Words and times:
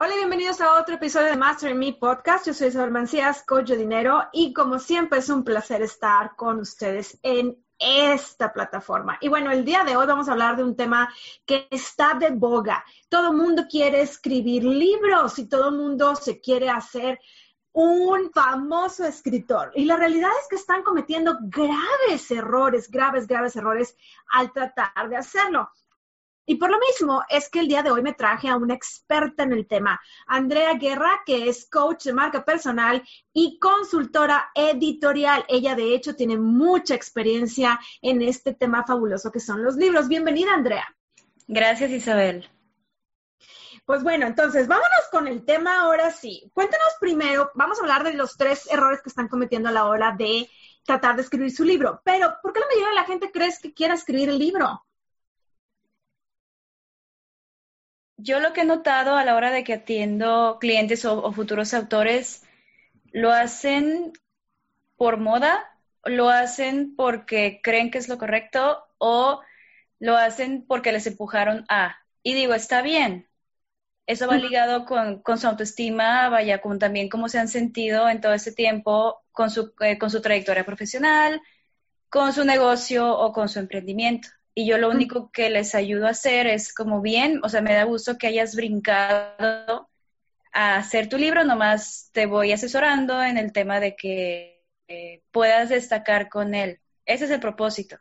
Hola 0.00 0.14
y 0.14 0.18
bienvenidos 0.18 0.60
a 0.60 0.78
otro 0.78 0.94
episodio 0.94 1.26
de 1.26 1.36
Master 1.36 1.74
Me 1.74 1.92
Podcast. 1.92 2.46
Yo 2.46 2.54
soy 2.54 2.68
Isabel 2.68 2.92
Mancías, 2.92 3.42
coach 3.42 3.70
de 3.70 3.76
dinero 3.76 4.28
y 4.32 4.52
como 4.52 4.78
siempre 4.78 5.18
es 5.18 5.28
un 5.28 5.42
placer 5.42 5.82
estar 5.82 6.36
con 6.36 6.60
ustedes 6.60 7.18
en 7.24 7.58
esta 7.80 8.52
plataforma. 8.52 9.18
Y 9.20 9.26
bueno, 9.26 9.50
el 9.50 9.64
día 9.64 9.82
de 9.82 9.96
hoy 9.96 10.06
vamos 10.06 10.28
a 10.28 10.32
hablar 10.32 10.56
de 10.56 10.62
un 10.62 10.76
tema 10.76 11.12
que 11.44 11.66
está 11.72 12.14
de 12.14 12.30
boga. 12.30 12.84
Todo 13.08 13.32
mundo 13.32 13.64
quiere 13.68 14.00
escribir 14.02 14.62
libros 14.62 15.36
y 15.40 15.48
todo 15.48 15.72
mundo 15.72 16.14
se 16.14 16.40
quiere 16.40 16.70
hacer 16.70 17.18
un 17.72 18.30
famoso 18.30 19.04
escritor. 19.04 19.72
Y 19.74 19.84
la 19.84 19.96
realidad 19.96 20.30
es 20.40 20.46
que 20.48 20.54
están 20.54 20.84
cometiendo 20.84 21.38
graves 21.40 22.30
errores, 22.30 22.88
graves, 22.88 23.26
graves 23.26 23.56
errores 23.56 23.96
al 24.30 24.52
tratar 24.52 25.08
de 25.08 25.16
hacerlo. 25.16 25.68
Y 26.50 26.54
por 26.54 26.70
lo 26.70 26.78
mismo 26.78 27.22
es 27.28 27.50
que 27.50 27.60
el 27.60 27.68
día 27.68 27.82
de 27.82 27.90
hoy 27.90 28.00
me 28.00 28.14
traje 28.14 28.48
a 28.48 28.56
una 28.56 28.72
experta 28.72 29.42
en 29.42 29.52
el 29.52 29.66
tema, 29.66 30.00
Andrea 30.26 30.72
Guerra, 30.78 31.20
que 31.26 31.46
es 31.46 31.68
coach 31.68 32.04
de 32.04 32.14
marca 32.14 32.42
personal 32.42 33.06
y 33.34 33.58
consultora 33.58 34.50
editorial. 34.54 35.44
Ella 35.46 35.74
de 35.74 35.94
hecho 35.94 36.16
tiene 36.16 36.38
mucha 36.38 36.94
experiencia 36.94 37.78
en 38.00 38.22
este 38.22 38.54
tema 38.54 38.82
fabuloso 38.86 39.30
que 39.30 39.40
son 39.40 39.62
los 39.62 39.76
libros. 39.76 40.08
Bienvenida, 40.08 40.54
Andrea. 40.54 40.86
Gracias, 41.48 41.90
Isabel. 41.90 42.48
Pues 43.84 44.02
bueno, 44.02 44.26
entonces 44.26 44.66
vámonos 44.68 45.04
con 45.12 45.28
el 45.28 45.44
tema 45.44 45.82
ahora 45.82 46.10
sí. 46.10 46.50
Cuéntanos 46.54 46.94
primero, 46.98 47.50
vamos 47.56 47.78
a 47.78 47.82
hablar 47.82 48.04
de 48.04 48.14
los 48.14 48.38
tres 48.38 48.66
errores 48.72 49.02
que 49.02 49.10
están 49.10 49.28
cometiendo 49.28 49.68
a 49.68 49.72
la 49.72 49.84
hora 49.84 50.16
de 50.16 50.48
tratar 50.82 51.16
de 51.16 51.22
escribir 51.22 51.50
su 51.50 51.64
libro. 51.64 52.00
Pero, 52.06 52.36
¿por 52.42 52.54
qué 52.54 52.60
la 52.60 52.66
mayoría 52.68 52.88
de 52.88 52.94
la 52.94 53.04
gente 53.04 53.30
crees 53.30 53.58
que 53.58 53.74
quiera 53.74 53.92
escribir 53.92 54.30
el 54.30 54.38
libro? 54.38 54.86
Yo 58.18 58.40
lo 58.40 58.52
que 58.52 58.62
he 58.62 58.64
notado 58.64 59.16
a 59.16 59.24
la 59.24 59.36
hora 59.36 59.50
de 59.50 59.64
que 59.64 59.74
atiendo 59.74 60.58
clientes 60.60 61.04
o, 61.04 61.32
futuros 61.32 61.72
autores, 61.72 62.42
lo 63.12 63.32
hacen 63.32 64.12
por 64.96 65.18
moda, 65.18 65.78
lo 66.04 66.28
hacen 66.28 66.96
porque 66.96 67.60
creen 67.62 67.90
que 67.90 67.98
es 67.98 68.08
lo 68.08 68.18
correcto 68.18 68.84
o 68.98 69.40
lo 70.00 70.16
hacen 70.16 70.66
porque 70.66 70.92
les 70.92 71.06
empujaron 71.06 71.64
a. 71.68 71.96
Y 72.22 72.34
digo, 72.34 72.54
está 72.54 72.82
bien. 72.82 73.28
Eso 74.06 74.26
va 74.26 74.36
ligado 74.36 74.84
con, 74.86 75.22
su 75.38 75.46
autoestima, 75.46 76.28
vaya, 76.30 76.60
con 76.60 76.78
también 76.78 77.08
cómo 77.08 77.28
se 77.28 77.38
han 77.38 77.48
sentido 77.48 78.08
en 78.08 78.20
todo 78.20 78.32
ese 78.32 78.52
tiempo 78.52 79.22
con 79.32 79.50
su, 79.50 79.74
eh, 79.80 79.98
con 79.98 80.10
su 80.10 80.22
trayectoria 80.22 80.64
profesional, 80.64 81.42
con 82.08 82.32
su 82.32 82.44
negocio 82.44 83.16
o 83.16 83.32
con 83.32 83.48
su 83.48 83.58
emprendimiento 83.58 84.28
y 84.58 84.66
yo 84.66 84.76
lo 84.76 84.90
único 84.90 85.30
que 85.30 85.50
les 85.50 85.76
ayudo 85.76 86.08
a 86.08 86.10
hacer 86.10 86.48
es 86.48 86.74
como 86.74 87.00
bien, 87.00 87.38
o 87.44 87.48
sea, 87.48 87.60
me 87.60 87.74
da 87.74 87.84
gusto 87.84 88.18
que 88.18 88.26
hayas 88.26 88.56
brincado 88.56 89.88
a 90.52 90.76
hacer 90.76 91.08
tu 91.08 91.16
libro, 91.16 91.44
nomás 91.44 92.10
te 92.12 92.26
voy 92.26 92.50
asesorando 92.50 93.22
en 93.22 93.38
el 93.38 93.52
tema 93.52 93.78
de 93.78 93.94
que 93.94 94.64
eh, 94.88 95.22
puedas 95.30 95.68
destacar 95.68 96.28
con 96.28 96.56
él. 96.56 96.80
Ese 97.06 97.26
es 97.26 97.30
el 97.30 97.38
propósito. 97.38 97.98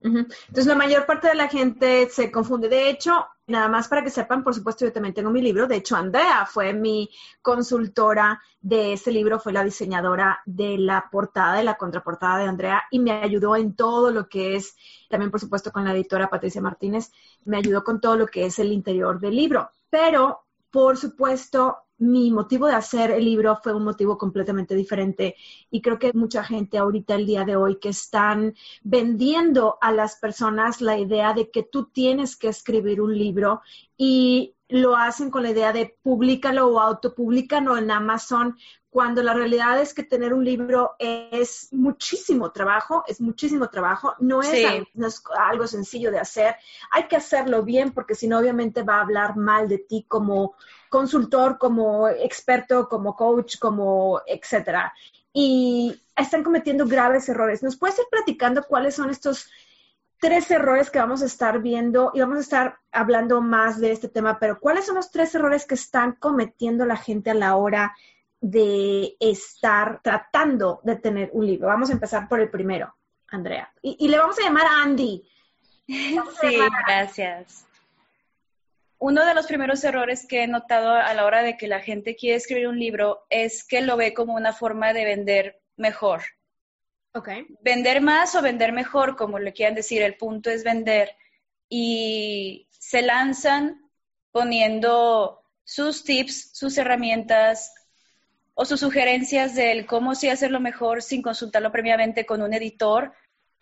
Entonces, 0.00 0.66
la 0.66 0.74
mayor 0.74 1.04
parte 1.06 1.28
de 1.28 1.34
la 1.34 1.48
gente 1.48 2.08
se 2.10 2.30
confunde. 2.30 2.68
De 2.68 2.90
hecho, 2.90 3.26
nada 3.46 3.68
más 3.68 3.88
para 3.88 4.02
que 4.02 4.10
sepan, 4.10 4.44
por 4.44 4.54
supuesto, 4.54 4.84
yo 4.84 4.92
también 4.92 5.14
tengo 5.14 5.30
mi 5.30 5.42
libro. 5.42 5.66
De 5.66 5.76
hecho, 5.76 5.96
Andrea 5.96 6.46
fue 6.46 6.72
mi 6.72 7.10
consultora 7.42 8.40
de 8.60 8.92
ese 8.92 9.10
libro, 9.10 9.40
fue 9.40 9.52
la 9.52 9.64
diseñadora 9.64 10.40
de 10.44 10.78
la 10.78 11.08
portada, 11.10 11.56
de 11.56 11.64
la 11.64 11.76
contraportada 11.76 12.38
de 12.38 12.48
Andrea, 12.48 12.84
y 12.90 12.98
me 13.00 13.12
ayudó 13.12 13.56
en 13.56 13.74
todo 13.74 14.10
lo 14.10 14.28
que 14.28 14.56
es, 14.56 14.76
también, 15.08 15.30
por 15.30 15.40
supuesto, 15.40 15.72
con 15.72 15.84
la 15.84 15.92
editora 15.92 16.30
Patricia 16.30 16.60
Martínez, 16.60 17.10
me 17.44 17.56
ayudó 17.56 17.82
con 17.82 18.00
todo 18.00 18.16
lo 18.16 18.26
que 18.26 18.46
es 18.46 18.58
el 18.58 18.72
interior 18.72 19.18
del 19.18 19.36
libro. 19.36 19.70
Pero, 19.90 20.44
por 20.70 20.96
supuesto, 20.96 21.78
mi 21.98 22.30
motivo 22.30 22.66
de 22.66 22.74
hacer 22.74 23.10
el 23.10 23.24
libro 23.24 23.58
fue 23.62 23.74
un 23.74 23.84
motivo 23.84 24.18
completamente 24.18 24.74
diferente. 24.74 25.36
Y 25.70 25.80
creo 25.80 25.98
que 25.98 26.12
mucha 26.12 26.44
gente 26.44 26.78
ahorita 26.78 27.14
el 27.14 27.26
día 27.26 27.44
de 27.44 27.56
hoy 27.56 27.76
que 27.76 27.88
están 27.88 28.54
vendiendo 28.82 29.78
a 29.80 29.92
las 29.92 30.16
personas 30.16 30.80
la 30.80 30.98
idea 30.98 31.32
de 31.32 31.50
que 31.50 31.62
tú 31.62 31.86
tienes 31.86 32.36
que 32.36 32.48
escribir 32.48 33.00
un 33.00 33.16
libro 33.16 33.62
y 33.96 34.54
lo 34.68 34.96
hacen 34.96 35.30
con 35.30 35.44
la 35.44 35.50
idea 35.50 35.72
de 35.72 35.96
públicalo 36.02 36.66
o 36.68 36.80
autopublicalo 36.80 37.76
en 37.76 37.90
Amazon, 37.90 38.56
cuando 38.90 39.22
la 39.22 39.34
realidad 39.34 39.78
es 39.78 39.92
que 39.92 40.02
tener 40.02 40.32
un 40.32 40.42
libro 40.42 40.96
es 40.98 41.68
muchísimo 41.70 42.50
trabajo, 42.50 43.04
es 43.06 43.20
muchísimo 43.20 43.68
trabajo, 43.68 44.14
no 44.20 44.40
es, 44.40 44.64
algo, 44.64 44.86
no 44.94 45.06
es, 45.06 45.22
algo, 45.38 45.66
sencillo 45.66 46.10
de 46.10 46.18
hacer, 46.18 46.56
hay 46.90 47.06
que 47.06 47.16
hacerlo 47.16 47.62
bien 47.62 47.92
porque 47.92 48.14
si 48.14 48.26
no 48.26 48.38
obviamente 48.38 48.82
va 48.82 48.96
a 48.96 49.02
hablar 49.02 49.36
mal 49.36 49.68
de 49.68 49.78
ti 49.78 50.06
como 50.08 50.54
consultor, 50.96 51.58
como 51.58 52.08
experto, 52.08 52.88
como 52.88 53.14
coach, 53.14 53.58
como 53.58 54.22
etcétera. 54.26 54.94
Y 55.32 55.94
están 56.16 56.42
cometiendo 56.42 56.86
graves 56.86 57.28
errores. 57.28 57.62
¿Nos 57.62 57.76
puedes 57.76 57.98
ir 57.98 58.06
platicando 58.10 58.62
cuáles 58.62 58.94
son 58.94 59.10
estos 59.10 59.50
tres 60.18 60.50
errores 60.50 60.90
que 60.90 60.98
vamos 60.98 61.20
a 61.22 61.26
estar 61.26 61.60
viendo 61.60 62.10
y 62.14 62.20
vamos 62.20 62.38
a 62.38 62.40
estar 62.40 62.78
hablando 62.90 63.42
más 63.42 63.78
de 63.78 63.92
este 63.92 64.08
tema, 64.08 64.38
pero 64.38 64.58
¿cuáles 64.58 64.86
son 64.86 64.94
los 64.94 65.10
tres 65.10 65.34
errores 65.34 65.66
que 65.66 65.74
están 65.74 66.12
cometiendo 66.12 66.86
la 66.86 66.96
gente 66.96 67.30
a 67.30 67.34
la 67.34 67.56
hora 67.56 67.94
de 68.40 69.16
estar 69.20 70.00
tratando 70.02 70.80
de 70.84 70.96
tener 70.96 71.30
un 71.34 71.46
libro? 71.46 71.68
Vamos 71.68 71.90
a 71.90 71.92
empezar 71.92 72.28
por 72.28 72.40
el 72.40 72.48
primero, 72.48 72.94
Andrea. 73.28 73.70
Y, 73.82 74.08
le 74.08 74.18
vamos 74.18 74.38
a 74.38 74.42
llamar 74.42 74.66
a 74.66 74.82
Andy. 74.82 75.22
sí, 75.86 76.58
gracias. 76.86 77.66
Uno 78.98 79.26
de 79.26 79.34
los 79.34 79.46
primeros 79.46 79.84
errores 79.84 80.26
que 80.26 80.42
he 80.42 80.46
notado 80.46 80.90
a 80.90 81.12
la 81.14 81.24
hora 81.24 81.42
de 81.42 81.56
que 81.56 81.68
la 81.68 81.80
gente 81.80 82.16
quiere 82.16 82.36
escribir 82.36 82.68
un 82.68 82.78
libro 82.78 83.26
es 83.28 83.64
que 83.64 83.82
lo 83.82 83.96
ve 83.96 84.14
como 84.14 84.34
una 84.34 84.52
forma 84.52 84.92
de 84.92 85.04
vender 85.04 85.60
mejor. 85.76 86.22
Okay. 87.12 87.46
Vender 87.60 88.00
más 88.00 88.34
o 88.34 88.42
vender 88.42 88.72
mejor, 88.72 89.16
como 89.16 89.38
le 89.38 89.52
quieran 89.52 89.74
decir, 89.74 90.02
el 90.02 90.16
punto 90.16 90.50
es 90.50 90.64
vender. 90.64 91.10
Y 91.68 92.68
se 92.70 93.02
lanzan 93.02 93.90
poniendo 94.32 95.42
sus 95.64 96.04
tips, 96.04 96.50
sus 96.52 96.78
herramientas 96.78 97.74
o 98.54 98.64
sus 98.64 98.80
sugerencias 98.80 99.54
del 99.54 99.86
cómo 99.86 100.14
sí 100.14 100.28
hacerlo 100.28 100.60
mejor 100.60 101.02
sin 101.02 101.20
consultarlo 101.20 101.72
previamente 101.72 102.24
con 102.24 102.40
un 102.40 102.54
editor 102.54 103.12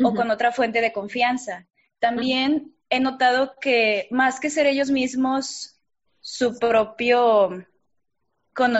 o 0.02 0.14
con 0.14 0.30
otra 0.30 0.52
fuente 0.52 0.80
de 0.80 0.92
confianza. 0.92 1.66
También 1.98 2.73
he 2.94 3.00
notado 3.00 3.54
que 3.60 4.06
más 4.10 4.38
que 4.38 4.50
ser 4.50 4.66
ellos 4.66 4.90
mismos 4.90 5.80
su 6.20 6.58
propio, 6.58 7.66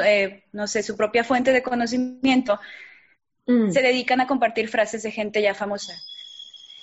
eh, 0.05 0.45
no 0.53 0.67
sé, 0.67 0.83
su 0.83 0.97
propia 0.97 1.25
fuente 1.25 1.53
de 1.53 1.63
conocimiento, 1.63 2.61
mm. 3.47 3.71
se 3.71 3.83
dedican 3.83 4.21
a 4.21 4.27
compartir 4.27 4.69
frases 4.69 5.03
de 5.03 5.11
gente 5.11 5.43
ya 5.43 5.55
famosa. 5.55 5.95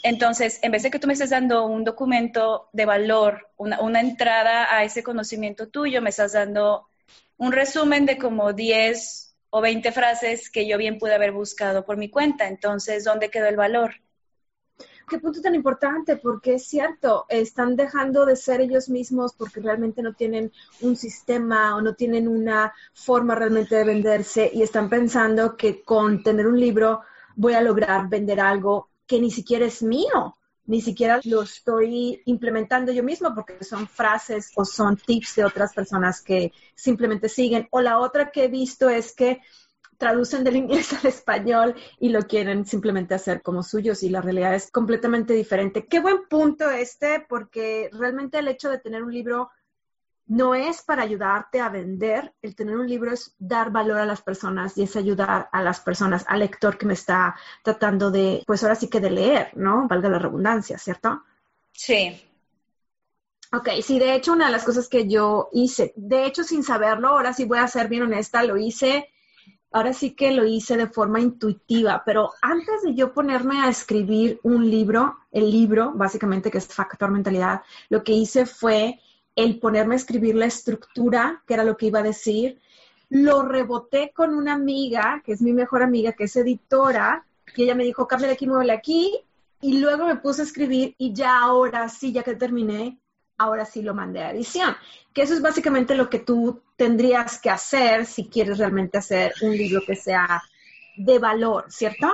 Entonces, 0.03 0.59
en 0.61 0.71
vez 0.71 0.83
de 0.83 0.91
que 0.91 0.99
tú 0.99 1.07
me 1.07 1.13
estés 1.13 1.29
dando 1.29 1.65
un 1.65 1.83
documento 1.83 2.69
de 2.73 2.85
valor, 2.85 3.49
una, 3.55 3.79
una, 3.79 4.01
entrada 4.01 4.75
a 4.75 4.83
ese 4.83 5.01
conocimiento 5.01 5.69
tuyo, 5.69 6.01
me 6.01 6.09
estás 6.09 6.33
dando 6.33 6.87
un 7.37 7.53
resumen 7.53 8.05
de 8.05 8.17
como 8.17 8.51
10 8.51 9.35
o 9.51 9.61
20 9.61 9.91
frases 9.91 10.49
que 10.49 10.67
yo 10.67 10.77
bien 10.77 10.97
pude 10.97 11.13
haber 11.13 11.31
buscado 11.31 11.85
por 11.85 11.97
mi 11.97 12.09
cuenta. 12.09 12.47
Entonces, 12.47 13.03
¿dónde 13.03 13.29
quedó 13.29 13.47
el 13.47 13.57
valor? 13.57 13.95
Qué 15.07 15.19
punto 15.19 15.41
tan 15.41 15.55
importante, 15.55 16.17
porque 16.17 16.55
es 16.55 16.65
cierto, 16.65 17.25
están 17.29 17.75
dejando 17.75 18.25
de 18.25 18.35
ser 18.35 18.61
ellos 18.61 18.89
mismos 18.89 19.33
porque 19.33 19.59
realmente 19.59 20.01
no 20.01 20.13
tienen 20.13 20.51
un 20.81 20.95
sistema 20.95 21.75
o 21.75 21.81
no 21.81 21.95
tienen 21.95 22.27
una 22.27 22.73
forma 22.93 23.35
realmente 23.35 23.75
de 23.75 23.83
venderse 23.83 24.49
y 24.53 24.61
están 24.61 24.89
pensando 24.89 25.55
que 25.55 25.83
con 25.83 26.23
tener 26.23 26.47
un 26.47 26.59
libro 26.59 27.01
voy 27.35 27.53
a 27.53 27.61
lograr 27.61 28.09
vender 28.09 28.39
algo 28.39 28.89
que 29.07 29.19
ni 29.19 29.31
siquiera 29.31 29.65
es 29.65 29.83
mío, 29.83 30.37
ni 30.65 30.79
siquiera 30.79 31.19
lo 31.25 31.41
estoy 31.41 32.21
implementando 32.25 32.91
yo 32.91 33.03
mismo 33.03 33.33
porque 33.35 33.63
son 33.63 33.87
frases 33.87 34.51
o 34.55 34.63
son 34.63 34.95
tips 34.95 35.35
de 35.35 35.45
otras 35.45 35.73
personas 35.73 36.21
que 36.21 36.53
simplemente 36.75 37.27
siguen. 37.27 37.67
O 37.71 37.81
la 37.81 37.99
otra 37.99 38.31
que 38.31 38.45
he 38.45 38.47
visto 38.47 38.89
es 38.89 39.13
que 39.13 39.41
traducen 40.01 40.43
del 40.43 40.55
inglés 40.55 40.91
al 40.93 41.05
español 41.05 41.75
y 41.99 42.09
lo 42.09 42.23
quieren 42.23 42.65
simplemente 42.65 43.13
hacer 43.13 43.43
como 43.43 43.61
suyos 43.61 44.01
y 44.01 44.09
la 44.09 44.19
realidad 44.19 44.55
es 44.55 44.71
completamente 44.71 45.35
diferente. 45.35 45.85
Qué 45.85 45.99
buen 45.99 46.27
punto 46.27 46.71
este, 46.71 47.23
porque 47.29 47.87
realmente 47.93 48.39
el 48.39 48.47
hecho 48.47 48.71
de 48.71 48.79
tener 48.79 49.03
un 49.03 49.13
libro 49.13 49.51
no 50.25 50.55
es 50.55 50.81
para 50.81 51.03
ayudarte 51.03 51.59
a 51.59 51.69
vender, 51.69 52.33
el 52.41 52.55
tener 52.55 52.77
un 52.77 52.87
libro 52.87 53.11
es 53.11 53.35
dar 53.37 53.69
valor 53.69 53.99
a 53.99 54.05
las 54.07 54.23
personas 54.23 54.75
y 54.75 54.83
es 54.83 54.95
ayudar 54.95 55.49
a 55.51 55.61
las 55.61 55.79
personas, 55.81 56.25
al 56.27 56.39
lector 56.39 56.79
que 56.79 56.87
me 56.87 56.93
está 56.93 57.35
tratando 57.63 58.09
de, 58.09 58.43
pues 58.47 58.63
ahora 58.63 58.75
sí 58.75 58.87
que 58.87 59.01
de 59.01 59.11
leer, 59.11 59.51
¿no? 59.55 59.87
Valga 59.87 60.09
la 60.09 60.17
redundancia, 60.17 60.79
¿cierto? 60.79 61.21
Sí. 61.73 62.19
Ok, 63.53 63.69
sí, 63.83 63.99
de 63.99 64.15
hecho 64.15 64.33
una 64.33 64.47
de 64.47 64.53
las 64.53 64.63
cosas 64.63 64.87
que 64.89 65.07
yo 65.07 65.49
hice, 65.51 65.93
de 65.95 66.25
hecho 66.25 66.43
sin 66.43 66.63
saberlo, 66.63 67.09
ahora 67.09 67.33
sí 67.33 67.45
voy 67.45 67.59
a 67.59 67.67
ser 67.67 67.87
bien 67.87 68.01
honesta, 68.01 68.43
lo 68.43 68.57
hice, 68.57 69.10
ahora 69.71 69.93
sí 69.93 70.11
que 70.11 70.31
lo 70.31 70.45
hice 70.45 70.77
de 70.77 70.87
forma 70.87 71.19
intuitiva, 71.19 72.03
pero 72.05 72.31
antes 72.41 72.83
de 72.83 72.93
yo 72.93 73.13
ponerme 73.13 73.61
a 73.61 73.69
escribir 73.69 74.39
un 74.43 74.69
libro, 74.69 75.17
el 75.31 75.49
libro 75.49 75.93
básicamente 75.95 76.51
que 76.51 76.57
es 76.57 76.67
Factor 76.67 77.09
Mentalidad, 77.09 77.61
lo 77.89 78.03
que 78.03 78.13
hice 78.13 78.45
fue 78.45 78.99
el 79.35 79.59
ponerme 79.59 79.95
a 79.95 79.97
escribir 79.97 80.35
la 80.35 80.45
estructura, 80.45 81.41
que 81.47 81.53
era 81.53 81.63
lo 81.63 81.77
que 81.77 81.87
iba 81.87 81.99
a 81.99 82.03
decir, 82.03 82.59
lo 83.09 83.43
reboté 83.43 84.11
con 84.13 84.33
una 84.33 84.53
amiga, 84.53 85.21
que 85.25 85.33
es 85.33 85.41
mi 85.41 85.53
mejor 85.53 85.83
amiga, 85.83 86.13
que 86.13 86.25
es 86.25 86.35
editora, 86.35 87.25
y 87.55 87.63
ella 87.63 87.75
me 87.75 87.83
dijo, 87.83 88.07
cámbiale 88.07 88.33
aquí, 88.33 88.47
muévele 88.47 88.73
aquí, 88.73 89.19
y 89.61 89.79
luego 89.79 90.05
me 90.05 90.15
puse 90.15 90.41
a 90.41 90.45
escribir 90.45 90.95
y 90.97 91.13
ya 91.13 91.39
ahora 91.39 91.87
sí, 91.87 92.11
ya 92.11 92.23
que 92.23 92.35
terminé, 92.35 92.99
ahora 93.37 93.65
sí 93.65 93.81
lo 93.81 93.93
mandé 93.93 94.21
a 94.21 94.31
edición. 94.31 94.75
Que 95.13 95.23
eso 95.23 95.33
es 95.33 95.41
básicamente 95.41 95.95
lo 95.95 96.09
que 96.09 96.19
tú 96.19 96.61
tendrías 96.81 97.37
que 97.37 97.51
hacer 97.51 98.07
si 98.07 98.27
quieres 98.27 98.57
realmente 98.57 98.97
hacer 98.97 99.35
un 99.43 99.55
libro 99.55 99.81
que 99.85 99.95
sea 99.95 100.41
de 100.97 101.19
valor, 101.19 101.65
¿cierto? 101.69 102.07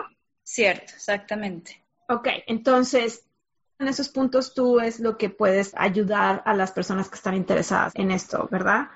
Cierto, 0.44 0.92
exactamente. 0.94 1.82
Ok, 2.10 2.28
entonces 2.48 3.24
en 3.80 3.88
esos 3.88 4.10
puntos 4.10 4.54
tú 4.54 4.82
es 4.82 5.00
lo 5.00 5.18
que 5.18 5.30
puedes 5.30 5.72
ayudar 5.78 6.44
a 6.46 6.54
las 6.54 6.74
personas 6.74 7.08
que 7.08 7.16
están 7.16 7.36
interesadas 7.36 7.94
en 7.96 8.12
esto, 8.12 8.50
¿verdad? 8.52 8.90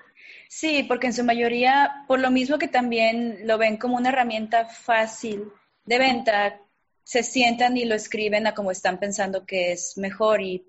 Sí, 0.49 0.83
porque 0.83 1.07
en 1.07 1.13
su 1.13 1.23
mayoría, 1.23 2.03
por 2.05 2.19
lo 2.19 2.31
mismo 2.31 2.57
que 2.57 2.67
también 2.67 3.47
lo 3.47 3.57
ven 3.57 3.77
como 3.77 3.95
una 3.95 4.09
herramienta 4.09 4.65
fácil 4.65 5.53
de 5.85 5.99
venta, 5.99 6.59
se 7.05 7.23
sientan 7.23 7.77
y 7.77 7.85
lo 7.85 7.95
escriben 7.95 8.45
a 8.45 8.53
como 8.53 8.71
están 8.71 8.99
pensando 8.99 9.45
que 9.45 9.71
es 9.71 9.97
mejor 9.97 10.41
y 10.41 10.67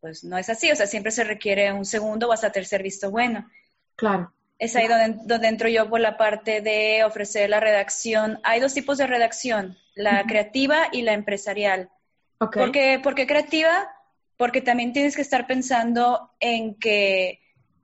pues 0.00 0.22
no 0.22 0.38
es 0.38 0.48
así, 0.48 0.70
o 0.70 0.76
sea, 0.76 0.86
siempre 0.86 1.10
se 1.10 1.24
requiere 1.24 1.72
un 1.72 1.84
segundo 1.84 2.28
o 2.28 2.32
hasta 2.32 2.52
tercer 2.52 2.84
visto 2.84 3.10
bueno. 3.10 3.50
Claro. 3.96 4.32
Es 4.64 4.76
ahí 4.76 4.88
donde, 4.88 5.20
donde 5.24 5.48
entro 5.48 5.68
yo 5.68 5.90
por 5.90 6.00
la 6.00 6.16
parte 6.16 6.62
de 6.62 7.04
ofrecer 7.04 7.50
la 7.50 7.60
redacción. 7.60 8.40
Hay 8.44 8.60
dos 8.60 8.72
tipos 8.72 8.96
de 8.96 9.06
redacción, 9.06 9.76
la 9.94 10.24
creativa 10.24 10.88
y 10.90 11.02
la 11.02 11.12
empresarial. 11.12 11.90
¿Por, 12.38 12.72
qué, 12.72 13.26
creativa? 13.26 13.94
Porque 14.38 14.62
también 14.62 14.94
tienes 14.94 15.16
que 15.16 15.20
estar 15.20 15.46
pensando 15.46 16.30
en 16.40 16.76
que 16.76 17.40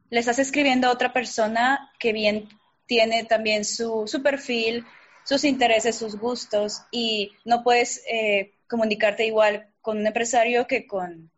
le 0.09 0.21
estás 0.21 0.39
escribiendo 0.39 0.89
a 0.89 0.93
otra 0.93 1.13
persona 1.13 1.93
que 1.99 2.15
bien 2.15 2.49
tiene 2.87 3.25
también 3.25 3.67
su, 3.67 4.05
su 4.07 4.23
perfil, 4.23 4.87
sus 5.23 5.45
intereses, 5.45 5.97
sus 5.97 6.17
gustos 6.17 6.81
y 6.91 7.33
no 7.45 7.63
puedes 7.63 8.03
eh, 8.11 8.55
comunicarte 8.67 9.27
igual 9.27 9.69
con 9.83 9.99
un 9.99 10.07
empresario 10.07 10.67
que 10.67 10.87
con 10.87 11.31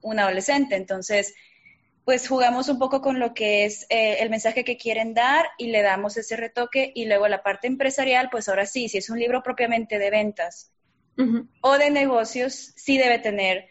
un 0.00 0.18
adolescente. 0.18 0.76
Entonces, 0.76 1.34
pues 2.04 2.28
jugamos 2.28 2.68
un 2.68 2.78
poco 2.78 3.00
con 3.00 3.18
lo 3.20 3.34
que 3.34 3.64
es 3.64 3.86
eh, 3.88 4.18
el 4.20 4.30
mensaje 4.30 4.64
que 4.64 4.76
quieren 4.76 5.14
dar 5.14 5.46
y 5.58 5.70
le 5.70 5.82
damos 5.82 6.16
ese 6.16 6.36
retoque 6.36 6.92
y 6.94 7.06
luego 7.06 7.28
la 7.28 7.42
parte 7.42 7.66
empresarial, 7.66 8.28
pues 8.30 8.48
ahora 8.48 8.66
sí, 8.66 8.88
si 8.88 8.98
es 8.98 9.10
un 9.10 9.18
libro 9.18 9.42
propiamente 9.42 9.98
de 9.98 10.10
ventas 10.10 10.72
o 11.60 11.76
de 11.76 11.90
negocios, 11.90 12.72
sí 12.76 12.96
debe 12.96 13.18
tener 13.18 13.68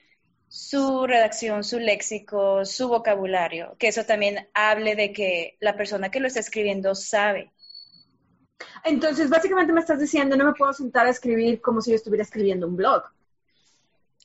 su 0.48 1.08
redacción, 1.08 1.64
su 1.64 1.80
léxico, 1.80 2.64
su 2.64 2.90
vocabulario, 2.90 3.76
que 3.80 3.88
eso 3.88 4.04
también 4.06 4.48
hable 4.54 4.96
de 4.96 5.12
que 5.14 5.58
la 5.60 5.76
persona 5.76 6.12
que 6.12 6.20
lo 6.20 6.28
está 6.28 6.40
escribiendo 6.40 6.94
sabe. 6.94 7.52
Entonces, 8.84 9.30
básicamente 9.30 9.74
me 9.74 9.80
estás 9.80 10.00
diciendo, 10.00 10.36
no 10.36 10.46
me 10.46 10.54
puedo 10.54 10.74
sentar 10.74 11.08
a 11.08 11.12
escribir 11.12 11.62
como 11.62 11.82
si 11.82 11.92
yo 11.92 11.96
estuviera 11.96 12.24
escribiendo 12.24 12.68
un 12.68 12.76
blog. 12.76 13.04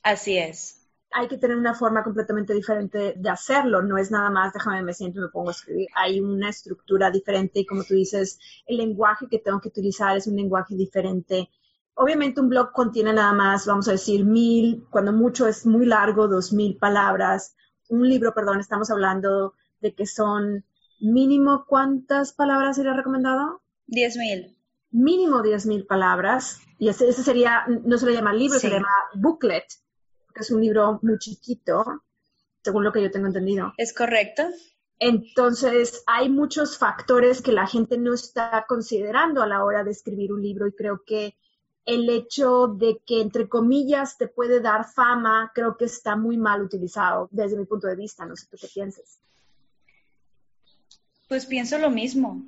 Así 0.03 0.37
es. 0.37 0.84
Hay 1.17 1.27
que 1.27 1.37
tener 1.37 1.55
una 1.55 1.73
forma 1.73 2.03
completamente 2.03 2.53
diferente 2.53 3.13
de 3.17 3.29
hacerlo. 3.29 3.81
No 3.81 3.97
es 3.97 4.11
nada 4.11 4.29
más, 4.29 4.53
déjame, 4.53 4.83
me 4.83 4.93
siento 4.93 5.19
y 5.19 5.23
me 5.23 5.29
pongo 5.29 5.49
a 5.49 5.51
escribir. 5.51 5.87
Hay 5.95 6.19
una 6.19 6.49
estructura 6.49 7.09
diferente 7.09 7.61
y 7.61 7.65
como 7.65 7.83
tú 7.83 7.93
dices, 7.93 8.37
el 8.65 8.77
lenguaje 8.77 9.27
que 9.29 9.39
tengo 9.39 9.61
que 9.61 9.69
utilizar 9.69 10.17
es 10.17 10.27
un 10.27 10.35
lenguaje 10.35 10.75
diferente 10.75 11.49
obviamente 11.95 12.41
un 12.41 12.49
blog 12.49 12.71
contiene 12.71 13.13
nada 13.13 13.33
más, 13.33 13.65
vamos 13.65 13.87
a 13.87 13.93
decir, 13.93 14.25
mil, 14.25 14.85
cuando 14.89 15.11
mucho 15.11 15.47
es 15.47 15.65
muy 15.65 15.85
largo, 15.85 16.27
dos 16.27 16.53
mil 16.53 16.77
palabras. 16.77 17.55
Un 17.89 18.07
libro, 18.07 18.33
perdón, 18.33 18.59
estamos 18.59 18.91
hablando 18.91 19.53
de 19.81 19.93
que 19.93 20.05
son 20.05 20.65
mínimo, 20.99 21.65
¿cuántas 21.67 22.33
palabras 22.33 22.75
sería 22.75 22.93
recomendado? 22.93 23.61
Diez 23.87 24.17
mil. 24.17 24.57
Mínimo 24.91 25.41
diez 25.41 25.65
mil 25.65 25.85
palabras. 25.85 26.59
Y 26.77 26.89
ese, 26.89 27.11
sería, 27.13 27.65
no 27.67 27.97
se 27.97 28.05
le 28.05 28.13
llama 28.13 28.33
libro, 28.33 28.59
se 28.59 28.67
le 28.67 28.75
llama 28.75 28.89
booklet, 29.15 29.65
que 30.35 30.41
es 30.41 30.51
un 30.51 30.61
libro 30.61 30.99
muy 31.01 31.17
chiquito, 31.17 32.03
según 32.61 32.83
lo 32.83 32.91
que 32.91 33.01
yo 33.01 33.09
tengo 33.09 33.27
entendido. 33.27 33.73
Es 33.77 33.93
correcto. 33.93 34.43
Entonces, 34.99 36.03
hay 36.05 36.29
muchos 36.29 36.77
factores 36.77 37.41
que 37.41 37.51
la 37.51 37.67
gente 37.67 37.97
no 37.97 38.13
está 38.13 38.65
considerando 38.67 39.41
a 39.41 39.47
la 39.47 39.63
hora 39.63 39.83
de 39.83 39.91
escribir 39.91 40.33
un 40.33 40.41
libro 40.41 40.67
y 40.67 40.73
creo 40.73 41.01
que 41.05 41.35
el 41.85 42.09
hecho 42.09 42.67
de 42.67 42.99
que, 43.05 43.21
entre 43.21 43.47
comillas, 43.47 44.17
te 44.17 44.27
puede 44.27 44.59
dar 44.59 44.85
fama, 44.85 45.51
creo 45.53 45.77
que 45.77 45.85
está 45.85 46.15
muy 46.15 46.37
mal 46.37 46.61
utilizado 46.61 47.29
desde 47.31 47.57
mi 47.57 47.65
punto 47.65 47.87
de 47.87 47.95
vista. 47.95 48.25
No 48.25 48.35
sé 48.35 48.47
tú 48.49 48.57
qué 48.59 48.67
piensas. 48.73 49.19
Pues 51.27 51.45
pienso 51.45 51.77
lo 51.77 51.89
mismo, 51.89 52.43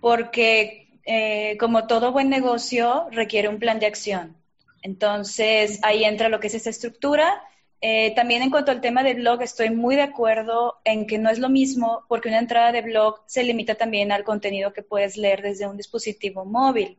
porque 0.00 1.00
eh, 1.04 1.56
como 1.58 1.86
todo 1.86 2.12
buen 2.12 2.28
negocio 2.28 3.08
requiere 3.10 3.48
un 3.48 3.58
plan 3.58 3.78
de 3.78 3.86
acción. 3.86 4.36
Entonces, 4.82 5.80
ahí 5.82 6.04
entra 6.04 6.28
lo 6.28 6.40
que 6.40 6.46
es 6.46 6.54
esta 6.54 6.70
estructura. 6.70 7.42
Eh, 7.80 8.14
también 8.14 8.42
en 8.42 8.50
cuanto 8.50 8.70
al 8.70 8.80
tema 8.80 9.02
del 9.02 9.16
blog, 9.16 9.42
estoy 9.42 9.70
muy 9.70 9.96
de 9.96 10.02
acuerdo 10.02 10.78
en 10.84 11.06
que 11.06 11.18
no 11.18 11.28
es 11.30 11.38
lo 11.38 11.48
mismo 11.48 12.04
porque 12.08 12.28
una 12.28 12.38
entrada 12.38 12.72
de 12.72 12.82
blog 12.82 13.20
se 13.26 13.44
limita 13.44 13.74
también 13.74 14.12
al 14.12 14.24
contenido 14.24 14.72
que 14.72 14.82
puedes 14.82 15.16
leer 15.16 15.42
desde 15.42 15.66
un 15.66 15.76
dispositivo 15.76 16.44
móvil. 16.44 16.98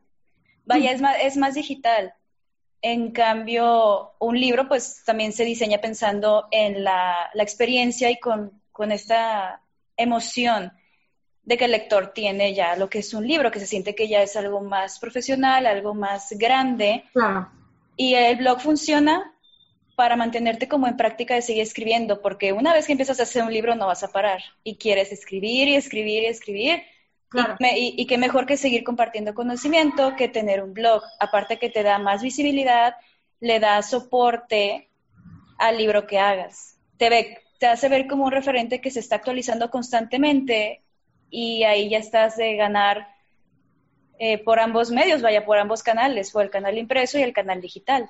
Vaya, 0.65 0.91
es 0.91 1.01
más, 1.01 1.15
es 1.21 1.37
más 1.37 1.55
digital. 1.55 2.13
En 2.81 3.11
cambio, 3.11 4.13
un 4.19 4.39
libro 4.39 4.67
pues 4.67 5.03
también 5.03 5.33
se 5.33 5.45
diseña 5.45 5.79
pensando 5.79 6.47
en 6.51 6.83
la, 6.83 7.31
experiencia 7.35 8.11
y 8.11 8.19
con, 8.19 8.61
esta 8.91 9.61
emoción 9.95 10.71
de 11.43 11.57
que 11.57 11.65
el 11.65 11.71
lector 11.71 12.13
tiene 12.13 12.53
ya 12.53 12.75
lo 12.75 12.89
que 12.89 12.99
es 12.99 13.13
un 13.15 13.25
libro, 13.25 13.49
que 13.49 13.59
se 13.59 13.65
siente 13.65 13.95
que 13.95 14.07
ya 14.07 14.21
es 14.21 14.35
algo 14.35 14.61
más 14.61 14.99
profesional, 14.99 15.65
algo 15.65 15.95
más 15.95 16.29
grande. 16.37 17.05
Y 17.97 18.13
el 18.13 18.37
blog 18.37 18.61
funciona 18.61 19.33
para 19.97 20.15
mantenerte 20.15 20.67
como 20.67 20.87
en 20.87 20.95
práctica 20.95 21.33
de 21.33 21.41
seguir 21.41 21.63
escribiendo, 21.63 22.21
porque 22.21 22.53
una 22.53 22.71
vez 22.71 22.85
que 22.85 22.91
empiezas 22.91 23.19
a 23.19 23.23
hacer 23.23 23.43
un 23.43 23.51
libro 23.51 23.73
no 23.75 23.87
vas 23.87 24.03
a 24.03 24.11
parar 24.11 24.41
y 24.63 24.77
quieres 24.77 25.11
escribir 25.11 25.67
y 25.67 25.75
escribir 25.75 26.23
y 26.23 26.27
escribir 26.27 26.83
y, 27.75 28.05
qué 28.05 28.17
mejor 28.17 28.45
que 28.45 28.57
seguir 28.57 28.83
compartiendo 28.83 29.33
conocimiento 29.33 30.15
que 30.15 30.29
tener 30.29 30.63
un 30.63 30.73
blog. 30.73 31.01
Aparte 31.19 31.57
que 31.57 31.69
te 31.69 31.83
da 31.83 31.97
más 31.97 32.21
visibilidad, 32.21 32.95
le 33.39 33.59
da 33.59 33.81
soporte 33.81 34.89
al 35.57 35.77
libro 35.77 36.07
que 36.07 36.19
hagas. 36.19 36.77
Te, 36.97 37.09
ve, 37.09 37.39
te 37.59 37.67
hace 37.67 37.89
ver 37.89 38.07
como 38.07 38.25
un 38.25 38.31
referente 38.31 38.79
que 38.81 38.91
se 38.91 38.99
está 38.99 39.15
actualizando 39.17 39.69
constantemente 39.69 40.83
y 41.29 41.63
ahí 41.63 41.89
ya 41.89 41.97
estás 41.97 42.37
de 42.37 42.55
ganar 42.55 43.07
eh, 44.19 44.43
por 44.43 44.59
ambos 44.59 44.91
medios, 44.91 45.21
vaya, 45.21 45.45
por 45.45 45.57
ambos 45.57 45.83
canales, 45.83 46.31
por 46.31 46.43
el 46.43 46.49
canal 46.49 46.77
impreso 46.77 47.17
y 47.17 47.23
el 47.23 47.33
canal 47.33 47.61
digital. 47.61 48.09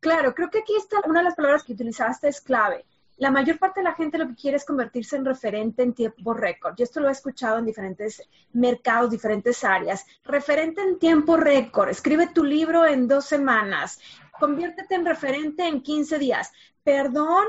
Claro, 0.00 0.34
creo 0.34 0.50
que 0.50 0.60
aquí 0.60 0.76
está 0.76 0.98
una 1.06 1.20
de 1.20 1.24
las 1.24 1.34
palabras 1.34 1.64
que 1.64 1.72
utilizaste 1.72 2.28
es 2.28 2.40
clave 2.40 2.84
la 3.18 3.32
mayor 3.32 3.58
parte 3.58 3.80
de 3.80 3.84
la 3.84 3.94
gente 3.94 4.16
lo 4.16 4.28
que 4.28 4.36
quiere 4.36 4.56
es 4.56 4.64
convertirse 4.64 5.16
en 5.16 5.24
referente 5.24 5.82
en 5.82 5.92
tiempo 5.92 6.34
récord. 6.34 6.74
Y 6.78 6.84
esto 6.84 7.00
lo 7.00 7.08
he 7.08 7.12
escuchado 7.12 7.58
en 7.58 7.66
diferentes 7.66 8.22
mercados, 8.52 9.10
diferentes 9.10 9.64
áreas. 9.64 10.06
Referente 10.24 10.80
en 10.82 11.00
tiempo 11.00 11.36
récord. 11.36 11.88
Escribe 11.88 12.28
tu 12.28 12.44
libro 12.44 12.86
en 12.86 13.08
dos 13.08 13.24
semanas. 13.24 13.98
Conviértete 14.38 14.94
en 14.94 15.04
referente 15.04 15.66
en 15.66 15.82
15 15.82 16.18
días. 16.18 16.52
Perdón, 16.84 17.44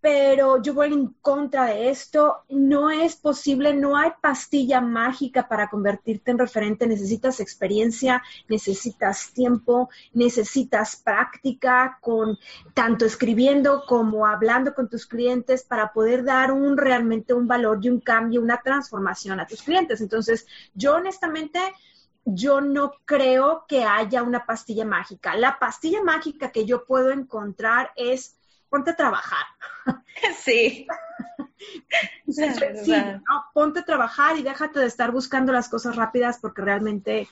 pero 0.00 0.62
yo 0.62 0.72
voy 0.72 0.92
en 0.92 1.08
contra 1.20 1.66
de 1.66 1.90
esto. 1.90 2.44
No 2.48 2.90
es 2.90 3.16
posible, 3.16 3.74
no 3.74 3.96
hay 3.96 4.12
pastilla 4.20 4.80
mágica 4.80 5.46
para 5.46 5.68
convertirte 5.68 6.30
en 6.30 6.38
referente. 6.38 6.86
Necesitas 6.86 7.40
experiencia, 7.40 8.22
necesitas 8.48 9.32
tiempo, 9.32 9.90
necesitas 10.14 10.96
práctica 10.96 11.98
con 12.00 12.38
tanto 12.72 13.04
escribiendo 13.04 13.84
como 13.86 14.26
hablando 14.26 14.74
con 14.74 14.88
tus 14.88 15.06
clientes 15.06 15.64
para 15.64 15.92
poder 15.92 16.24
dar 16.24 16.52
un 16.52 16.76
realmente 16.76 17.34
un 17.34 17.46
valor 17.46 17.78
y 17.82 17.90
un 17.90 18.00
cambio, 18.00 18.40
una 18.40 18.60
transformación 18.62 19.40
a 19.40 19.46
tus 19.46 19.62
clientes. 19.62 20.00
Entonces, 20.00 20.46
yo 20.74 20.94
honestamente 20.94 21.60
yo 22.24 22.60
no 22.60 22.92
creo 23.04 23.64
que 23.66 23.84
haya 23.84 24.22
una 24.22 24.44
pastilla 24.46 24.84
mágica. 24.84 25.36
La 25.36 25.58
pastilla 25.58 26.02
mágica 26.02 26.50
que 26.50 26.64
yo 26.64 26.84
puedo 26.84 27.10
encontrar 27.10 27.90
es 27.96 28.36
ponte 28.70 28.90
a 28.90 28.96
trabajar. 28.96 29.44
Sí. 30.42 30.86
sí, 32.30 32.94
ponte 33.52 33.80
a 33.80 33.84
trabajar 33.84 34.38
y 34.38 34.42
déjate 34.42 34.80
de 34.80 34.86
estar 34.86 35.10
buscando 35.10 35.52
las 35.52 35.68
cosas 35.68 35.96
rápidas 35.96 36.38
porque 36.40 36.62
realmente 36.62 37.28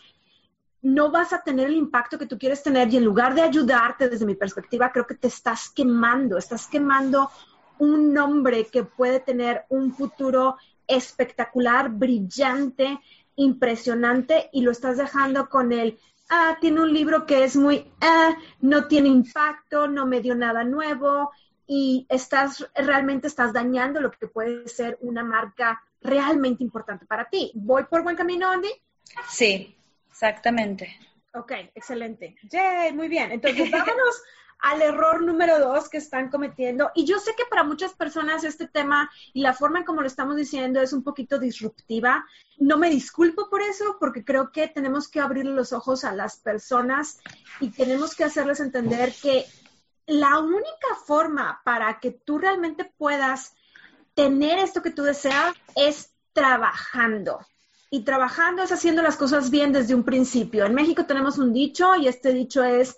no 0.83 1.11
vas 1.11 1.33
a 1.33 1.43
tener 1.43 1.69
el 1.69 1.77
impacto 1.77 2.19
que 2.19 2.27
tú 2.27 2.39
quieres 2.39 2.63
tener 2.63 2.93
y 2.93 2.99
en 2.99 3.05
lugar 3.05 3.35
de 3.35 3.43
ayudarte 3.43 4.09
desde 4.09 4.27
mi 4.27 4.35
perspectiva, 4.35 4.93
creo 4.93 5.07
que 5.07 5.15
te 5.15 5.29
estás 5.29 5.71
quemando, 5.71 6.37
estás 6.39 6.67
quemando 6.67 7.31
un 7.79 8.13
nombre 8.13 8.67
que 8.67 8.85
puede 8.85 9.21
tener 9.21 9.65
un 9.69 9.95
futuro 9.95 10.57
espectacular, 10.87 11.91
brillante, 11.91 13.01
impresionante 13.37 14.51
y 14.53 14.63
lo 14.63 14.71
estás 14.71 14.99
dejando 14.99 15.49
con 15.49 15.73
el, 15.73 15.99
ah, 16.29 16.57
tiene 16.61 16.81
un 16.81 16.93
libro 16.93 17.27
que 17.27 17.45
es 17.45 17.57
muy, 17.57 17.91
ah, 18.01 18.37
no 18.61 18.87
tiene 18.87 19.09
impacto, 19.09 19.89
no 19.89 20.07
me 20.07 20.21
dio 20.21 20.35
nada 20.35 20.65
nuevo 20.65 21.31
y 21.67 22.07
estás, 22.09 22.69
realmente 22.75 23.27
estás 23.27 23.53
dañando 23.53 24.01
lo 24.01 24.11
que 24.11 24.27
puede 24.27 24.69
ser 24.69 24.99
una 25.01 25.23
marca 25.23 25.83
realmente 26.01 26.63
importante 26.63 27.07
para 27.07 27.29
ti. 27.29 27.53
¿Voy 27.55 27.85
por 27.85 28.03
buen 28.03 28.17
camino, 28.17 28.51
Andy? 28.51 28.71
Sí, 29.29 29.75
Exactamente. 30.19 30.99
Ok, 31.33 31.53
excelente. 31.77 32.35
Yay, 32.51 32.93
muy 32.93 33.07
bien. 33.07 33.31
Entonces, 33.31 33.71
vámonos 33.71 34.23
al 34.61 34.83
error 34.83 35.23
número 35.23 35.59
dos 35.59 35.89
que 35.89 35.99
están 35.99 36.31
cometiendo. 36.31 36.91
Y 36.95 37.05
yo 37.05 37.19
sé 37.19 37.35
que 37.37 37.45
para 37.49 37.65
muchas 37.65 37.95
personas 37.95 38.45
este 38.45 38.67
tema 38.67 39.11
y 39.33 39.43
la 39.43 39.53
forma 39.53 39.79
en 39.79 39.85
como 39.85 40.01
lo 40.01 40.07
estamos 40.07 40.37
diciendo 40.37 40.81
es 40.81 40.93
un 40.93 41.03
poquito 41.03 41.39
disruptiva. 41.39 42.27
No 42.59 42.77
me 42.77 42.91
disculpo 42.91 43.49
por 43.49 43.63
eso, 43.63 43.97
porque 44.01 44.25
creo 44.25 44.51
que 44.51 44.69
tenemos 44.69 45.09
que 45.09 45.21
abrir 45.21 45.47
los 45.47 45.73
ojos 45.73 46.05
a 46.05 46.13
las 46.13 46.39
personas 46.39 47.19
y 47.61 47.71
tenemos 47.71 48.15
que 48.15 48.25
hacerles 48.25 48.61
entender 48.61 49.13
que 49.23 49.47
la 50.07 50.39
única 50.39 50.95
forma 51.07 51.61
para 51.65 52.01
que 52.01 52.11
tú 52.11 52.39
realmente 52.39 52.85
puedas 52.85 53.55
tener 54.15 54.59
esto 54.59 54.83
que 54.83 54.91
tú 54.91 55.03
deseas 55.03 55.55
es 55.77 56.13
trabajando 56.33 57.39
y 57.91 58.03
trabajando 58.03 58.63
es 58.63 58.73
haciendo 58.73 59.03
las 59.03 59.17
cosas 59.17 59.51
bien 59.51 59.73
desde 59.73 59.95
un 59.95 60.05
principio. 60.05 60.67
En 60.67 60.75
México 60.75 61.05
tenemos 61.07 61.39
un 61.39 61.53
dicho 61.53 61.95
y 61.97 62.09
este 62.09 62.33
dicho 62.33 62.65
es, 62.65 62.97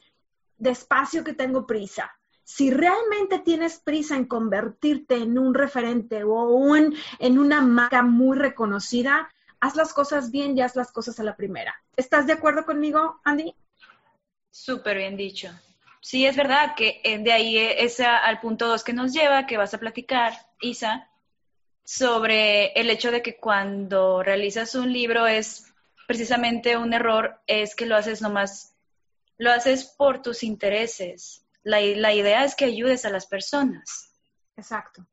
despacio 0.61 1.25
que 1.25 1.33
tengo 1.33 1.67
prisa. 1.67 2.13
Si 2.45 2.71
realmente 2.71 3.41
tienes 3.41 3.81
prisa 3.81 4.17
en 4.17 4.27
convertirte 4.27 5.17
en 5.17 5.39
un 5.39 5.55
referente 5.55 6.23
o 6.23 6.45
un, 6.51 6.95
en 7.19 7.39
una 7.39 7.61
marca 7.61 8.03
muy 8.03 8.37
reconocida, 8.37 9.29
haz 9.61 9.77
las 9.77 9.93
cosas 9.93 10.31
bien 10.31 10.57
y 10.57 10.63
haz 10.63 10.77
las 10.77 10.93
cosas 10.93 11.19
a 11.21 11.25
la 11.25 11.37
primera. 11.37 11.75
¿Estás 11.97 12.27
de 12.27 12.33
acuerdo 12.33 12.65
conmigo, 12.65 13.21
Andy? 13.25 13.55
Súper 14.51 14.99
bien 14.99 15.17
dicho. 15.17 15.51
Sí, 16.01 16.27
es 16.27 16.35
verdad 16.35 16.75
que 16.75 17.01
eh, 17.05 17.19
de 17.19 17.33
ahí 17.33 17.59
es 17.59 18.01
al 18.01 18.41
punto 18.41 18.69
dos 18.69 18.83
que 18.83 18.93
nos 18.93 19.13
lleva, 19.13 19.47
que 19.47 19.59
vas 19.59 19.75
a 19.75 19.79
platicar, 19.79 20.33
Isa, 20.61 21.09
sobre 21.85 22.73
el 22.73 22.89
hecho 22.89 23.11
de 23.11 23.23
que 23.23 23.37
cuando 23.37 24.23
realizas 24.23 24.75
un 24.75 24.93
libro 24.93 25.27
es 25.27 25.73
precisamente 26.07 26.77
un 26.77 26.93
error, 26.93 27.41
es 27.47 27.77
que 27.77 27.87
lo 27.87 27.97
haces 27.97 28.23
nomás, 28.23 28.75
lo 29.41 29.51
haces 29.51 29.87
por 29.97 30.21
tus 30.21 30.43
intereses. 30.43 31.47
La, 31.63 31.81
idea 31.81 32.45
es 32.45 32.55
que 32.55 32.67
ayudes 32.67 33.07
a 33.07 33.11
las 33.11 33.27
personas. 33.27 34.13
Exacto. 34.55 35.07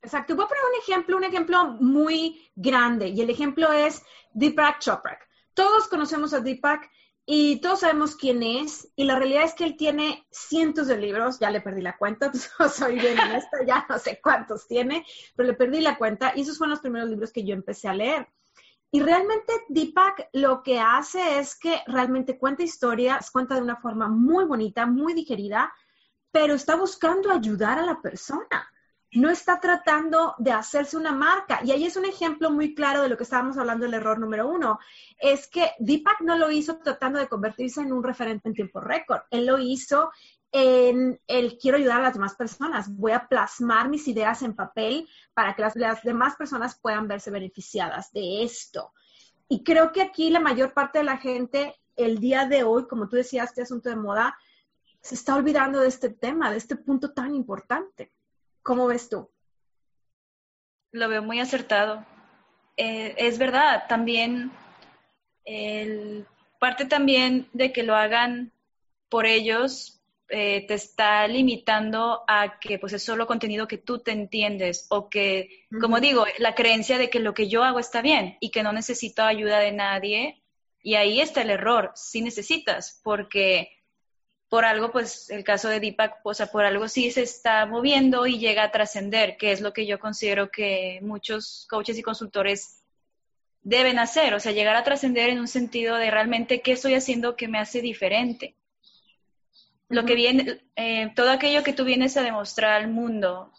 Exacto. 0.00 0.34
Voy 0.34 0.46
a 0.46 0.48
poner 0.48 0.64
un 0.64 0.80
ejemplo, 0.80 1.16
un 1.18 1.24
ejemplo 1.24 1.66
muy 1.80 2.50
grande 2.54 3.08
y 3.08 3.20
el 3.20 3.28
ejemplo 3.28 3.70
es 3.72 4.02
Deepak 4.32 4.78
Chopra. 4.78 5.18
Todos 5.52 5.86
conocemos 5.88 6.32
a 6.32 6.40
Deepak 6.40 6.90
y 7.26 7.60
todos 7.60 7.80
sabemos 7.80 8.16
quién 8.16 8.42
es, 8.42 8.90
y 8.96 9.04
la 9.04 9.16
realidad 9.16 9.44
es 9.44 9.54
que 9.54 9.64
él 9.64 9.76
tiene 9.76 10.26
cientos 10.30 10.88
de 10.88 10.98
libros, 10.98 11.38
ya 11.38 11.50
le 11.50 11.62
perdí 11.62 11.80
la 11.80 11.96
cuenta, 11.96 12.30
soy 12.74 12.98
bien 12.98 13.18
honesta, 13.18 13.64
ya 13.66 13.86
no 13.88 13.98
sé 13.98 14.20
cuántos 14.22 14.66
tiene, 14.66 15.06
pero 15.34 15.48
le 15.48 15.54
perdí 15.54 15.80
la 15.80 15.96
cuenta, 15.96 16.32
y 16.36 16.42
esos 16.42 16.58
fueron 16.58 16.72
los 16.72 16.80
primeros 16.80 17.08
libros 17.08 17.32
que 17.32 17.44
yo 17.44 17.54
empecé 17.54 17.88
a 17.88 17.94
leer. 17.94 18.28
Y 18.90 19.00
realmente 19.00 19.52
Deepak 19.68 20.28
lo 20.32 20.62
que 20.62 20.78
hace 20.78 21.38
es 21.38 21.58
que 21.58 21.82
realmente 21.86 22.38
cuenta 22.38 22.62
historias, 22.62 23.30
cuenta 23.30 23.56
de 23.56 23.62
una 23.62 23.76
forma 23.76 24.08
muy 24.08 24.44
bonita, 24.44 24.86
muy 24.86 25.14
digerida, 25.14 25.72
pero 26.30 26.54
está 26.54 26.76
buscando 26.76 27.30
ayudar 27.32 27.78
a 27.78 27.86
la 27.86 28.00
persona 28.00 28.68
no 29.14 29.30
está 29.30 29.60
tratando 29.60 30.34
de 30.38 30.50
hacerse 30.50 30.96
una 30.96 31.12
marca. 31.12 31.60
Y 31.64 31.70
ahí 31.70 31.84
es 31.84 31.96
un 31.96 32.04
ejemplo 32.04 32.50
muy 32.50 32.74
claro 32.74 33.02
de 33.02 33.08
lo 33.08 33.16
que 33.16 33.22
estábamos 33.22 33.56
hablando 33.56 33.84
del 33.84 33.94
error 33.94 34.18
número 34.18 34.48
uno. 34.48 34.78
Es 35.18 35.46
que 35.46 35.70
Deepak 35.78 36.20
no 36.20 36.36
lo 36.36 36.50
hizo 36.50 36.78
tratando 36.78 37.20
de 37.20 37.28
convertirse 37.28 37.80
en 37.80 37.92
un 37.92 38.02
referente 38.02 38.48
en 38.48 38.54
tiempo 38.54 38.80
récord. 38.80 39.22
Él 39.30 39.46
lo 39.46 39.58
hizo 39.58 40.10
en 40.56 41.20
el 41.26 41.58
quiero 41.58 41.78
ayudar 41.78 41.98
a 41.98 42.04
las 42.04 42.14
demás 42.14 42.36
personas. 42.36 42.88
Voy 42.88 43.10
a 43.10 43.26
plasmar 43.26 43.88
mis 43.88 44.06
ideas 44.06 44.40
en 44.42 44.54
papel 44.54 45.08
para 45.34 45.56
que 45.56 45.62
las, 45.62 46.04
demás 46.04 46.36
personas 46.36 46.78
puedan 46.78 47.08
verse 47.08 47.32
beneficiadas 47.32 48.12
de 48.12 48.44
esto. 48.44 48.92
Y 49.48 49.64
creo 49.64 49.90
que 49.90 50.00
aquí 50.00 50.30
la 50.30 50.38
mayor 50.38 50.72
parte 50.72 50.98
de 50.98 51.04
la 51.04 51.16
gente, 51.16 51.74
el 51.96 52.20
día 52.20 52.46
de 52.46 52.62
hoy, 52.62 52.86
como 52.86 53.08
tú 53.08 53.16
decías, 53.16 53.48
este 53.48 53.62
asunto 53.62 53.88
de 53.88 53.96
moda, 53.96 54.38
se 55.00 55.16
está 55.16 55.34
olvidando 55.34 55.80
de 55.80 55.88
este 55.88 56.08
tema, 56.08 56.52
de 56.52 56.58
este 56.58 56.76
punto 56.76 57.12
tan 57.12 57.34
importante. 57.34 58.12
¿Cómo 58.62 58.86
ves 58.86 59.08
tú? 59.08 59.28
Lo 60.92 61.08
veo 61.08 61.20
muy 61.20 61.40
acertado. 61.40 62.06
Eh, 62.76 63.16
es 63.18 63.38
verdad, 63.38 63.86
también 63.88 64.52
el, 65.44 66.28
parte 66.60 66.84
también 66.84 67.48
de 67.52 67.72
que 67.72 67.82
lo 67.82 67.96
hagan 67.96 68.52
por 69.08 69.26
ellos 69.26 70.00
eh, 70.28 70.66
te 70.66 70.74
está 70.74 71.26
limitando 71.28 72.24
a 72.26 72.58
que 72.58 72.78
pues 72.78 72.92
es 72.94 73.02
solo 73.02 73.26
contenido 73.26 73.68
que 73.68 73.78
tú 73.78 73.98
te 73.98 74.12
entiendes 74.12 74.86
o 74.88 75.10
que, 75.10 75.66
como 75.80 76.00
digo, 76.00 76.24
la 76.38 76.54
creencia 76.54 76.98
de 76.98 77.10
que 77.10 77.20
lo 77.20 77.34
que 77.34 77.48
yo 77.48 77.62
hago 77.62 77.78
está 77.78 78.00
bien 78.00 78.36
y 78.40 78.50
que 78.50 78.62
no 78.62 78.72
necesito 78.72 79.22
ayuda 79.22 79.58
de 79.58 79.72
nadie. 79.72 80.42
Y 80.82 80.94
ahí 80.96 81.20
está 81.20 81.42
el 81.42 81.50
error, 81.50 81.92
si 81.94 82.20
necesitas, 82.20 83.00
porque 83.02 83.84
por 84.48 84.64
algo, 84.64 84.92
pues 84.92 85.30
el 85.30 85.44
caso 85.44 85.68
de 85.68 85.80
Deepak, 85.80 86.20
o 86.22 86.32
sea, 86.32 86.46
por 86.46 86.64
algo 86.64 86.88
sí 86.88 87.10
se 87.10 87.22
está 87.22 87.66
moviendo 87.66 88.26
y 88.26 88.38
llega 88.38 88.64
a 88.64 88.70
trascender, 88.70 89.36
que 89.36 89.52
es 89.52 89.60
lo 89.60 89.72
que 89.72 89.86
yo 89.86 89.98
considero 89.98 90.50
que 90.50 91.00
muchos 91.02 91.66
coaches 91.68 91.98
y 91.98 92.02
consultores 92.02 92.82
deben 93.62 93.98
hacer, 93.98 94.34
o 94.34 94.40
sea, 94.40 94.52
llegar 94.52 94.76
a 94.76 94.84
trascender 94.84 95.30
en 95.30 95.40
un 95.40 95.48
sentido 95.48 95.96
de 95.96 96.10
realmente 96.10 96.60
qué 96.60 96.72
estoy 96.72 96.94
haciendo 96.94 97.34
que 97.34 97.48
me 97.48 97.58
hace 97.58 97.80
diferente. 97.80 98.54
Lo 99.88 100.04
que 100.04 100.14
viene, 100.14 100.64
eh, 100.76 101.12
todo 101.14 101.30
aquello 101.30 101.62
que 101.62 101.72
tú 101.72 101.84
vienes 101.84 102.16
a 102.16 102.22
demostrar 102.22 102.72
al 102.72 102.88
mundo, 102.88 103.52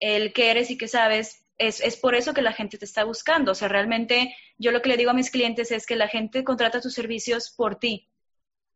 el 0.00 0.32
que 0.32 0.50
eres 0.50 0.70
y 0.70 0.78
que 0.78 0.88
sabes, 0.88 1.44
es, 1.58 1.80
es, 1.80 1.96
por 1.96 2.14
eso 2.14 2.34
que 2.34 2.42
la 2.42 2.52
gente 2.52 2.78
te 2.78 2.84
está 2.84 3.04
buscando. 3.04 3.52
O 3.52 3.54
sea, 3.54 3.68
realmente 3.68 4.36
yo 4.58 4.70
lo 4.70 4.82
que 4.82 4.90
le 4.90 4.96
digo 4.96 5.10
a 5.10 5.14
mis 5.14 5.30
clientes 5.30 5.70
es 5.72 5.86
que 5.86 5.96
la 5.96 6.08
gente 6.08 6.44
contrata 6.44 6.80
tus 6.80 6.94
servicios 6.94 7.50
por 7.50 7.76
ti, 7.76 8.10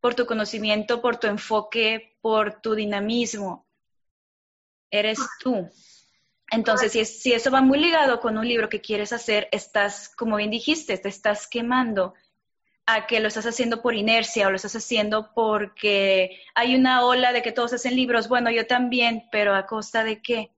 por 0.00 0.14
tu 0.14 0.26
conocimiento, 0.26 1.00
por 1.00 1.18
tu 1.18 1.26
enfoque, 1.26 2.16
por 2.20 2.60
tu 2.60 2.74
dinamismo. 2.74 3.66
Eres 4.90 5.18
tú. 5.40 5.70
Entonces, 6.50 6.92
si, 6.92 7.04
si 7.04 7.32
eso 7.32 7.50
va 7.50 7.60
muy 7.60 7.78
ligado 7.78 8.20
con 8.20 8.36
un 8.36 8.48
libro 8.48 8.68
que 8.68 8.80
quieres 8.80 9.12
hacer, 9.12 9.48
estás, 9.52 10.08
como 10.16 10.36
bien 10.36 10.50
dijiste, 10.50 10.98
te 10.98 11.08
estás 11.08 11.46
quemando 11.46 12.14
a 12.86 13.06
que 13.06 13.20
lo 13.20 13.28
estás 13.28 13.46
haciendo 13.46 13.82
por 13.82 13.94
inercia 13.94 14.46
o 14.46 14.50
lo 14.50 14.56
estás 14.56 14.76
haciendo 14.76 15.32
porque 15.34 16.40
hay 16.54 16.74
una 16.74 17.04
ola 17.04 17.32
de 17.32 17.42
que 17.42 17.52
todos 17.52 17.72
hacen 17.72 17.96
libros. 17.96 18.28
Bueno, 18.28 18.50
yo 18.50 18.66
también, 18.66 19.24
pero 19.30 19.54
¿a 19.54 19.66
costa 19.66 20.04
de 20.04 20.20
qué? 20.22 20.52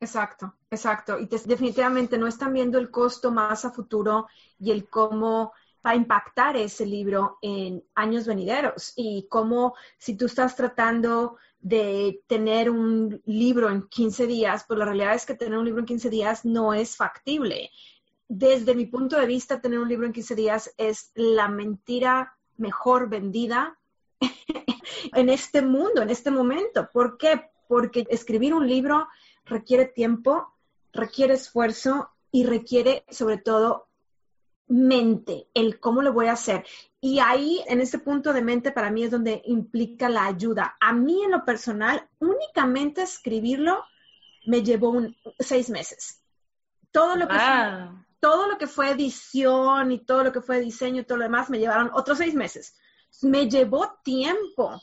Exacto, 0.00 0.54
exacto. 0.70 1.18
Y 1.18 1.26
definitivamente 1.26 2.18
no 2.18 2.26
están 2.26 2.52
viendo 2.52 2.78
el 2.78 2.90
costo 2.90 3.30
más 3.30 3.64
a 3.64 3.70
futuro 3.70 4.28
y 4.58 4.70
el 4.70 4.88
cómo 4.88 5.52
va 5.84 5.90
a 5.90 5.96
impactar 5.96 6.56
ese 6.56 6.86
libro 6.86 7.38
en 7.42 7.84
años 7.94 8.26
venideros 8.26 8.92
y 8.96 9.26
cómo 9.30 9.74
si 9.98 10.16
tú 10.16 10.26
estás 10.26 10.56
tratando 10.56 11.36
de 11.58 12.22
tener 12.26 12.70
un 12.70 13.22
libro 13.24 13.70
en 13.70 13.88
15 13.88 14.26
días, 14.26 14.64
pues 14.66 14.78
la 14.78 14.84
realidad 14.84 15.14
es 15.14 15.24
que 15.24 15.34
tener 15.34 15.58
un 15.58 15.64
libro 15.64 15.80
en 15.80 15.86
15 15.86 16.10
días 16.10 16.44
no 16.44 16.74
es 16.74 16.96
factible. 16.96 17.70
Desde 18.28 18.74
mi 18.74 18.86
punto 18.86 19.18
de 19.18 19.26
vista, 19.26 19.60
tener 19.60 19.78
un 19.78 19.88
libro 19.88 20.06
en 20.06 20.12
15 20.12 20.34
días 20.34 20.74
es 20.78 21.10
la 21.14 21.48
mentira 21.48 22.36
mejor 22.56 23.08
vendida 23.08 23.78
en 25.12 25.28
este 25.28 25.62
mundo, 25.62 26.02
en 26.02 26.10
este 26.10 26.30
momento. 26.30 26.88
¿Por 26.92 27.18
qué? 27.18 27.50
Porque 27.68 28.06
escribir 28.08 28.54
un 28.54 28.66
libro 28.66 29.08
requiere 29.44 29.86
tiempo, 29.86 30.54
requiere 30.92 31.34
esfuerzo 31.34 32.10
y 32.30 32.44
requiere 32.44 33.04
sobre 33.10 33.38
todo 33.38 33.88
mente, 34.66 35.48
el 35.54 35.78
cómo 35.78 36.02
lo 36.02 36.12
voy 36.12 36.26
a 36.26 36.32
hacer. 36.32 36.64
Y 37.00 37.18
ahí, 37.18 37.62
en 37.68 37.80
este 37.80 37.98
punto 37.98 38.32
de 38.32 38.42
mente, 38.42 38.72
para 38.72 38.90
mí 38.90 39.04
es 39.04 39.10
donde 39.10 39.42
implica 39.44 40.08
la 40.08 40.24
ayuda. 40.24 40.76
A 40.80 40.92
mí, 40.92 41.22
en 41.22 41.30
lo 41.30 41.44
personal, 41.44 42.08
únicamente 42.18 43.02
escribirlo 43.02 43.84
me 44.46 44.62
llevó 44.62 44.90
un, 44.90 45.14
seis 45.38 45.68
meses. 45.68 46.22
Todo 46.90 47.16
lo, 47.16 47.28
que 47.28 47.34
todo 48.24 48.48
lo 48.48 48.56
que 48.56 48.66
fue 48.66 48.90
edición 48.90 49.92
y 49.92 49.98
todo 49.98 50.24
lo 50.24 50.32
que 50.32 50.40
fue 50.40 50.58
diseño 50.58 51.02
y 51.02 51.04
todo 51.04 51.18
lo 51.18 51.24
demás 51.24 51.50
me 51.50 51.58
llevaron 51.58 51.90
otros 51.92 52.16
seis 52.16 52.34
meses. 52.34 52.74
Me 53.20 53.50
llevó 53.50 53.98
tiempo, 54.02 54.80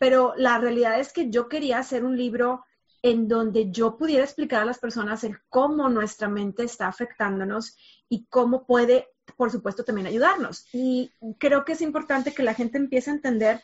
pero 0.00 0.32
la 0.38 0.56
realidad 0.56 0.98
es 0.98 1.12
que 1.12 1.28
yo 1.28 1.50
quería 1.50 1.80
hacer 1.80 2.02
un 2.02 2.16
libro 2.16 2.64
en 3.02 3.28
donde 3.28 3.70
yo 3.70 3.98
pudiera 3.98 4.24
explicar 4.24 4.62
a 4.62 4.64
las 4.64 4.78
personas 4.78 5.22
el 5.22 5.38
cómo 5.50 5.90
nuestra 5.90 6.30
mente 6.30 6.62
está 6.62 6.88
afectándonos 6.88 7.76
y 8.08 8.24
cómo 8.30 8.64
puede, 8.64 9.08
por 9.36 9.50
supuesto, 9.50 9.84
también 9.84 10.06
ayudarnos. 10.06 10.64
Y 10.72 11.12
creo 11.36 11.66
que 11.66 11.72
es 11.72 11.82
importante 11.82 12.32
que 12.32 12.42
la 12.42 12.54
gente 12.54 12.78
empiece 12.78 13.10
a 13.10 13.14
entender 13.16 13.62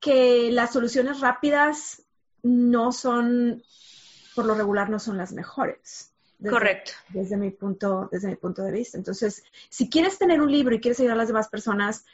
que 0.00 0.50
las 0.50 0.72
soluciones 0.72 1.20
rápidas 1.20 2.02
no 2.42 2.90
son, 2.90 3.62
por 4.34 4.46
lo 4.46 4.56
regular, 4.56 4.90
no 4.90 4.98
son 4.98 5.16
las 5.16 5.32
mejores. 5.32 6.13
Correcto. 6.50 6.92
Desde 7.08 7.36
mi, 7.36 7.50
punto, 7.50 8.08
desde 8.10 8.28
mi 8.28 8.36
punto 8.36 8.62
de 8.62 8.72
vista. 8.72 8.98
Entonces, 8.98 9.42
si 9.68 9.88
quieres 9.88 10.18
tener 10.18 10.40
un 10.40 10.50
libro 10.50 10.74
y 10.74 10.80
quieres 10.80 11.00
ayudar 11.00 11.16
a 11.16 11.18
las 11.18 11.28
demás 11.28 11.48
personas, 11.48 12.04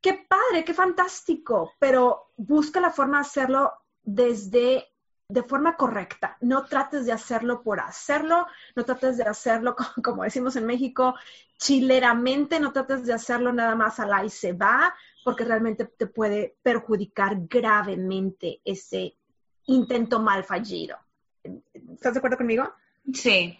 qué 0.00 0.26
padre, 0.28 0.64
qué 0.64 0.74
fantástico, 0.74 1.72
pero 1.78 2.32
busca 2.36 2.80
la 2.80 2.90
forma 2.90 3.18
de 3.18 3.22
hacerlo 3.22 3.72
desde 4.02 4.88
de 5.30 5.42
forma 5.42 5.76
correcta. 5.76 6.38
No 6.40 6.64
trates 6.64 7.04
de 7.04 7.12
hacerlo 7.12 7.62
por 7.62 7.80
hacerlo, 7.80 8.46
no 8.74 8.84
trates 8.84 9.18
de 9.18 9.24
hacerlo, 9.24 9.76
como 10.02 10.22
decimos 10.22 10.56
en 10.56 10.66
México, 10.66 11.14
chileramente, 11.58 12.58
no 12.60 12.72
trates 12.72 13.04
de 13.04 13.12
hacerlo 13.12 13.52
nada 13.52 13.74
más 13.74 14.00
al 14.00 14.24
y 14.24 14.30
se 14.30 14.54
va, 14.54 14.94
porque 15.24 15.44
realmente 15.44 15.84
te 15.84 16.06
puede 16.06 16.56
perjudicar 16.62 17.36
gravemente 17.46 18.62
ese 18.64 19.16
intento 19.66 20.20
mal 20.20 20.44
fallido. 20.44 20.96
¿Estás 21.92 22.14
de 22.14 22.18
acuerdo 22.18 22.38
conmigo? 22.38 22.72
Sí. 23.12 23.58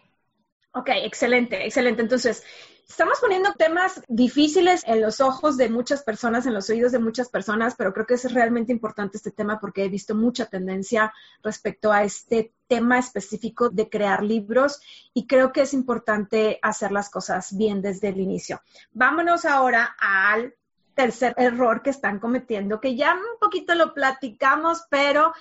Ok, 0.72 0.90
excelente, 1.02 1.64
excelente. 1.64 2.02
Entonces, 2.02 2.44
estamos 2.88 3.18
poniendo 3.20 3.52
temas 3.54 4.02
difíciles 4.08 4.82
en 4.86 5.00
los 5.00 5.20
ojos 5.20 5.56
de 5.56 5.68
muchas 5.68 6.02
personas, 6.02 6.46
en 6.46 6.54
los 6.54 6.68
oídos 6.70 6.92
de 6.92 6.98
muchas 6.98 7.28
personas, 7.28 7.74
pero 7.76 7.92
creo 7.92 8.06
que 8.06 8.14
es 8.14 8.32
realmente 8.32 8.72
importante 8.72 9.16
este 9.16 9.30
tema 9.30 9.58
porque 9.60 9.84
he 9.84 9.88
visto 9.88 10.14
mucha 10.14 10.46
tendencia 10.46 11.12
respecto 11.42 11.92
a 11.92 12.04
este 12.04 12.52
tema 12.66 12.98
específico 12.98 13.70
de 13.70 13.88
crear 13.88 14.22
libros 14.22 14.80
y 15.14 15.26
creo 15.26 15.52
que 15.52 15.62
es 15.62 15.74
importante 15.74 16.58
hacer 16.62 16.92
las 16.92 17.10
cosas 17.10 17.56
bien 17.56 17.82
desde 17.82 18.08
el 18.08 18.20
inicio. 18.20 18.60
Vámonos 18.92 19.44
ahora 19.44 19.96
al 19.98 20.54
tercer 20.98 21.32
error 21.36 21.82
que 21.82 21.90
están 21.90 22.18
cometiendo, 22.18 22.80
que 22.80 22.96
ya 22.96 23.14
un 23.14 23.38
poquito 23.38 23.76
lo 23.76 23.94
platicamos, 23.94 24.82
pero 24.90 25.32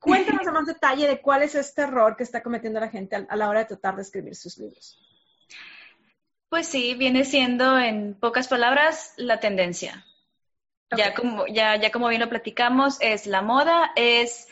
Cuéntanos 0.00 0.46
en 0.46 0.52
más 0.54 0.66
detalle 0.66 1.06
de 1.06 1.20
cuál 1.20 1.42
es 1.42 1.54
este 1.54 1.82
error 1.82 2.16
que 2.16 2.22
está 2.22 2.42
cometiendo 2.42 2.80
la 2.80 2.88
gente 2.88 3.16
a 3.28 3.36
la 3.36 3.48
hora 3.48 3.60
de 3.60 3.66
tratar 3.66 3.96
de 3.96 4.02
escribir 4.02 4.34
sus 4.34 4.56
libros. 4.56 4.98
Pues 6.48 6.66
sí, 6.66 6.94
viene 6.94 7.24
siendo 7.24 7.78
en 7.78 8.14
pocas 8.14 8.48
palabras 8.48 9.12
la 9.16 9.38
tendencia. 9.38 10.04
Ya, 10.96 11.14
como, 11.14 11.46
ya, 11.46 11.76
ya 11.76 11.92
como 11.92 12.08
bien 12.08 12.20
lo 12.20 12.28
platicamos, 12.28 12.96
es 13.00 13.26
la 13.26 13.42
moda, 13.42 13.92
es, 13.94 14.48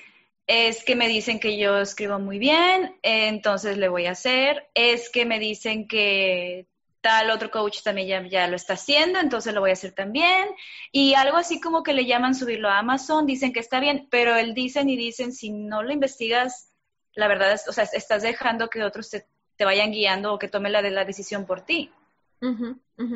es 0.46 0.84
que 0.84 0.94
me 0.94 1.08
dicen 1.08 1.40
que 1.40 1.58
yo 1.58 1.78
escribo 1.78 2.20
muy 2.20 2.38
bien, 2.38 2.96
entonces 3.02 3.76
le 3.76 3.88
voy 3.88 4.06
a 4.06 4.12
hacer, 4.12 4.68
es 4.74 5.10
que 5.10 5.24
me 5.24 5.40
dicen 5.40 5.88
que 5.88 6.68
tal 7.08 7.30
otro 7.30 7.50
coach 7.50 7.80
también 7.82 8.28
ya, 8.28 8.46
lo 8.48 8.56
está 8.56 8.74
haciendo, 8.74 9.18
entonces 9.18 9.54
lo 9.54 9.62
voy 9.62 9.70
a 9.70 9.72
hacer 9.72 9.92
también. 9.92 10.46
Y 10.92 11.14
algo 11.14 11.38
así 11.38 11.58
como 11.58 11.82
que 11.82 11.94
le 11.94 12.04
llaman 12.04 12.34
subirlo 12.34 12.68
a 12.68 12.78
Amazon, 12.78 13.24
dicen 13.24 13.54
que 13.54 13.60
está 13.60 13.80
bien, 13.80 14.08
pero 14.10 14.36
él 14.36 14.52
dicen 14.52 14.90
y 14.90 14.96
dicen, 14.98 15.32
si 15.32 15.48
no 15.48 15.82
lo 15.82 15.90
investigas, 15.90 16.70
la 17.14 17.26
verdad 17.26 17.52
es, 17.52 17.66
o 17.66 17.72
sea, 17.72 17.84
estás 17.84 18.22
dejando 18.22 18.68
que 18.68 18.84
otros 18.84 19.08
te, 19.08 19.24
vayan 19.64 19.90
guiando 19.90 20.34
o 20.34 20.38
que 20.38 20.48
tomen 20.48 20.72
la, 20.72 20.82
la 20.82 21.06
decisión 21.06 21.46
por 21.46 21.62
ti. 21.62 21.90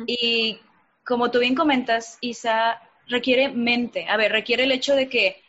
Y 0.07 0.59
como 1.05 1.29
tú 1.29 1.37
bien 1.37 1.53
comentas, 1.53 2.17
Isa, 2.19 2.81
requiere 3.07 3.49
mente, 3.49 4.07
a 4.09 4.17
ver, 4.17 4.31
requiere 4.31 4.63
el 4.63 4.71
hecho 4.71 4.95
de 4.95 5.07
que 5.07 5.39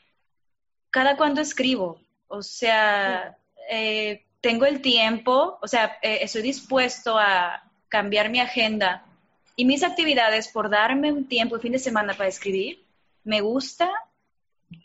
cada 0.90 1.16
cuando 1.16 1.40
escribo, 1.40 1.98
o 2.28 2.42
sea, 2.42 3.38
eh, 3.70 4.26
tengo 4.42 4.66
el 4.66 4.82
tiempo, 4.82 5.58
o 5.62 5.66
sea, 5.66 5.96
eh, 6.02 6.18
estoy 6.20 6.42
dispuesto 6.42 7.18
a, 7.18 7.64
cambiar 7.94 8.28
mi 8.28 8.40
agenda 8.40 9.04
y 9.54 9.64
mis 9.64 9.84
actividades 9.84 10.48
por 10.48 10.68
darme 10.68 11.12
un 11.12 11.28
tiempo, 11.28 11.54
el 11.54 11.62
fin 11.62 11.70
de 11.70 11.78
semana 11.78 12.12
para 12.14 12.28
escribir, 12.28 12.84
me 13.22 13.40
gusta. 13.40 13.88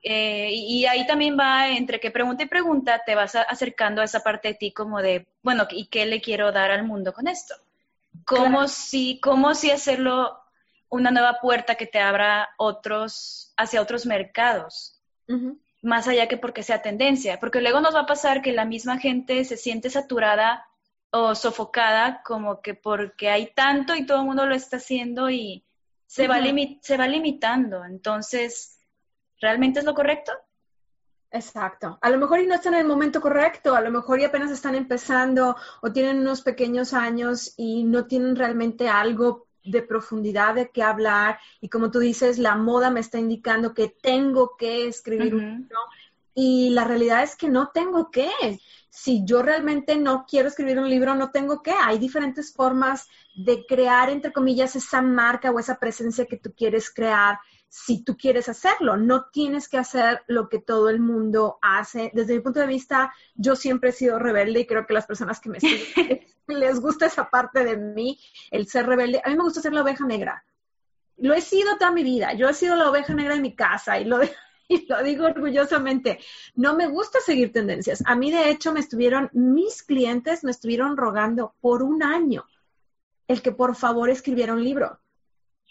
Eh, 0.03 0.51
y 0.53 0.85
ahí 0.85 1.07
también 1.07 1.35
va 1.35 1.69
entre 1.69 1.99
que 1.99 2.11
pregunta 2.11 2.43
y 2.43 2.45
pregunta, 2.45 3.01
te 3.03 3.15
vas 3.15 3.35
acercando 3.35 4.01
a 4.01 4.05
esa 4.05 4.19
parte 4.19 4.49
de 4.49 4.53
ti 4.53 4.71
como 4.71 5.01
de, 5.01 5.25
bueno, 5.41 5.65
¿y 5.71 5.87
qué 5.87 6.05
le 6.05 6.21
quiero 6.21 6.51
dar 6.51 6.69
al 6.69 6.83
mundo 6.83 7.11
con 7.11 7.27
esto? 7.27 7.55
¿Cómo, 8.25 8.67
si, 8.67 9.19
cómo 9.19 9.55
si 9.55 9.71
hacerlo 9.71 10.37
una 10.89 11.09
nueva 11.09 11.39
puerta 11.41 11.73
que 11.73 11.87
te 11.87 11.99
abra 11.99 12.49
otros, 12.57 13.55
hacia 13.57 13.81
otros 13.81 14.05
mercados? 14.05 15.01
Más 15.81 16.07
allá 16.07 16.27
que 16.27 16.37
porque 16.37 16.61
sea 16.61 16.83
tendencia, 16.83 17.39
porque 17.39 17.61
luego 17.61 17.81
nos 17.81 17.95
va 17.95 18.01
a 18.01 18.05
pasar 18.13 18.43
que 18.43 18.53
la 18.53 18.65
misma 18.65 18.99
gente 18.99 19.43
se 19.45 19.57
siente 19.57 19.89
saturada 19.89 20.68
o 21.11 21.35
sofocada 21.35 22.21
como 22.23 22.61
que 22.61 22.75
porque 22.75 23.29
hay 23.29 23.53
tanto 23.53 23.95
y 23.95 24.05
todo 24.05 24.19
el 24.19 24.25
mundo 24.25 24.45
lo 24.45 24.55
está 24.55 24.77
haciendo 24.77 25.29
y 25.29 25.65
se, 26.05 26.27
va, 26.27 26.37
se 26.81 26.97
va 26.97 27.07
limitando. 27.07 27.83
Entonces, 27.85 28.79
¿realmente 29.39 29.79
es 29.79 29.85
lo 29.85 29.93
correcto? 29.93 30.31
Exacto. 31.31 31.99
A 32.01 32.09
lo 32.09 32.17
mejor 32.17 32.39
y 32.39 32.47
no 32.47 32.55
están 32.55 32.73
en 32.73 32.81
el 32.81 32.87
momento 32.87 33.21
correcto, 33.21 33.75
a 33.75 33.81
lo 33.81 33.91
mejor 33.91 34.19
y 34.19 34.23
apenas 34.23 34.51
están 34.51 34.75
empezando 34.75 35.55
o 35.81 35.91
tienen 35.91 36.19
unos 36.19 36.41
pequeños 36.41 36.93
años 36.93 37.53
y 37.55 37.83
no 37.83 38.05
tienen 38.05 38.35
realmente 38.35 38.89
algo 38.89 39.47
de 39.63 39.83
profundidad 39.83 40.55
de 40.55 40.71
qué 40.71 40.81
hablar 40.81 41.37
y 41.61 41.69
como 41.69 41.91
tú 41.91 41.99
dices, 41.99 42.39
la 42.39 42.55
moda 42.55 42.89
me 42.89 43.01
está 43.01 43.19
indicando 43.19 43.73
que 43.73 43.89
tengo 43.89 44.55
que 44.57 44.87
escribir 44.87 45.35
un 45.35 45.57
libro 45.57 45.79
y 46.33 46.69
la 46.69 46.85
realidad 46.85 47.21
es 47.21 47.35
que 47.35 47.49
no 47.49 47.69
tengo 47.69 48.09
que 48.09 48.31
si 48.89 49.23
yo 49.23 49.41
realmente 49.43 49.95
no 49.97 50.25
quiero 50.27 50.47
escribir 50.47 50.79
un 50.79 50.89
libro, 50.89 51.15
no 51.15 51.31
tengo 51.31 51.61
que. 51.61 51.71
Hay 51.71 51.99
diferentes 51.99 52.53
formas 52.53 53.07
de 53.35 53.65
crear, 53.65 54.09
entre 54.09 54.33
comillas, 54.33 54.75
esa 54.75 55.01
marca 55.01 55.51
o 55.51 55.59
esa 55.59 55.79
presencia 55.79 56.25
que 56.25 56.37
tú 56.37 56.53
quieres 56.55 56.89
crear 56.89 57.39
si 57.67 58.03
tú 58.03 58.17
quieres 58.17 58.49
hacerlo. 58.49 58.97
No 58.97 59.27
tienes 59.31 59.69
que 59.69 59.77
hacer 59.77 60.23
lo 60.27 60.49
que 60.49 60.59
todo 60.59 60.89
el 60.89 60.99
mundo 60.99 61.59
hace. 61.61 62.11
Desde 62.13 62.33
mi 62.33 62.39
punto 62.39 62.59
de 62.59 62.67
vista, 62.67 63.13
yo 63.35 63.55
siempre 63.55 63.91
he 63.91 63.93
sido 63.93 64.17
rebelde 64.17 64.61
y 64.61 64.65
creo 64.65 64.87
que 64.87 64.93
las 64.95 65.05
personas 65.05 65.39
que 65.39 65.49
me 65.49 65.59
siguen 65.59 66.25
les 66.47 66.79
gusta 66.79 67.05
esa 67.05 67.29
parte 67.29 67.63
de 67.63 67.77
mí, 67.77 68.19
el 68.49 68.67
ser 68.67 68.87
rebelde. 68.87 69.21
A 69.23 69.29
mí 69.29 69.35
me 69.35 69.43
gusta 69.43 69.61
ser 69.61 69.73
la 69.73 69.83
oveja 69.83 70.05
negra. 70.05 70.43
Lo 71.17 71.33
he 71.33 71.41
sido 71.41 71.77
toda 71.77 71.91
mi 71.91 72.03
vida. 72.03 72.33
Yo 72.33 72.49
he 72.49 72.53
sido 72.53 72.75
la 72.75 72.89
oveja 72.89 73.13
negra 73.13 73.35
de 73.35 73.41
mi 73.41 73.55
casa 73.55 73.99
y 73.99 74.05
lo 74.05 74.17
de 74.17 74.33
y 74.71 74.85
lo 74.85 75.03
digo 75.03 75.25
orgullosamente, 75.25 76.19
no 76.55 76.75
me 76.75 76.87
gusta 76.87 77.19
seguir 77.19 77.51
tendencias. 77.51 78.03
A 78.05 78.15
mí, 78.15 78.31
de 78.31 78.51
hecho, 78.51 78.71
me 78.71 78.79
estuvieron, 78.79 79.29
mis 79.33 79.81
clientes 79.83 80.43
me 80.43 80.51
estuvieron 80.51 80.95
rogando 80.95 81.55
por 81.59 81.81
un 81.81 82.03
año 82.03 82.45
el 83.27 83.41
que 83.41 83.51
por 83.51 83.75
favor 83.75 84.09
escribiera 84.09 84.53
un 84.53 84.63
libro. 84.63 84.99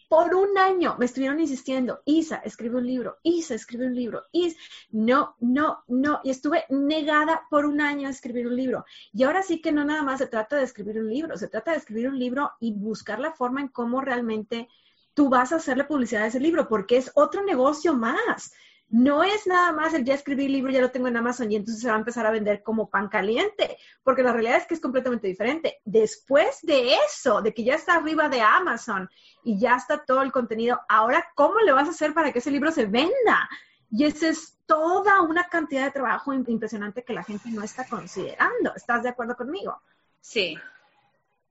Por 0.09 0.35
un 0.35 0.57
año 0.57 0.97
me 0.99 1.05
estuvieron 1.05 1.39
insistiendo, 1.39 2.01
Isa, 2.07 2.37
escribe 2.37 2.79
un 2.79 2.87
libro, 2.87 3.19
Isa, 3.23 3.55
escribe 3.55 3.87
un 3.87 3.95
libro, 3.95 4.25
Isa, 4.33 4.57
no, 4.91 5.37
no, 5.39 5.85
no, 5.87 6.21
y 6.25 6.31
estuve 6.31 6.65
negada 6.71 7.43
por 7.51 7.67
un 7.67 7.83
año 7.83 8.09
a 8.09 8.11
escribir 8.11 8.47
un 8.47 8.57
libro. 8.57 8.87
Y 9.13 9.25
ahora 9.25 9.43
sí 9.43 9.61
que 9.61 9.71
no 9.71 9.85
nada 9.85 10.03
más 10.03 10.19
se 10.19 10.27
trata 10.27 10.57
de 10.57 10.65
escribir 10.65 10.99
un 10.99 11.11
libro, 11.11 11.37
se 11.37 11.49
trata 11.49 11.73
de 11.73 11.79
escribir 11.79 12.09
un 12.09 12.19
libro 12.19 12.53
y 12.59 12.73
buscar 12.73 13.21
la 13.21 13.33
forma 13.33 13.61
en 13.61 13.69
cómo 13.69 14.01
realmente 14.01 14.69
tú 15.13 15.29
vas 15.29 15.53
a 15.53 15.57
hacerle 15.57 15.85
publicidad 15.85 16.23
a 16.23 16.29
ese 16.29 16.41
libro, 16.41 16.69
porque 16.69 16.97
es 16.97 17.13
otro 17.15 17.45
negocio 17.45 17.93
más 17.93 18.55
no 18.91 19.23
es 19.23 19.47
nada 19.47 19.73
más 19.73 19.93
el 19.93 20.05
ya 20.05 20.15
escribí 20.15 20.47
el 20.47 20.53
libro, 20.53 20.73
ya 20.73 20.81
lo 20.81 20.91
tengo 20.91 21.09
en 21.09 21.17
Amazon 21.17 21.53
y 21.53 21.57
entonces 21.57 21.83
se 21.83 21.89
va 21.89 21.95
a 21.95 21.99
empezar 21.99 22.25
a 22.25 22.31
vender 22.31 22.63
como 22.63 22.89
pan 22.89 23.09
caliente, 23.09 23.77
porque 24.03 24.23
la 24.23 24.33
realidad 24.33 24.57
es 24.57 24.67
que 24.67 24.75
es 24.75 24.81
completamente 24.81 25.27
diferente. 25.27 25.81
Después 25.85 26.61
de 26.63 26.95
eso, 27.07 27.43
de 27.43 27.53
que 27.53 27.65
ya 27.65 27.75
está 27.75 27.97
arriba 27.97 28.29
de 28.29 28.41
Amazon 28.41 29.09
y 29.45 29.59
ya 29.59 29.77
está 29.77 30.05
todo 30.05 30.23
el 30.23 30.33
contenido, 30.33 30.81
ahora, 30.89 31.29
¿cómo 31.35 31.59
le 31.61 31.73
vas 31.73 31.89
a 31.89 31.91
hacer 31.91 32.15
para 32.15 32.33
que 32.33 32.39
ese 32.39 32.51
libro 32.51 32.71
se 32.73 32.87
venda? 32.87 33.49
Y 33.91 34.05
esa 34.05 34.29
es 34.29 34.59
toda 34.65 35.21
una 35.23 35.49
cantidad 35.49 35.85
de 35.85 35.91
trabajo 35.91 36.33
impresionante 36.33 37.05
que 37.05 37.13
la 37.13 37.25
gente 37.25 37.51
no 37.51 37.63
está 37.63 37.87
considerando. 37.87 38.75
¿Estás 38.75 39.03
de 39.03 39.11
acuerdo 39.11 39.37
conmigo? 39.37 39.81
Sí, 40.21 40.57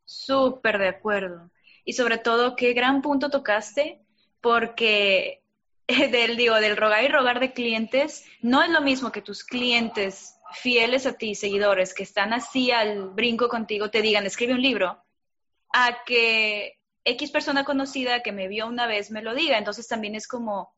súper 0.05 0.79
de 0.79 0.87
acuerdo. 0.87 1.49
Y 1.83 1.93
sobre 1.93 2.17
todo, 2.17 2.55
qué 2.55 2.73
gran 2.73 3.01
punto 3.01 3.29
tocaste, 3.29 4.01
porque 4.41 5.43
del, 6.11 6.37
digo, 6.37 6.55
del 6.55 6.77
rogar 6.77 7.03
y 7.03 7.07
rogar 7.07 7.39
de 7.39 7.53
clientes, 7.53 8.25
no 8.41 8.61
es 8.61 8.69
lo 8.69 8.81
mismo 8.81 9.11
que 9.11 9.21
tus 9.21 9.43
clientes 9.43 10.37
fieles 10.53 11.05
a 11.05 11.13
ti, 11.13 11.35
seguidores, 11.35 11.93
que 11.93 12.03
están 12.03 12.33
así 12.33 12.71
al 12.71 13.09
brinco 13.09 13.49
contigo, 13.49 13.89
te 13.89 14.01
digan, 14.01 14.25
escribe 14.25 14.53
un 14.53 14.61
libro, 14.61 15.01
a 15.73 16.03
que 16.05 16.77
X 17.03 17.31
persona 17.31 17.63
conocida 17.63 18.21
que 18.21 18.31
me 18.31 18.47
vio 18.47 18.67
una 18.67 18.87
vez 18.87 19.11
me 19.11 19.21
lo 19.21 19.33
diga. 19.33 19.57
Entonces 19.57 19.87
también 19.87 20.15
es 20.15 20.27
como, 20.27 20.73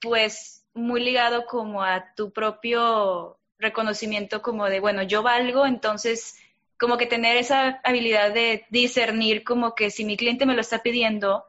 pues, 0.00 0.64
muy 0.74 1.00
ligado 1.00 1.46
como 1.46 1.82
a 1.82 2.12
tu 2.14 2.32
propio 2.32 3.38
reconocimiento 3.58 4.42
como 4.42 4.66
de, 4.66 4.80
bueno, 4.80 5.02
yo 5.02 5.22
valgo, 5.22 5.64
entonces 5.64 6.36
como 6.78 6.98
que 6.98 7.06
tener 7.06 7.36
esa 7.36 7.80
habilidad 7.84 8.34
de 8.34 8.66
discernir 8.68 9.44
como 9.44 9.76
que 9.76 9.90
si 9.90 10.04
mi 10.04 10.16
cliente 10.16 10.44
me 10.44 10.54
lo 10.54 10.60
está 10.60 10.82
pidiendo, 10.82 11.44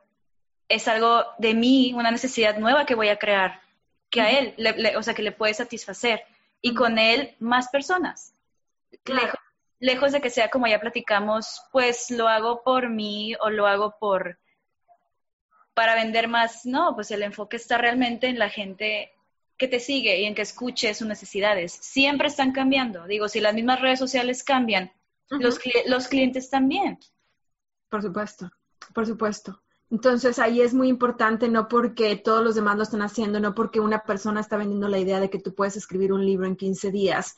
es 0.67 0.88
algo 0.88 1.25
de 1.38 1.54
mí, 1.54 1.93
una 1.93 2.12
necesidad 2.12 2.58
nueva 2.58 2.86
que 2.86 2.95
voy 2.95 3.10
a 3.10 3.19
crear, 3.19 3.62
que 4.10 4.21
a 4.21 4.32
él, 4.32 4.56
o 4.97 5.04
sea, 5.04 5.13
que 5.13 5.23
le 5.23 5.32
puede 5.32 5.54
satisfacer. 5.54 6.23
y 6.62 6.73
con 6.73 6.97
él 6.97 7.36
más 7.39 7.69
personas. 7.69 8.34
Lejos, 9.06 9.39
lejos 9.80 10.12
de 10.12 10.21
que 10.21 10.32
sea 10.32 10.49
como 10.49 10.65
ya 10.65 10.80
platicamos, 10.80 11.62
pues 11.71 12.10
lo 12.10 12.28
hago 12.28 12.63
por 12.63 12.89
mí 12.89 13.36
o 13.39 13.51
lo 13.51 13.67
hago 13.67 13.95
por 13.99 14.39
para 15.75 15.93
vender 15.93 16.28
más. 16.28 16.65
No, 16.65 16.95
pues 16.95 17.12
el 17.12 17.21
enfoque 17.21 17.58
está 17.58 17.78
realmente 17.78 18.28
en 18.28 18.39
la 18.39 18.49
gente 18.49 19.12
que 19.58 19.67
te 19.67 19.80
sigue 19.80 20.19
y 20.19 20.25
en 20.25 20.34
que 20.34 20.41
escuche 20.41 20.93
sus 20.95 21.08
necesidades. 21.08 21.73
Siempre 21.73 22.28
están 22.28 22.51
cambiando. 22.51 23.06
Digo, 23.06 23.30
si 23.30 23.39
las 23.39 23.54
mismas 23.54 23.80
redes 23.80 23.99
sociales 23.99 24.43
cambian, 24.43 24.91
los, 25.30 25.60
los 25.86 26.08
clientes 26.08 26.49
también. 26.49 26.99
Por 27.89 28.01
supuesto, 28.01 28.49
por 28.93 29.06
supuesto. 29.06 29.62
Entonces 29.91 30.39
ahí 30.39 30.62
es 30.62 30.74
muy 30.74 30.88
importante, 30.88 31.48
no 31.48 31.67
porque 31.67 32.15
todos 32.15 32.43
los 32.43 32.56
demás 32.56 32.78
lo 32.78 32.84
están 32.84 33.02
haciendo, 33.02 33.39
no 33.39 33.54
porque 33.54 33.80
una 33.80 34.00
persona 34.00 34.41
está 34.41 34.58
vendiendo 34.58 34.88
la 34.88 34.98
idea 34.98 35.19
de 35.19 35.30
que 35.30 35.39
tú 35.39 35.54
puedes 35.54 35.78
escribir 35.78 36.12
un 36.12 36.26
libro 36.26 36.48
en 36.48 36.56
15 36.56 36.91
días, 36.91 37.36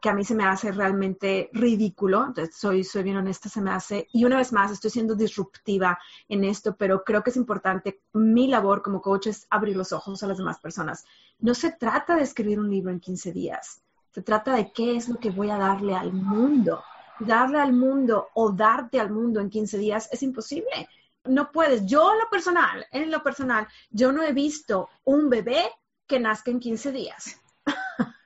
que 0.00 0.08
a 0.08 0.14
mí 0.14 0.24
se 0.24 0.36
me 0.36 0.44
hace 0.44 0.70
realmente 0.70 1.50
ridículo, 1.52 2.26
entonces 2.26 2.54
soy, 2.54 2.84
soy 2.84 3.02
bien 3.02 3.16
honesta, 3.16 3.48
se 3.48 3.60
me 3.60 3.72
hace, 3.72 4.06
y 4.12 4.24
una 4.24 4.36
vez 4.36 4.52
más, 4.52 4.70
estoy 4.70 4.90
siendo 4.90 5.16
disruptiva 5.16 5.98
en 6.28 6.44
esto, 6.44 6.76
pero 6.76 7.02
creo 7.02 7.24
que 7.24 7.30
es 7.30 7.36
importante, 7.36 8.00
mi 8.12 8.46
labor 8.46 8.80
como 8.80 9.02
coach 9.02 9.26
es 9.26 9.46
abrir 9.50 9.76
los 9.76 9.92
ojos 9.92 10.22
a 10.22 10.28
las 10.28 10.38
demás 10.38 10.60
personas. 10.60 11.04
No 11.40 11.52
se 11.52 11.72
trata 11.72 12.14
de 12.14 12.22
escribir 12.22 12.60
un 12.60 12.70
libro 12.70 12.92
en 12.92 13.00
15 13.00 13.32
días, 13.32 13.82
se 14.12 14.22
trata 14.22 14.54
de 14.54 14.72
qué 14.72 14.96
es 14.96 15.08
lo 15.08 15.18
que 15.18 15.30
voy 15.30 15.50
a 15.50 15.58
darle 15.58 15.94
al 15.94 16.12
mundo. 16.12 16.82
Darle 17.20 17.58
al 17.58 17.72
mundo 17.72 18.28
o 18.34 18.52
darte 18.52 19.00
al 19.00 19.10
mundo 19.10 19.40
en 19.40 19.50
15 19.50 19.78
días 19.78 20.08
es 20.12 20.22
imposible. 20.22 20.88
No 21.28 21.52
puedes. 21.52 21.86
Yo 21.86 22.12
en 22.12 22.18
lo 22.18 22.28
personal, 22.30 22.86
en 22.90 23.10
lo 23.10 23.22
personal, 23.22 23.68
yo 23.90 24.12
no 24.12 24.22
he 24.22 24.32
visto 24.32 24.88
un 25.04 25.30
bebé 25.30 25.70
que 26.06 26.18
nazca 26.18 26.50
en 26.50 26.60
15 26.60 26.92
días. 26.92 27.40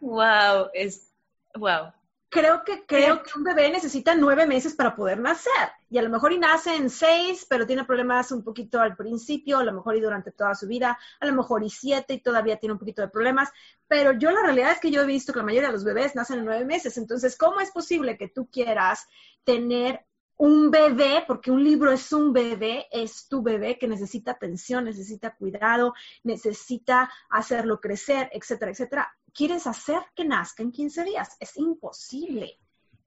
Wow, 0.00 0.68
es 0.74 1.10
wow. 1.56 1.92
Creo 2.30 2.62
que, 2.62 2.84
creo 2.84 3.22
que 3.22 3.30
un 3.38 3.42
bebé 3.42 3.70
necesita 3.70 4.14
nueve 4.14 4.46
meses 4.46 4.74
para 4.74 4.94
poder 4.94 5.18
nacer. 5.18 5.70
Y 5.88 5.96
a 5.96 6.02
lo 6.02 6.10
mejor 6.10 6.30
y 6.32 6.38
nace 6.38 6.76
en 6.76 6.90
seis, 6.90 7.46
pero 7.48 7.66
tiene 7.66 7.84
problemas 7.84 8.30
un 8.32 8.44
poquito 8.44 8.80
al 8.80 8.96
principio, 8.96 9.56
a 9.56 9.64
lo 9.64 9.72
mejor 9.72 9.96
y 9.96 10.00
durante 10.02 10.30
toda 10.32 10.54
su 10.54 10.66
vida, 10.66 10.98
a 11.20 11.26
lo 11.26 11.32
mejor 11.32 11.64
y 11.64 11.70
siete 11.70 12.12
y 12.12 12.20
todavía 12.20 12.58
tiene 12.58 12.74
un 12.74 12.78
poquito 12.78 13.00
de 13.00 13.08
problemas. 13.08 13.50
Pero 13.86 14.12
yo 14.12 14.30
la 14.30 14.42
realidad 14.42 14.72
es 14.72 14.78
que 14.78 14.90
yo 14.90 15.00
he 15.00 15.06
visto 15.06 15.32
que 15.32 15.38
la 15.38 15.46
mayoría 15.46 15.68
de 15.68 15.74
los 15.74 15.84
bebés 15.84 16.14
nacen 16.14 16.40
en 16.40 16.44
nueve 16.44 16.66
meses. 16.66 16.98
Entonces, 16.98 17.34
¿cómo 17.36 17.60
es 17.60 17.70
posible 17.70 18.18
que 18.18 18.28
tú 18.28 18.50
quieras 18.50 19.08
tener 19.44 20.04
un 20.38 20.70
bebé, 20.70 21.24
porque 21.26 21.50
un 21.50 21.62
libro 21.62 21.92
es 21.92 22.12
un 22.12 22.32
bebé, 22.32 22.86
es 22.90 23.28
tu 23.28 23.42
bebé 23.42 23.78
que 23.78 23.86
necesita 23.86 24.32
atención, 24.32 24.84
necesita 24.84 25.34
cuidado, 25.34 25.94
necesita 26.24 27.10
hacerlo 27.28 27.80
crecer, 27.80 28.30
etcétera, 28.32 28.70
etcétera 28.70 29.18
quieres 29.38 29.68
hacer 29.68 30.00
que 30.16 30.24
nazca 30.24 30.64
en 30.64 30.72
15 30.72 31.04
días. 31.04 31.36
Es 31.38 31.56
imposible. 31.56 32.58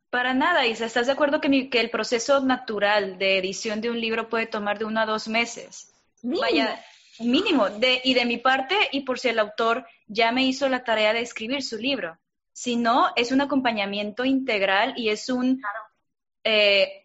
Para 0.09 0.33
nada, 0.33 0.65
Isa. 0.65 0.85
¿Estás 0.85 1.07
de 1.07 1.13
acuerdo 1.13 1.41
que, 1.41 1.69
que, 1.69 1.79
el 1.81 1.89
proceso 1.89 2.39
natural 2.39 3.17
de 3.17 3.37
edición 3.37 3.81
de 3.81 3.89
un 3.89 3.99
libro 3.99 4.29
puede 4.29 4.45
tomar 4.45 4.79
de 4.79 4.85
uno 4.85 5.01
a 5.01 5.05
dos 5.05 5.27
meses? 5.27 5.93
Mínimo. 6.21 6.41
Vaya, 6.41 6.85
mínimo. 7.19 7.69
De, 7.69 8.01
y 8.03 8.13
de 8.13 8.25
mi 8.25 8.37
parte, 8.37 8.75
y 8.93 9.01
por 9.01 9.19
si 9.19 9.27
el 9.27 9.39
autor 9.39 9.85
ya 10.07 10.31
me 10.31 10.45
hizo 10.45 10.69
la 10.69 10.85
tarea 10.85 11.11
de 11.11 11.21
escribir 11.21 11.63
su 11.63 11.77
libro. 11.77 12.17
Si 12.53 12.77
no, 12.77 13.11
es 13.15 13.31
un 13.31 13.41
acompañamiento 13.41 14.23
integral 14.23 14.93
y 14.95 15.09
es 15.09 15.29
un, 15.29 15.61
eh, 16.45 17.00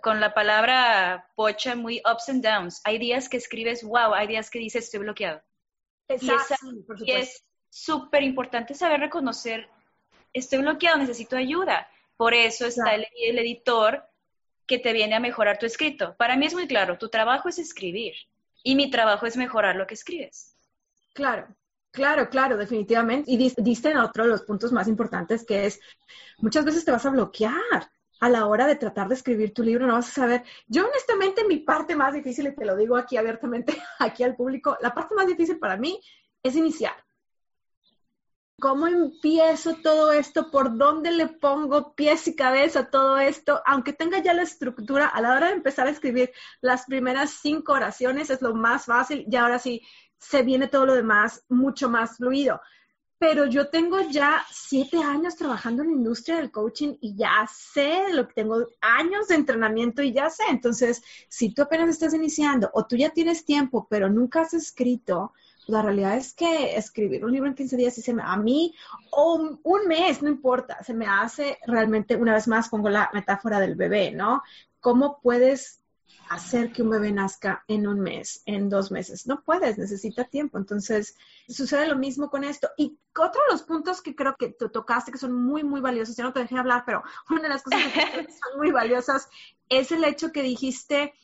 con 0.00 0.20
la 0.20 0.32
palabra 0.32 1.28
pocha, 1.34 1.74
muy 1.74 2.00
ups 2.10 2.28
and 2.28 2.42
downs. 2.42 2.80
Hay 2.84 2.98
días 2.98 3.28
que 3.28 3.36
escribes, 3.36 3.82
wow, 3.82 4.14
hay 4.14 4.26
días 4.26 4.50
que 4.50 4.58
dices, 4.58 4.84
estoy 4.84 5.00
bloqueado. 5.00 5.42
Exacto, 6.08 6.54
y, 7.04 7.12
es 7.12 7.44
súper 7.70 8.22
importante 8.22 8.74
saber 8.74 9.00
reconocer, 9.00 9.68
estoy 10.32 10.60
bloqueado, 10.60 10.98
necesito 10.98 11.36
ayuda. 11.36 11.88
Por 12.16 12.34
eso 12.34 12.66
está 12.66 12.94
el, 12.94 13.06
editor 13.16 14.04
que 14.66 14.78
te 14.78 14.92
viene 14.92 15.14
a 15.14 15.20
mejorar 15.20 15.58
tu 15.58 15.66
escrito. 15.66 16.14
Para 16.16 16.36
mí 16.36 16.46
es 16.46 16.54
muy 16.54 16.66
claro, 16.66 16.98
tu 16.98 17.08
trabajo 17.08 17.48
es 17.48 17.58
escribir 17.58 18.14
y 18.62 18.76
mi 18.76 18.90
trabajo 18.90 19.26
es 19.26 19.36
mejorar 19.36 19.76
lo 19.76 19.86
que 19.86 19.94
escribes. 19.94 20.56
Claro, 21.12 21.48
Claro, 21.94 22.28
claro, 22.28 22.56
definitivamente. 22.56 23.30
Y 23.30 23.36
diste 23.36 23.90
en 23.92 23.98
otro 23.98 24.24
de 24.24 24.30
los 24.30 24.42
puntos 24.42 24.72
más 24.72 24.88
importantes 24.88 25.46
que 25.46 25.66
es, 25.66 25.78
muchas 26.38 26.64
veces 26.64 26.84
te 26.84 26.90
vas 26.90 27.06
a 27.06 27.10
bloquear 27.10 27.88
a 28.20 28.28
la 28.28 28.46
hora 28.46 28.66
de 28.66 28.76
tratar 28.76 29.08
de 29.08 29.14
escribir 29.14 29.52
tu 29.52 29.62
libro, 29.62 29.86
no 29.86 29.94
vas 29.94 30.08
a 30.08 30.12
saber. 30.12 30.42
Yo 30.66 30.86
honestamente 30.86 31.44
mi 31.44 31.58
parte 31.58 31.96
más 31.96 32.14
difícil, 32.14 32.46
y 32.46 32.54
te 32.54 32.64
lo 32.64 32.76
digo 32.76 32.96
aquí 32.96 33.16
abiertamente, 33.16 33.76
aquí 33.98 34.22
al 34.22 34.36
público, 34.36 34.76
la 34.80 34.94
parte 34.94 35.14
más 35.14 35.26
difícil 35.26 35.58
para 35.58 35.76
mí 35.76 36.00
es 36.42 36.56
iniciar. 36.56 36.94
¿Cómo 38.60 38.86
empiezo 38.86 39.74
todo 39.82 40.12
esto? 40.12 40.50
¿Por 40.50 40.78
dónde 40.78 41.10
le 41.10 41.26
pongo 41.26 41.94
pies 41.94 42.28
y 42.28 42.36
cabeza 42.36 42.88
todo 42.88 43.18
esto? 43.18 43.60
Aunque 43.66 43.92
tenga 43.92 44.22
ya 44.22 44.32
la 44.32 44.42
estructura, 44.42 45.08
a 45.08 45.20
la 45.20 45.34
hora 45.34 45.48
de 45.48 45.54
empezar 45.54 45.88
a 45.88 45.90
escribir 45.90 46.32
las 46.60 46.86
primeras 46.86 47.30
cinco 47.42 47.72
oraciones 47.72 48.30
es 48.30 48.40
lo 48.40 48.54
más 48.54 48.86
fácil 48.86 49.26
y 49.28 49.36
ahora 49.36 49.58
sí 49.58 49.82
se 50.18 50.42
viene 50.42 50.68
todo 50.68 50.86
lo 50.86 50.94
demás 50.94 51.44
mucho 51.48 51.90
más 51.90 52.16
fluido. 52.16 52.60
Pero 53.18 53.46
yo 53.46 53.68
tengo 53.68 54.00
ya 54.10 54.44
siete 54.50 54.98
años 54.98 55.36
trabajando 55.36 55.82
en 55.82 55.90
la 55.90 55.96
industria 55.96 56.36
del 56.36 56.50
coaching 56.50 56.96
y 57.00 57.14
ya 57.14 57.48
sé 57.52 58.12
lo 58.12 58.26
que 58.26 58.34
tengo 58.34 58.66
años 58.80 59.28
de 59.28 59.36
entrenamiento 59.36 60.02
y 60.02 60.12
ya 60.12 60.28
sé. 60.30 60.42
Entonces, 60.50 61.02
si 61.28 61.54
tú 61.54 61.62
apenas 61.62 61.88
estás 61.88 62.12
iniciando 62.12 62.70
o 62.74 62.86
tú 62.86 62.96
ya 62.96 63.10
tienes 63.10 63.44
tiempo, 63.44 63.86
pero 63.88 64.10
nunca 64.10 64.42
has 64.42 64.52
escrito, 64.54 65.32
la 65.66 65.82
realidad 65.82 66.16
es 66.16 66.34
que 66.34 66.76
escribir 66.76 67.24
un 67.24 67.32
libro 67.32 67.48
en 67.48 67.54
15 67.54 67.76
días, 67.76 67.94
se 67.94 68.12
me, 68.12 68.22
a 68.22 68.36
mí, 68.36 68.74
o 69.10 69.58
un, 69.62 69.86
mes, 69.86 70.22
no 70.22 70.28
importa, 70.28 70.82
se 70.82 70.94
me 70.94 71.06
hace 71.06 71.58
realmente, 71.66 72.16
una 72.16 72.34
vez 72.34 72.48
más 72.48 72.68
pongo 72.68 72.90
la 72.90 73.10
metáfora 73.14 73.60
del 73.60 73.74
bebé, 73.74 74.10
¿no? 74.10 74.42
¿Cómo 74.80 75.20
puedes 75.22 75.80
hacer 76.30 76.72
que 76.72 76.82
un 76.82 76.90
bebé 76.90 77.12
nazca 77.12 77.64
en 77.68 77.86
un 77.86 78.00
mes, 78.00 78.42
en 78.46 78.68
dos 78.68 78.90
meses? 78.90 79.26
No 79.26 79.42
puedes, 79.42 79.78
necesita 79.78 80.24
tiempo. 80.24 80.58
Entonces, 80.58 81.16
sucede 81.48 81.86
lo 81.86 81.96
mismo 81.96 82.30
con 82.30 82.44
esto. 82.44 82.70
Y 82.76 82.98
otro 83.18 83.40
de 83.46 83.52
los 83.52 83.62
puntos 83.62 84.00
que 84.02 84.14
creo 84.14 84.36
que 84.38 84.48
tú 84.48 84.68
tocaste, 84.68 85.12
que 85.12 85.18
son 85.18 85.32
muy, 85.32 85.64
muy 85.64 85.80
valiosos, 85.80 86.16
ya 86.16 86.24
no 86.24 86.32
te 86.32 86.40
dejé 86.40 86.58
hablar, 86.58 86.84
pero 86.86 87.02
una 87.30 87.42
de 87.42 87.48
las 87.48 87.62
cosas 87.62 87.80
que 87.92 88.28
son 88.32 88.58
muy 88.58 88.70
valiosas 88.70 89.28
es 89.68 89.92
el 89.92 90.04
hecho 90.04 90.32
que 90.32 90.42
dijiste, 90.42 91.14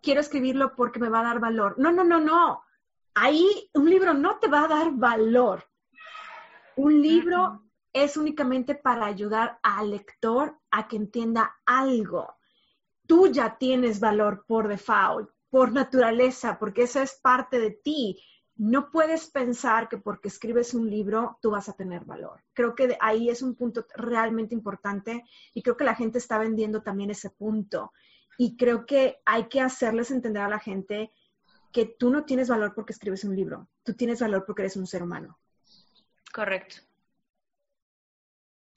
quiero 0.00 0.20
escribirlo 0.20 0.74
porque 0.76 0.98
me 0.98 1.08
va 1.08 1.20
a 1.20 1.24
dar 1.24 1.40
valor. 1.40 1.74
No, 1.78 1.92
no, 1.92 2.04
no, 2.04 2.20
no 2.20 2.62
ahí 3.14 3.70
un 3.74 3.88
libro 3.88 4.12
no 4.14 4.38
te 4.38 4.48
va 4.48 4.64
a 4.64 4.68
dar 4.68 4.92
valor. 4.92 5.64
Un 6.76 7.00
libro 7.00 7.62
es 7.92 8.16
únicamente 8.16 8.74
para 8.74 9.06
ayudar 9.06 9.60
al 9.62 9.90
lector 9.90 10.58
a 10.70 10.88
que 10.88 10.96
entienda 10.96 11.56
algo. 11.64 12.33
Tú 13.06 13.28
ya 13.28 13.58
tienes 13.58 14.00
valor 14.00 14.44
por 14.46 14.68
default, 14.68 15.30
por 15.50 15.72
naturaleza, 15.72 16.58
porque 16.58 16.82
eso 16.82 17.00
es 17.00 17.14
parte 17.22 17.58
de 17.58 17.70
ti. 17.70 18.22
No 18.56 18.90
puedes 18.90 19.30
pensar 19.30 19.88
que 19.88 19.98
porque 19.98 20.28
escribes 20.28 20.74
un 20.74 20.88
libro 20.88 21.38
tú 21.42 21.50
vas 21.50 21.68
a 21.68 21.74
tener 21.74 22.04
valor. 22.04 22.42
Creo 22.52 22.74
que 22.74 22.96
ahí 23.00 23.28
es 23.28 23.42
un 23.42 23.54
punto 23.54 23.86
realmente 23.96 24.54
importante 24.54 25.24
y 25.52 25.62
creo 25.62 25.76
que 25.76 25.84
la 25.84 25.94
gente 25.94 26.18
está 26.18 26.38
vendiendo 26.38 26.82
también 26.82 27.10
ese 27.10 27.30
punto. 27.30 27.92
Y 28.38 28.56
creo 28.56 28.86
que 28.86 29.20
hay 29.24 29.48
que 29.48 29.60
hacerles 29.60 30.10
entender 30.10 30.42
a 30.42 30.48
la 30.48 30.58
gente 30.58 31.12
que 31.72 31.86
tú 31.86 32.10
no 32.10 32.24
tienes 32.24 32.48
valor 32.48 32.72
porque 32.74 32.92
escribes 32.92 33.24
un 33.24 33.34
libro, 33.34 33.68
tú 33.82 33.94
tienes 33.94 34.20
valor 34.20 34.44
porque 34.46 34.62
eres 34.62 34.76
un 34.76 34.86
ser 34.86 35.02
humano. 35.02 35.38
Correcto. 36.32 36.76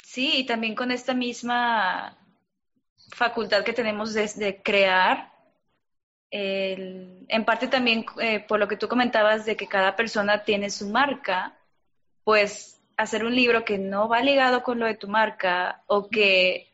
Sí, 0.03 0.37
y 0.37 0.45
también 0.45 0.73
con 0.73 0.89
esta 0.91 1.13
misma 1.13 2.17
facultad 3.09 3.63
que 3.63 3.73
tenemos 3.73 4.13
de, 4.13 4.61
crear, 4.63 5.31
en 6.29 7.45
parte 7.45 7.67
también 7.67 8.05
eh, 8.21 8.39
por 8.41 8.59
lo 8.59 8.67
que 8.67 8.77
tú 8.77 8.87
comentabas 8.87 9.45
de 9.45 9.55
que 9.55 9.67
cada 9.67 9.95
persona 9.95 10.43
tiene 10.43 10.69
su 10.69 10.89
marca, 10.89 11.57
pues 12.23 12.81
hacer 12.97 13.23
un 13.23 13.35
libro 13.35 13.63
que 13.63 13.77
no 13.77 14.09
va 14.09 14.21
ligado 14.21 14.63
con 14.63 14.79
lo 14.79 14.85
de 14.85 14.95
tu 14.95 15.07
marca 15.07 15.83
o 15.87 16.09
que 16.09 16.67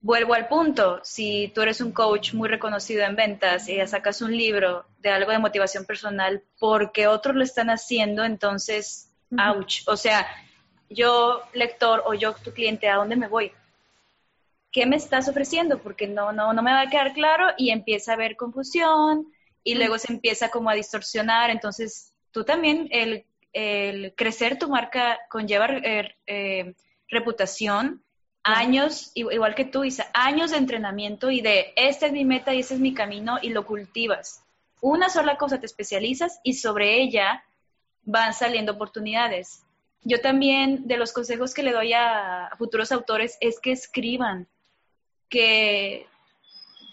vuelvo 0.00 0.34
al 0.34 0.48
punto, 0.48 1.00
si 1.04 1.52
tú 1.54 1.62
eres 1.62 1.80
un 1.80 1.92
coach 1.92 2.34
muy 2.34 2.48
reconocido 2.48 3.04
en 3.04 3.14
ventas 3.14 3.68
y 3.68 3.76
ya 3.76 3.86
sacas 3.86 4.20
un 4.20 4.36
libro 4.36 4.84
de 4.98 5.10
algo 5.10 5.30
de 5.30 5.38
motivación 5.38 5.84
personal 5.84 6.42
porque 6.58 7.06
otros 7.06 7.36
lo 7.36 7.44
están 7.44 7.70
haciendo, 7.70 8.24
entonces, 8.24 9.12
ouch. 9.38 9.82
O 9.86 9.96
sea, 9.96 10.26
yo 10.90 11.42
lector 11.52 12.02
o 12.04 12.14
yo 12.14 12.34
tu 12.34 12.52
cliente, 12.52 12.88
¿a 12.88 12.96
dónde 12.96 13.16
me 13.16 13.28
voy? 13.28 13.52
¿Qué 14.72 14.86
me 14.86 14.96
estás 14.96 15.28
ofreciendo? 15.28 15.82
Porque 15.82 16.08
no, 16.08 16.32
no, 16.32 16.54
no 16.54 16.62
me 16.62 16.72
va 16.72 16.80
a 16.80 16.88
quedar 16.88 17.12
claro 17.12 17.48
y 17.58 17.70
empieza 17.70 18.12
a 18.12 18.14
haber 18.14 18.36
confusión 18.36 19.30
y 19.62 19.74
luego 19.74 19.98
se 19.98 20.12
empieza 20.12 20.50
como 20.50 20.70
a 20.70 20.74
distorsionar. 20.74 21.50
Entonces, 21.50 22.14
tú 22.30 22.44
también, 22.44 22.88
el, 22.90 23.26
crecer 24.16 24.58
tu 24.58 24.70
marca 24.70 25.18
conlleva 25.28 25.66
eh, 25.66 26.16
eh, 26.26 26.74
reputación, 27.08 28.02
años, 28.42 29.12
igual 29.14 29.54
que 29.54 29.66
tú, 29.66 29.84
Isa, 29.84 30.10
años 30.14 30.50
de 30.50 30.56
entrenamiento 30.56 31.30
y 31.30 31.42
de 31.42 31.74
esta 31.76 32.06
es 32.06 32.12
mi 32.12 32.24
meta 32.24 32.54
y 32.54 32.60
ese 32.60 32.74
es 32.74 32.80
mi 32.80 32.94
camino 32.94 33.38
y 33.42 33.50
lo 33.50 33.66
cultivas. 33.66 34.42
Una 34.80 35.10
sola 35.10 35.36
cosa 35.36 35.60
te 35.60 35.66
especializas 35.66 36.40
y 36.42 36.54
sobre 36.54 37.02
ella 37.02 37.44
van 38.04 38.32
saliendo 38.32 38.72
oportunidades. 38.72 39.62
yo 40.04 40.20
también 40.20 40.88
de 40.88 40.96
los 40.96 41.12
consejos 41.12 41.54
que 41.54 41.62
le 41.62 41.70
doy 41.70 41.92
a 41.92 42.50
futuros 42.58 42.90
autores 42.90 43.36
es 43.40 43.60
que 43.60 43.70
escriban, 43.70 44.48
que 45.32 46.06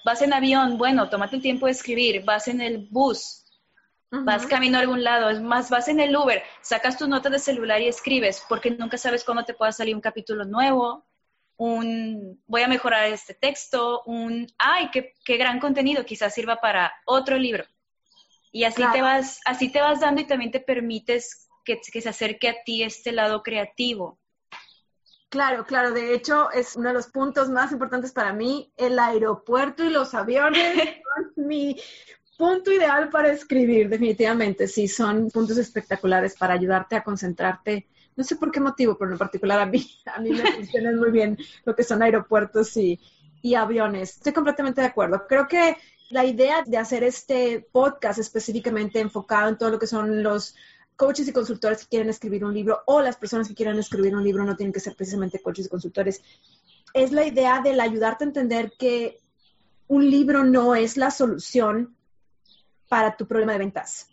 vas 0.06 0.21
en 0.21 0.34
avión, 0.34 0.78
bueno, 0.78 1.10
tómate 1.10 1.36
el 1.36 1.41
tiempo 1.41 1.65
de 1.65 1.73
escribir, 1.73 2.23
vas 2.23 2.47
en 2.47 2.62
el 2.62 2.88
bus, 2.89 3.43
vas 4.10 4.47
camino 4.47 4.78
a 4.78 4.82
algún 4.82 5.04
lado, 5.04 5.30
es 5.30 5.41
más, 5.41 5.69
vas 5.69 5.89
en 5.89 5.99
el 5.99 6.15
Uber, 6.15 6.41
sacas 6.62 6.97
tu 6.97 7.08
nota 7.08 7.30
de 7.30 7.38
celular 7.38 7.82
y 7.82 7.89
escribes, 7.89 8.41
porque 8.47 8.71
nunca 8.71 8.97
sabes 8.97 9.25
cuándo 9.25 9.43
te 9.43 9.54
pueda 9.54 9.73
salir 9.73 9.93
un 9.93 10.02
capítulo 10.02 10.45
nuevo, 10.45 11.06
un 11.58 12.41
voy 12.47 12.62
a 12.62 12.69
mejorar 12.69 13.10
este 13.10 13.34
texto, 13.34 14.04
un 14.06 14.47
ay, 14.58 14.89
qué, 14.91 15.13
qué 15.25 15.36
gran 15.36 15.60
contenido, 15.60 16.06
quizás 16.06 16.34
sirva 16.34 16.62
para 16.62 16.93
otro 17.06 17.38
libro. 17.38 17.65
Y 18.54 18.63
así 18.63 18.82
te 18.93 19.02
vas, 19.02 19.41
así 19.45 19.69
te 19.69 19.82
vas 19.82 19.99
dando 19.99 20.21
y 20.21 20.28
también 20.28 20.52
te 20.52 20.62
permites 20.62 21.49
que, 21.65 21.80
que 21.91 22.02
se 22.02 22.10
acerque 22.10 22.47
a 22.47 22.63
ti 22.63 22.84
este 22.84 23.12
lado 23.12 23.43
creativo. 23.43 24.17
Claro, 25.29 25.63
claro. 25.65 25.93
De 25.93 26.13
hecho, 26.13 26.51
es 26.51 26.75
uno 26.75 26.89
de 26.89 26.95
los 26.95 27.07
puntos 27.07 27.49
más 27.49 27.71
importantes 27.71 28.11
para 28.11 28.33
mí. 28.33 28.71
El 28.75 28.97
aeropuerto 28.97 29.83
y 29.83 29.89
los 29.89 30.13
aviones 30.15 30.75
son 31.35 31.47
mi 31.47 31.79
punto 32.37 32.71
ideal 32.71 33.09
para 33.09 33.31
escribir, 33.31 33.89
definitivamente. 33.89 34.67
Sí, 34.67 34.87
son 34.87 35.29
puntos 35.29 35.57
espectaculares 35.57 36.35
para 36.35 36.55
ayudarte 36.55 36.95
a 36.95 37.03
concentrarte. 37.03 37.87
No 38.15 38.23
sé 38.23 38.37
por 38.37 38.51
qué 38.51 38.59
motivo, 38.59 38.97
pero 38.97 39.11
en 39.11 39.17
particular 39.17 39.59
a 39.59 39.65
mí, 39.67 39.85
a 40.05 40.19
mí 40.19 40.31
me 40.31 40.51
funcionan 40.55 40.97
muy 40.97 41.11
bien 41.11 41.37
lo 41.63 41.75
que 41.75 41.83
son 41.83 42.01
aeropuertos 42.01 42.75
y, 42.77 42.99
y 43.43 43.53
aviones. 43.53 44.17
Estoy 44.17 44.33
completamente 44.33 44.81
de 44.81 44.87
acuerdo. 44.87 45.27
Creo 45.27 45.47
que 45.47 45.77
la 46.09 46.25
idea 46.25 46.63
de 46.65 46.77
hacer 46.77 47.03
este 47.03 47.67
podcast 47.71 48.17
específicamente 48.17 48.99
enfocado 48.99 49.49
en 49.49 49.57
todo 49.59 49.69
lo 49.69 49.79
que 49.79 49.85
son 49.85 50.23
los 50.23 50.55
coaches 50.99 51.29
y 51.29 51.31
consultores 51.31 51.79
que 51.79 51.88
quieren 51.88 52.09
escribir 52.09 52.43
un 52.43 52.53
libro 52.53 52.81
o 52.85 53.01
las 53.01 53.15
personas 53.15 53.47
que 53.47 53.55
quieran 53.55 53.79
escribir 53.79 54.13
un 54.13 54.23
libro 54.23 54.43
no 54.43 54.57
tienen 54.57 54.73
que 54.73 54.81
ser 54.81 54.97
precisamente 54.97 55.41
coaches 55.41 55.67
y 55.67 55.69
consultores. 55.69 56.21
Es 56.93 57.13
la 57.13 57.25
idea 57.25 57.62
del 57.62 57.79
ayudarte 57.79 58.25
a 58.25 58.27
entender 58.27 58.73
que 58.77 59.17
un 59.88 60.12
libro 60.12 60.43
no 60.43 60.75
es 60.75 60.97
la 60.97 61.09
solución 61.09 61.95
para 62.89 63.15
tu 63.15 63.25
problema 63.25 63.53
de 63.53 63.59
ventas. 63.59 64.09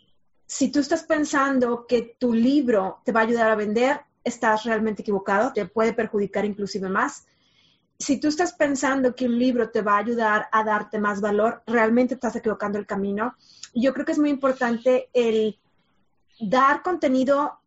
Si 0.47 0.71
tú 0.71 0.79
estás 0.79 1.03
pensando 1.03 1.89
que 1.89 2.17
tu 2.21 2.33
libro 2.33 3.03
te 3.05 3.11
va 3.11 3.23
a 3.23 3.25
ayudar 3.25 3.51
a 3.51 3.57
vender, 3.57 4.03
estás 4.23 4.63
realmente 4.63 5.03
equivocado, 5.03 5.53
te 5.53 5.67
puede 5.67 5.93
perjudicar 5.93 6.45
inclusive 6.45 6.89
más 6.89 7.27
si 7.99 8.21
tú 8.21 8.29
estás 8.29 8.53
pensando 8.53 9.15
que 9.15 9.27
un 9.27 9.39
libro 9.39 9.71
te 9.71 9.83
va 9.83 9.95
a 9.95 9.99
ayudar 9.99 10.49
a 10.53 10.63
darte 10.65 10.99
más 10.99 11.21
valor, 11.21 11.63
realmente 11.67 12.15
estás 12.15 12.37
equivocando 12.37 12.79
el 12.79 12.87
camino. 12.87 13.35
Yo 13.75 13.93
creo 13.95 14.05
que 14.05 14.13
es 14.13 14.19
muy 14.19 14.31
importante 14.31 15.09
el 15.15 15.59
dar 16.41 16.83
contenido 16.83 17.59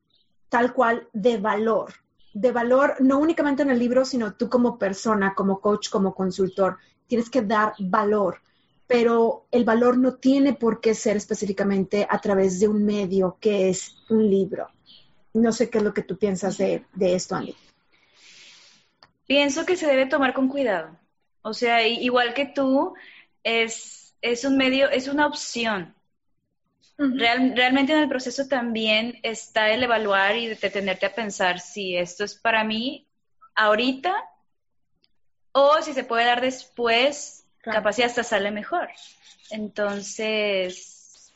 tal 0.50 0.74
cual 0.74 1.08
de 1.14 1.38
valor, 1.38 1.94
de 2.34 2.52
valor 2.52 2.96
no 3.00 3.20
únicamente 3.20 3.64
en 3.64 3.70
el 3.70 3.80
libro, 3.80 4.06
sino 4.06 4.34
tú 4.34 4.50
como 4.50 4.78
persona, 4.78 5.34
como 5.36 5.60
coach, 5.60 5.90
como 5.90 6.14
consultor, 6.14 6.78
tienes 7.08 7.30
que 7.30 7.42
dar 7.42 7.74
valor, 7.80 8.42
pero 8.88 9.46
el 9.52 9.66
valor 9.66 9.98
no 9.98 10.16
tiene 10.16 10.54
por 10.54 10.82
qué 10.82 10.94
ser 10.94 11.18
específicamente 11.18 12.08
a 12.10 12.20
través 12.20 12.60
de 12.60 12.68
un 12.68 12.86
medio 12.86 13.38
que 13.40 13.70
es 13.70 13.96
un 14.10 14.30
libro. 14.30 14.68
No 15.34 15.52
sé 15.52 15.70
qué 15.70 15.78
es 15.78 15.84
lo 15.84 15.94
que 15.94 16.02
tú 16.02 16.18
piensas 16.18 16.58
de, 16.58 16.84
esto, 17.00 17.36
Andy. 17.36 17.56
Pienso 19.28 19.66
que 19.66 19.76
se 19.76 19.86
debe 19.86 20.08
tomar 20.08 20.34
con 20.34 20.48
cuidado. 20.48 20.98
O 21.42 21.54
sea, 21.54 21.88
igual 21.88 22.34
que 22.34 22.48
tú, 22.48 22.96
es, 23.44 24.16
es 24.22 24.44
un 24.44 24.58
medio, 24.58 24.90
es 24.90 25.08
una 25.08 25.28
opción. 25.28 25.94
Realmente 27.00 27.94
en 27.94 28.00
el 28.00 28.10
proceso 28.10 28.48
también 28.48 29.20
está 29.24 29.70
el 29.70 29.84
evaluar 29.84 30.36
y 30.36 30.48
detenerte 30.48 31.06
a 31.06 31.16
pensar 31.16 31.60
si 31.60 31.96
esto 31.96 32.26
es 32.26 32.36
para 32.36 32.66
mí 32.66 33.08
ahorita 33.56 34.14
o 35.54 35.82
si 35.82 35.94
se 35.94 36.04
puede 36.04 36.26
dar 36.26 36.42
después, 36.42 37.46
capaz 37.62 37.94
si 37.94 38.04
hasta 38.04 38.24
sale 38.24 38.52
mejor. 38.52 38.90
Entonces, 39.50 41.34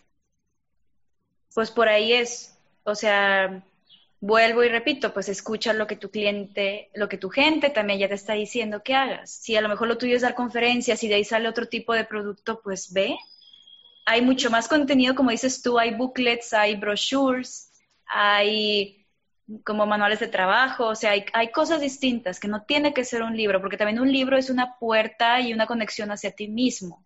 pues 1.53 1.71
por 1.71 1.87
ahí 1.87 2.13
es, 2.13 2.57
o 2.83 2.95
sea, 2.95 3.63
vuelvo 4.19 4.63
y 4.63 4.69
repito, 4.69 5.13
pues 5.13 5.29
escucha 5.29 5.73
lo 5.73 5.87
que 5.87 5.95
tu 5.95 6.09
cliente, 6.09 6.89
lo 6.93 7.07
que 7.09 7.17
tu 7.17 7.29
gente 7.29 7.69
también 7.69 7.99
ya 7.99 8.07
te 8.07 8.15
está 8.15 8.33
diciendo 8.33 8.83
que 8.83 8.95
hagas. 8.95 9.29
Si 9.29 9.55
a 9.55 9.61
lo 9.61 9.69
mejor 9.69 9.87
lo 9.87 9.97
tuyo 9.97 10.15
es 10.15 10.21
dar 10.21 10.35
conferencias 10.35 11.03
y 11.03 11.07
de 11.07 11.15
ahí 11.15 11.23
sale 11.23 11.47
otro 11.47 11.67
tipo 11.67 11.93
de 11.93 12.05
producto, 12.05 12.61
pues 12.61 12.91
ve. 12.93 13.17
Hay 14.05 14.21
mucho 14.21 14.49
más 14.49 14.67
contenido, 14.67 15.15
como 15.15 15.31
dices 15.31 15.61
tú, 15.61 15.79
hay 15.79 15.93
booklets, 15.93 16.53
hay 16.53 16.75
brochures, 16.75 17.71
hay 18.05 19.03
como 19.63 19.85
manuales 19.85 20.19
de 20.19 20.27
trabajo, 20.27 20.87
o 20.87 20.95
sea, 20.95 21.11
hay, 21.11 21.25
hay 21.33 21.51
cosas 21.51 21.81
distintas 21.81 22.39
que 22.39 22.47
no 22.47 22.63
tiene 22.63 22.93
que 22.93 23.03
ser 23.03 23.23
un 23.23 23.35
libro, 23.35 23.61
porque 23.61 23.77
también 23.77 23.99
un 23.99 24.11
libro 24.11 24.37
es 24.37 24.49
una 24.49 24.77
puerta 24.79 25.39
y 25.41 25.53
una 25.53 25.67
conexión 25.67 26.11
hacia 26.11 26.31
ti 26.31 26.47
mismo. 26.47 27.05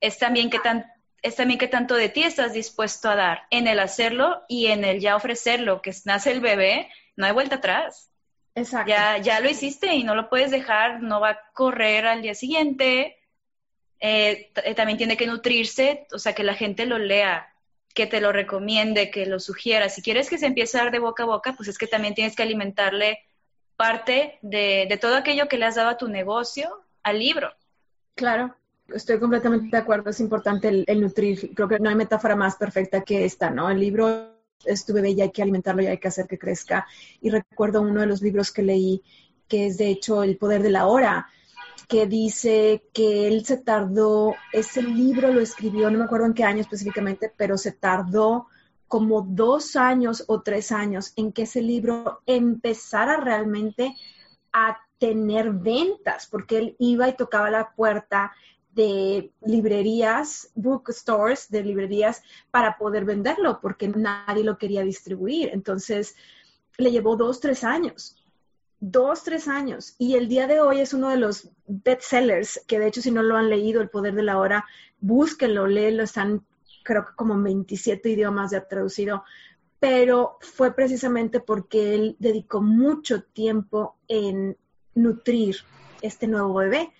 Es 0.00 0.18
también 0.18 0.50
que 0.50 0.60
tan, 0.60 0.86
es 1.22 1.36
también 1.36 1.58
que 1.58 1.68
tanto 1.68 1.94
de 1.94 2.08
ti 2.08 2.22
estás 2.22 2.52
dispuesto 2.52 3.10
a 3.10 3.16
dar 3.16 3.42
en 3.50 3.66
el 3.66 3.80
hacerlo 3.80 4.42
y 4.48 4.66
en 4.66 4.84
el 4.84 5.00
ya 5.00 5.16
ofrecerlo, 5.16 5.82
que 5.82 5.92
nace 6.04 6.30
el 6.30 6.40
bebé, 6.40 6.88
no 7.16 7.26
hay 7.26 7.32
vuelta 7.32 7.56
atrás. 7.56 8.10
Exacto. 8.54 8.88
Ya, 8.88 9.18
ya 9.18 9.40
lo 9.40 9.48
hiciste 9.48 9.94
y 9.94 10.04
no 10.04 10.14
lo 10.14 10.28
puedes 10.28 10.50
dejar, 10.50 11.02
no 11.02 11.20
va 11.20 11.30
a 11.30 11.40
correr 11.52 12.06
al 12.06 12.22
día 12.22 12.34
siguiente. 12.34 13.17
Eh, 14.00 14.50
eh, 14.64 14.74
también 14.74 14.98
tiene 14.98 15.16
que 15.16 15.26
nutrirse, 15.26 16.06
o 16.12 16.18
sea, 16.18 16.34
que 16.34 16.44
la 16.44 16.54
gente 16.54 16.86
lo 16.86 16.98
lea, 16.98 17.52
que 17.94 18.06
te 18.06 18.20
lo 18.20 18.32
recomiende, 18.32 19.10
que 19.10 19.26
lo 19.26 19.40
sugiera. 19.40 19.88
Si 19.88 20.02
quieres 20.02 20.30
que 20.30 20.38
se 20.38 20.46
empiece 20.46 20.78
a 20.78 20.84
dar 20.84 20.92
de 20.92 21.00
boca 21.00 21.24
a 21.24 21.26
boca, 21.26 21.54
pues 21.54 21.68
es 21.68 21.78
que 21.78 21.86
también 21.86 22.14
tienes 22.14 22.36
que 22.36 22.42
alimentarle 22.42 23.18
parte 23.76 24.38
de, 24.42 24.86
de 24.88 24.96
todo 24.98 25.16
aquello 25.16 25.48
que 25.48 25.58
le 25.58 25.66
has 25.66 25.76
dado 25.76 25.90
a 25.90 25.98
tu 25.98 26.08
negocio 26.08 26.84
al 27.02 27.18
libro. 27.18 27.52
Claro, 28.14 28.54
Estoy 28.88 29.18
completamente 29.18 29.76
de 29.76 29.82
acuerdo, 29.82 30.08
es 30.08 30.20
importante 30.20 30.84
el, 30.86 31.00
nutrir. 31.00 31.54
Creo 31.54 31.68
que 31.68 31.78
no 31.78 31.90
hay 31.90 31.94
metáfora 31.94 32.34
más 32.34 32.56
perfecta 32.56 33.02
que 33.02 33.26
esta, 33.26 33.50
¿no? 33.50 33.68
El 33.68 33.80
libro 33.80 34.32
es 34.64 34.86
tu 34.86 34.94
bebé 34.94 35.10
y 35.10 35.20
hay 35.20 35.30
que 35.30 35.42
alimentarlo 35.42 35.82
y 35.82 35.86
hay 35.86 35.98
que 35.98 36.08
hacer 36.08 36.26
que 36.26 36.38
crezca. 36.38 36.86
Y 37.20 37.28
recuerdo 37.28 37.82
uno 37.82 38.00
de 38.00 38.06
los 38.06 38.22
libros 38.22 38.50
que 38.50 38.62
leí, 38.62 39.02
que 39.46 39.66
es 39.66 39.76
de 39.76 39.88
hecho 39.88 40.22
El 40.22 40.38
poder 40.38 40.62
de 40.62 40.70
la 40.70 40.86
hora, 40.86 41.28
que 41.88 42.06
dice 42.06 42.84
que 42.92 43.26
él 43.26 43.46
se 43.46 43.56
tardó, 43.56 44.34
ese 44.52 44.82
libro 44.82 45.32
lo 45.32 45.40
escribió, 45.40 45.90
no 45.90 45.98
me 45.98 46.04
acuerdo 46.04 46.26
en 46.26 46.34
qué 46.34 46.44
año 46.44 46.60
específicamente, 46.60 47.32
pero 47.34 47.56
se 47.56 47.72
tardó 47.72 48.46
como 48.86 49.22
dos 49.22 49.74
años 49.74 50.24
o 50.28 50.42
tres 50.42 50.70
años 50.70 51.14
en 51.16 51.32
que 51.32 51.42
ese 51.42 51.62
libro 51.62 52.20
empezara 52.26 53.16
realmente 53.16 53.96
a 54.52 54.78
tener 54.98 55.50
ventas, 55.50 56.26
porque 56.26 56.58
él 56.58 56.76
iba 56.78 57.08
y 57.08 57.16
tocaba 57.16 57.50
la 57.50 57.72
puerta 57.74 58.32
de 58.72 59.32
librerías, 59.40 60.50
bookstores, 60.54 61.50
de 61.50 61.64
librerías 61.64 62.22
para 62.50 62.76
poder 62.76 63.06
venderlo, 63.06 63.60
porque 63.62 63.88
nadie 63.88 64.44
lo 64.44 64.58
quería 64.58 64.82
distribuir. 64.82 65.50
Entonces, 65.52 66.16
le 66.76 66.90
llevó 66.90 67.16
dos, 67.16 67.40
tres 67.40 67.64
años. 67.64 68.17
Dos, 68.80 69.24
tres 69.24 69.48
años. 69.48 69.94
Y 69.98 70.14
el 70.14 70.28
día 70.28 70.46
de 70.46 70.60
hoy 70.60 70.80
es 70.80 70.94
uno 70.94 71.10
de 71.10 71.16
los 71.16 71.50
bestsellers, 71.66 72.62
que 72.66 72.78
de 72.78 72.86
hecho 72.86 73.02
si 73.02 73.10
no 73.10 73.22
lo 73.22 73.36
han 73.36 73.50
leído, 73.50 73.80
El 73.80 73.90
Poder 73.90 74.14
de 74.14 74.22
la 74.22 74.38
Hora, 74.38 74.64
búsquenlo, 75.00 75.66
léelo, 75.66 76.02
están 76.02 76.44
creo 76.88 77.04
que 77.04 77.14
como 77.16 77.40
27 77.42 78.08
idiomas 78.08 78.52
ya 78.52 78.66
traducido, 78.66 79.22
pero 79.78 80.38
fue 80.40 80.74
precisamente 80.74 81.38
porque 81.38 81.94
él 81.94 82.16
dedicó 82.18 82.62
mucho 82.62 83.22
tiempo 83.22 83.96
en 84.08 84.56
nutrir 84.94 85.56
este 86.00 86.26
nuevo 86.26 86.54
bebé. 86.54 86.90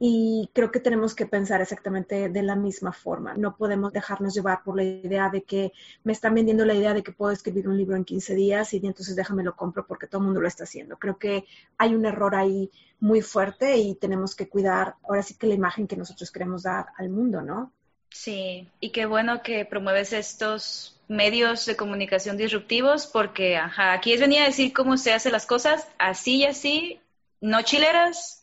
Y 0.00 0.48
creo 0.52 0.70
que 0.70 0.78
tenemos 0.78 1.14
que 1.14 1.26
pensar 1.26 1.60
exactamente 1.60 2.28
de 2.28 2.42
la 2.42 2.54
misma 2.54 2.92
forma. 2.92 3.34
No 3.34 3.56
podemos 3.56 3.92
dejarnos 3.92 4.32
llevar 4.32 4.62
por 4.62 4.76
la 4.76 4.84
idea 4.84 5.28
de 5.28 5.42
que 5.42 5.72
me 6.04 6.12
están 6.12 6.34
vendiendo 6.34 6.64
la 6.64 6.74
idea 6.74 6.94
de 6.94 7.02
que 7.02 7.10
puedo 7.10 7.32
escribir 7.32 7.68
un 7.68 7.76
libro 7.76 7.96
en 7.96 8.04
15 8.04 8.34
días 8.36 8.72
y 8.74 8.76
entonces 8.76 9.16
déjame 9.16 9.42
lo 9.42 9.56
compro 9.56 9.86
porque 9.86 10.06
todo 10.06 10.20
el 10.20 10.26
mundo 10.26 10.40
lo 10.40 10.46
está 10.46 10.64
haciendo. 10.64 10.98
Creo 10.98 11.18
que 11.18 11.44
hay 11.78 11.94
un 11.94 12.06
error 12.06 12.36
ahí 12.36 12.70
muy 13.00 13.22
fuerte 13.22 13.76
y 13.76 13.96
tenemos 13.96 14.34
que 14.36 14.48
cuidar 14.48 14.94
ahora 15.02 15.22
sí 15.22 15.34
que 15.34 15.46
la 15.46 15.54
imagen 15.54 15.88
que 15.88 15.96
nosotros 15.96 16.30
queremos 16.30 16.62
dar 16.62 16.86
al 16.96 17.08
mundo, 17.08 17.42
¿no? 17.42 17.72
Sí, 18.10 18.68
y 18.80 18.90
qué 18.90 19.06
bueno 19.06 19.42
que 19.42 19.64
promueves 19.64 20.12
estos 20.12 20.98
medios 21.08 21.66
de 21.66 21.76
comunicación 21.76 22.36
disruptivos 22.36 23.06
porque, 23.06 23.56
ajá, 23.56 23.92
aquí 23.92 24.12
es 24.12 24.20
venir 24.20 24.42
a 24.42 24.46
decir 24.46 24.72
cómo 24.72 24.96
se 24.96 25.12
hacen 25.12 25.32
las 25.32 25.46
cosas, 25.46 25.88
así 25.98 26.36
y 26.36 26.44
así, 26.44 27.00
no 27.40 27.62
chileras, 27.62 28.37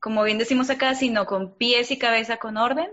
como 0.00 0.22
bien 0.24 0.38
decimos 0.38 0.70
acá, 0.70 0.94
sino 0.94 1.26
con 1.26 1.56
pies 1.56 1.90
y 1.90 1.98
cabeza 1.98 2.38
con 2.38 2.56
orden. 2.56 2.88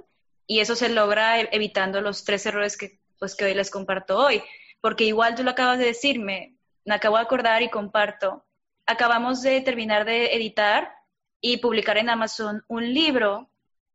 Y 0.46 0.60
eso 0.60 0.76
se 0.76 0.90
logra 0.90 1.42
e, 1.42 1.50
evitando 1.52 2.02
los 2.02 2.24
tres 2.24 2.46
errores 2.46 2.78
que, 2.78 3.00
pues, 3.20 3.36
que 3.36 3.46
hoy 3.46 3.54
les 3.54 3.72
comparto 3.72 4.18
hoy. 4.18 4.44
Porque 4.82 5.06
igual 5.06 5.36
tú 5.36 5.44
lo 5.44 5.52
acabas 5.52 5.80
de 5.80 5.86
decirme, 5.86 6.58
me 6.86 6.96
acabo 6.96 7.18
de 7.18 7.24
acordar 7.24 7.62
y 7.64 7.70
comparto. 7.70 8.46
Acabamos 8.86 9.42
de 9.42 9.62
terminar 9.62 10.06
de 10.06 10.34
editar 10.36 10.94
y 11.42 11.58
publicar 11.58 11.98
en 11.98 12.10
Amazon 12.10 12.64
un 12.68 12.94
libro 12.94 13.50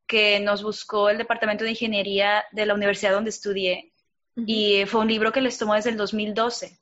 que 0.07 0.40
nos 0.40 0.62
buscó 0.62 1.09
el 1.09 1.18
Departamento 1.18 1.64
de 1.64 1.70
Ingeniería 1.70 2.44
de 2.53 2.66
la 2.66 2.75
universidad 2.75 3.12
donde 3.12 3.31
estudié. 3.31 3.92
Y 4.37 4.85
fue 4.87 5.03
un 5.03 5.09
libro 5.09 5.33
que 5.33 5.40
les 5.40 5.59
tomó 5.59 5.75
desde 5.75 5.90
el 5.90 5.96
2012. 5.96 6.79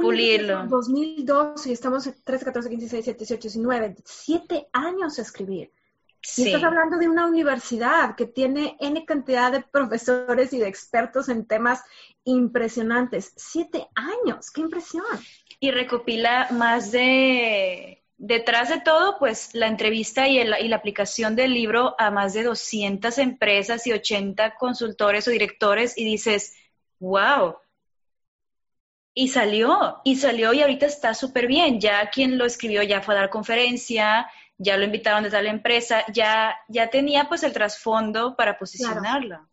Pulirlo. 0.00 0.66
2002 0.66 1.66
y 1.66 1.72
estamos 1.72 2.06
en 2.06 2.14
13, 2.24 2.44
14, 2.44 2.70
15, 2.70 2.80
16, 2.80 3.04
17, 3.04 3.18
18, 3.18 3.58
19, 3.60 3.96
siete 4.04 4.68
años 4.72 5.18
a 5.18 5.22
escribir. 5.22 5.72
Y 6.36 6.46
estás 6.46 6.62
hablando 6.62 6.98
de 6.98 7.08
una 7.08 7.26
universidad 7.26 8.14
que 8.14 8.26
tiene 8.26 8.76
N 8.78 9.04
cantidad 9.04 9.50
de 9.50 9.60
profesores 9.60 10.52
y 10.52 10.58
de 10.58 10.68
expertos 10.68 11.28
en 11.28 11.46
temas 11.46 11.82
impresionantes. 12.24 13.32
Siete 13.36 13.88
años, 13.96 14.50
qué 14.52 14.60
impresión. 14.60 15.04
Y 15.58 15.72
recopila 15.72 16.48
más 16.52 16.92
de, 16.92 18.04
detrás 18.18 18.68
de 18.68 18.80
todo, 18.80 19.18
pues 19.18 19.50
la 19.52 19.66
entrevista 19.66 20.28
y, 20.28 20.38
y 20.38 20.68
la 20.68 20.76
aplicación 20.76 21.34
del 21.34 21.54
libro 21.54 21.96
a 21.98 22.12
más 22.12 22.34
de 22.34 22.44
200 22.44 23.18
empresas 23.18 23.84
y 23.88 23.92
80 23.92 24.54
consultores 24.58 25.26
o 25.26 25.32
directores 25.32 25.98
y 25.98 26.04
dices, 26.04 26.54
wow. 27.00 27.56
Y 29.14 29.28
salió, 29.28 30.00
y 30.04 30.16
salió 30.16 30.52
y 30.52 30.62
ahorita 30.62 30.86
está 30.86 31.14
súper 31.14 31.46
bien. 31.46 31.80
Ya 31.80 32.08
quien 32.10 32.38
lo 32.38 32.46
escribió 32.46 32.82
ya 32.82 33.02
fue 33.02 33.14
a 33.14 33.18
dar 33.18 33.30
conferencia, 33.30 34.26
ya 34.58 34.76
lo 34.76 34.84
invitaron 34.84 35.24
de 35.24 35.30
tal 35.30 35.46
empresa, 35.46 36.04
ya, 36.12 36.56
ya 36.68 36.88
tenía 36.88 37.28
pues 37.28 37.42
el 37.42 37.52
trasfondo 37.52 38.36
para 38.36 38.58
posicionarlo. 38.58 39.48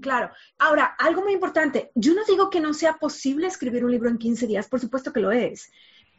Claro. 0.00 0.32
Ahora, 0.58 0.96
algo 0.98 1.22
muy 1.22 1.32
importante, 1.32 1.92
yo 1.94 2.14
no 2.14 2.24
digo 2.24 2.50
que 2.50 2.60
no 2.60 2.74
sea 2.74 2.94
posible 2.94 3.46
escribir 3.46 3.84
un 3.84 3.92
libro 3.92 4.08
en 4.08 4.18
15 4.18 4.46
días, 4.46 4.68
por 4.68 4.80
supuesto 4.80 5.12
que 5.12 5.20
lo 5.20 5.30
es, 5.30 5.70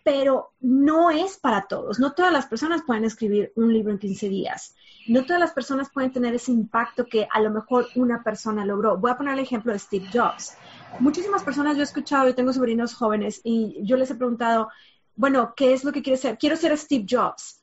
pero 0.03 0.53
no 0.59 1.11
es 1.11 1.37
para 1.37 1.67
todos. 1.67 1.99
No 1.99 2.13
todas 2.13 2.31
las 2.31 2.47
personas 2.47 2.83
pueden 2.83 3.05
escribir 3.05 3.51
un 3.55 3.73
libro 3.73 3.91
en 3.91 3.99
15 3.99 4.29
días. 4.29 4.75
No 5.07 5.23
todas 5.23 5.39
las 5.39 5.51
personas 5.51 5.89
pueden 5.91 6.11
tener 6.11 6.33
ese 6.33 6.51
impacto 6.51 7.05
que 7.05 7.27
a 7.31 7.39
lo 7.39 7.51
mejor 7.51 7.87
una 7.95 8.23
persona 8.23 8.65
logró. 8.65 8.97
Voy 8.97 9.11
a 9.11 9.17
poner 9.17 9.33
el 9.33 9.39
ejemplo 9.39 9.73
de 9.73 9.79
Steve 9.79 10.07
Jobs. 10.13 10.55
Muchísimas 10.99 11.43
personas 11.43 11.75
yo 11.75 11.81
he 11.81 11.85
escuchado, 11.85 12.27
yo 12.27 12.35
tengo 12.35 12.53
sobrinos 12.53 12.93
jóvenes 12.93 13.41
y 13.43 13.79
yo 13.83 13.97
les 13.97 14.11
he 14.11 14.15
preguntado, 14.15 14.69
bueno, 15.15 15.53
¿qué 15.55 15.73
es 15.73 15.83
lo 15.83 15.91
que 15.91 16.01
quieres 16.01 16.21
ser? 16.21 16.37
Quiero 16.37 16.55
ser 16.55 16.77
Steve 16.77 17.05
Jobs 17.09 17.61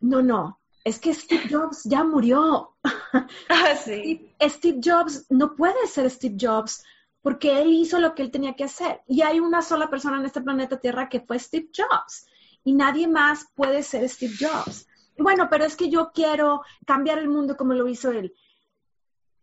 no, 0.00 0.22
no, 0.22 0.58
es 0.82 0.98
que 0.98 1.14
Steve 1.14 1.48
Jobs 1.50 1.84
ya 1.84 2.02
murió. 2.04 2.76
Ah, 3.48 3.74
sí. 3.74 4.32
Steve 4.40 4.80
Jobs 4.82 5.26
no 5.28 5.56
puede 5.56 5.86
ser 5.88 6.08
Steve 6.10 6.36
Jobs 6.40 6.84
porque 7.22 7.60
él 7.60 7.72
hizo 7.72 7.98
lo 7.98 8.14
que 8.14 8.22
él 8.22 8.30
tenía 8.30 8.54
que 8.54 8.64
hacer. 8.64 9.02
Y 9.06 9.22
hay 9.22 9.40
una 9.40 9.62
sola 9.62 9.90
persona 9.90 10.18
en 10.18 10.26
este 10.26 10.40
planeta 10.40 10.80
Tierra 10.80 11.08
que 11.08 11.20
fue 11.20 11.38
Steve 11.38 11.70
Jobs. 11.74 12.26
Y 12.64 12.72
nadie 12.72 13.08
más 13.08 13.46
puede 13.54 13.82
ser 13.82 14.08
Steve 14.08 14.34
Jobs. 14.38 14.86
Bueno, 15.18 15.48
pero 15.50 15.64
es 15.64 15.76
que 15.76 15.90
yo 15.90 16.12
quiero 16.14 16.62
cambiar 16.86 17.18
el 17.18 17.28
mundo 17.28 17.56
como 17.56 17.74
lo 17.74 17.88
hizo 17.88 18.10
él 18.10 18.34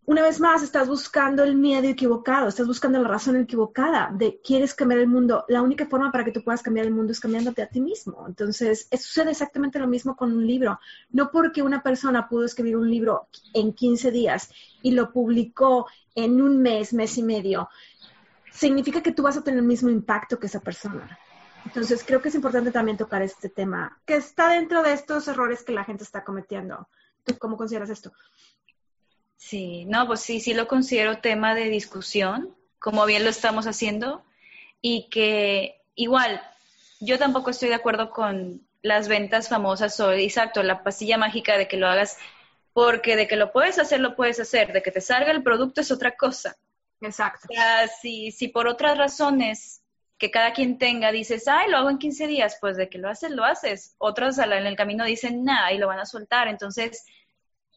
una 0.08 0.22
vez 0.22 0.40
más 0.40 0.64
estás 0.64 0.88
buscando 0.88 1.44
el 1.44 1.58
miedo 1.58 1.86
equivocado, 1.86 2.48
estás 2.48 2.66
buscando 2.66 2.98
la 2.98 3.10
razón 3.10 3.36
equivocada 3.36 4.10
de 4.14 4.40
quieres 4.42 4.74
cambiar 4.74 5.02
el 5.02 5.10
mundo. 5.10 5.44
La 5.50 5.62
única 5.62 5.86
forma 5.86 6.14
para 6.14 6.24
que 6.24 6.32
tú 6.32 6.42
puedas 6.46 6.64
cambiar 6.64 6.86
el 6.86 6.94
mundo 6.94 7.12
es 7.12 7.20
cambiándote 7.20 7.62
a 7.62 7.68
ti 7.68 7.82
mismo. 7.82 8.24
Entonces, 8.26 8.88
sucede 8.90 9.32
exactamente 9.32 9.80
lo 9.80 9.88
mismo 9.88 10.16
con 10.16 10.32
un 10.32 10.48
libro. 10.48 10.80
No 11.10 11.30
porque 11.30 11.62
una 11.62 11.84
persona 11.84 12.30
pudo 12.30 12.46
escribir 12.46 12.78
un 12.78 12.90
libro 12.90 13.28
en 13.54 13.74
15 13.74 14.12
días 14.12 14.50
y 14.82 14.92
lo 14.92 15.12
publicó 15.12 15.88
en 16.18 16.42
un 16.42 16.62
mes, 16.62 16.94
mes 16.94 17.18
y 17.20 17.24
medio, 17.24 17.70
significa 18.52 19.04
que 19.04 19.12
tú 19.12 19.22
vas 19.22 19.38
a 19.38 19.44
tener 19.44 19.60
el 19.60 19.66
mismo 19.66 19.90
impacto 19.90 20.40
que 20.40 20.48
esa 20.48 20.60
persona. 20.60 21.18
Entonces, 21.64 22.04
creo 22.04 22.22
que 22.22 22.30
es 22.30 22.36
importante 22.36 22.72
también 22.72 22.98
tocar 22.98 23.22
este 23.22 23.50
tema, 23.50 24.02
que 24.04 24.16
está 24.16 24.50
dentro 24.50 24.82
de 24.82 24.94
estos 24.94 25.28
errores 25.28 25.64
que 25.64 25.74
la 25.74 25.84
gente 25.84 26.04
está 26.04 26.24
cometiendo. 26.24 26.90
¿Tú 27.24 27.38
cómo 27.38 27.56
consideras 27.56 27.92
esto? 27.92 28.12
Sí, 29.36 29.86
no, 29.86 30.08
pues 30.08 30.22
sí, 30.22 30.40
sí 30.40 30.56
lo 30.56 30.68
considero 30.68 31.20
tema 31.20 31.54
de 31.54 31.70
discusión, 31.70 32.56
como 32.80 33.06
bien 33.06 33.24
lo 33.24 33.30
estamos 33.30 33.68
haciendo, 33.68 34.24
y 34.82 35.10
que 35.10 35.84
igual, 35.94 36.42
yo 37.00 37.20
tampoco 37.20 37.52
estoy 37.52 37.70
de 37.70 37.76
acuerdo 37.76 38.10
con 38.10 38.66
las 38.82 39.08
ventas 39.08 39.50
famosas 39.50 40.00
o, 40.00 40.12
exacto, 40.14 40.64
la 40.64 40.84
pastilla 40.84 41.20
mágica 41.20 41.60
de 41.60 41.68
que 41.68 41.78
lo 41.78 41.88
hagas, 41.88 42.18
porque 42.78 43.16
de 43.16 43.28
que 43.28 43.38
lo 43.38 43.52
puedes 43.52 43.80
hacer, 43.80 44.00
lo 44.02 44.16
puedes 44.16 44.40
hacer, 44.40 44.72
de 44.72 44.84
que 44.84 44.92
te 44.92 45.02
salga 45.02 45.32
el 45.32 45.42
producto 45.42 45.82
es 45.82 45.90
otra 45.90 46.16
cosa. 46.16 46.56
Exacto. 47.02 47.48
O 47.50 47.52
sea, 47.52 47.88
si, 47.88 48.30
si 48.30 48.50
por 48.50 48.68
otras 48.68 49.00
razones 49.00 49.82
que 50.20 50.30
cada 50.30 50.54
quien 50.54 50.78
tenga 50.78 51.12
dices, 51.12 51.48
ay, 51.48 51.72
lo 51.72 51.78
hago 51.78 51.90
en 51.90 51.98
15 51.98 52.28
días, 52.28 52.60
pues 52.62 52.78
de 52.78 52.88
que 52.88 53.00
lo 53.00 53.10
haces, 53.10 53.32
lo 53.32 53.46
haces. 53.46 53.96
Otros 53.98 54.38
en 54.38 54.52
el 54.52 54.76
camino 54.76 55.06
dicen, 55.06 55.44
nada, 55.44 55.74
y 55.74 55.80
lo 55.80 55.88
van 55.88 55.98
a 55.98 56.06
soltar. 56.06 56.48
Entonces, 56.48 57.04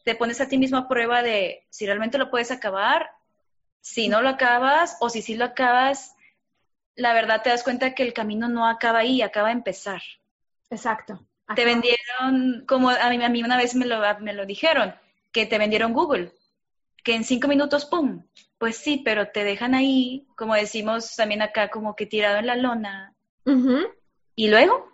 te 0.05 0.13
pones 0.13 0.39
a 0.39 0.47
ti 0.47 0.59
mismo 0.59 0.77
a 0.77 0.87
prueba 0.87 1.23
de 1.23 1.65
si 1.71 1.87
realmente 1.87 2.19
lo 2.19 2.29
puedes 2.29 2.51
acabar, 2.51 3.09
si 3.79 4.07
no 4.07 4.21
lo 4.21 4.29
acabas 4.29 4.97
o 4.99 5.09
si 5.09 5.23
sí 5.23 5.33
lo 5.33 5.45
acabas, 5.45 6.13
la 6.93 7.13
verdad 7.13 7.41
te 7.41 7.49
das 7.49 7.63
cuenta 7.63 7.95
que 7.95 8.03
el 8.03 8.13
camino 8.13 8.47
no 8.49 8.67
acaba 8.67 8.99
ahí, 8.99 9.23
acaba 9.23 9.47
de 9.47 9.53
empezar. 9.53 10.03
Exacto. 10.69 11.25
Te 11.55 11.65
vendieron, 11.65 12.65
como 12.67 12.89
a 12.89 13.09
mí, 13.09 13.23
a 13.23 13.29
mí 13.29 13.43
una 13.43 13.57
vez 13.57 13.75
me 13.75 13.85
lo, 13.85 14.01
me 14.19 14.33
lo 14.33 14.45
dijeron, 14.45 14.95
que 15.31 15.45
te 15.45 15.57
vendieron 15.57 15.93
Google, 15.93 16.31
que 17.03 17.15
en 17.15 17.23
cinco 17.23 17.47
minutos, 17.47 17.85
¡pum! 17.85 18.23
Pues 18.57 18.77
sí, 18.77 19.01
pero 19.03 19.29
te 19.29 19.43
dejan 19.43 19.73
ahí, 19.73 20.27
como 20.35 20.55
decimos 20.55 21.15
también 21.15 21.41
acá, 21.41 21.69
como 21.69 21.95
que 21.95 22.05
tirado 22.05 22.37
en 22.37 22.47
la 22.47 22.55
lona. 22.55 23.15
¿Y 24.35 24.49
luego? 24.49 24.90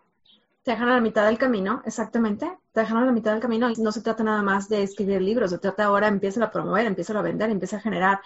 Te 0.67 0.71
dejan 0.71 0.89
a 0.89 0.95
la 0.95 0.99
mitad 0.99 1.25
del 1.25 1.37
camino, 1.37 1.81
exactamente. 1.85 2.57
Te 2.73 2.81
dejan 2.81 2.97
a 2.97 3.05
la 3.05 3.13
mitad 3.13 3.31
del 3.31 3.39
camino. 3.39 3.69
No 3.77 3.93
se 3.93 4.01
trata 4.01 4.21
nada 4.25 4.41
más 4.41 4.67
de 4.67 4.83
escribir 4.83 5.21
libros, 5.21 5.51
se 5.51 5.59
trata 5.59 5.85
ahora, 5.85 6.09
empieza 6.09 6.43
a 6.43 6.51
promover, 6.51 6.85
empieza 6.85 7.17
a 7.17 7.21
vender, 7.21 7.49
empieza 7.49 7.77
a 7.77 7.79
generar 7.79 8.19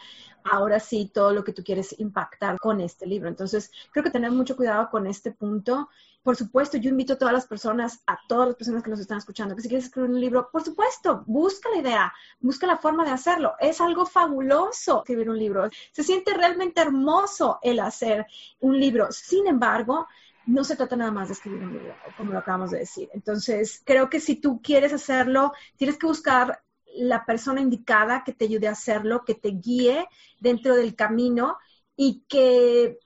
ahora 0.43 0.80
sí 0.80 1.12
todo 1.13 1.34
lo 1.34 1.43
que 1.43 1.54
tú 1.54 1.63
quieres 1.63 1.93
impactar 1.99 2.58
con 2.58 2.82
este 2.82 3.06
libro. 3.06 3.30
Entonces, 3.30 3.71
creo 3.91 4.04
que 4.04 4.10
tener 4.10 4.32
mucho 4.32 4.56
cuidado 4.56 4.89
con 4.89 5.06
este 5.06 5.30
punto. 5.30 5.89
Por 6.23 6.36
supuesto, 6.36 6.77
yo 6.80 6.89
invito 6.89 7.13
a 7.13 7.17
todas 7.19 7.34
las 7.36 7.45
personas, 7.45 8.01
a 8.08 8.17
todas 8.27 8.47
las 8.47 8.58
personas 8.58 8.82
que 8.82 8.89
nos 8.89 8.99
están 8.99 9.19
escuchando, 9.19 9.56
que 9.56 9.62
si 9.62 9.67
quieres 9.67 9.86
escribir 9.86 10.10
un 10.10 10.19
libro, 10.19 10.49
por 10.51 10.63
supuesto, 10.63 11.23
busca 11.27 11.69
la 11.69 11.77
idea, 11.77 12.13
busca 12.39 12.65
la 12.65 12.77
forma 12.77 13.06
de 13.06 13.12
hacerlo. 13.12 13.54
Es 13.60 13.80
algo 13.82 14.08
fabuloso 14.08 15.01
escribir 15.01 15.30
un 15.30 15.38
libro. 15.38 15.69
Se 15.91 16.01
siente 16.01 16.34
realmente 16.34 16.82
hermoso 16.82 17.60
el 17.62 17.80
hacer 17.82 18.25
un 18.62 18.80
libro. 18.80 19.12
Sin 19.12 19.45
embargo, 19.45 20.08
no 20.45 20.63
se 20.63 20.75
trata 20.75 20.95
nada 20.95 21.12
más 21.12 21.27
de 21.27 21.34
escribir 21.34 21.63
un 21.63 21.73
libro, 21.73 21.95
como 22.17 22.32
lo 22.32 22.39
acabamos 22.39 22.71
de 22.71 22.80
decir. 22.80 23.10
Entonces, 23.13 23.82
creo 23.86 24.10
que 24.10 24.19
si 24.19 24.36
tú 24.36 24.62
quieres 24.62 24.93
hacerlo, 24.93 25.54
tienes 25.77 25.97
que 25.97 26.08
buscar 26.08 26.62
la 26.95 27.25
persona 27.25 27.62
indicada 27.62 28.23
que 28.23 28.34
te 28.34 28.45
ayude 28.45 28.67
a 28.67 28.71
hacerlo, 28.71 29.23
que 29.23 29.36
te 29.36 29.49
guíe 29.49 30.08
dentro 30.39 30.75
del 30.75 30.95
camino 30.95 31.58
y 31.95 32.23
que 32.27 32.99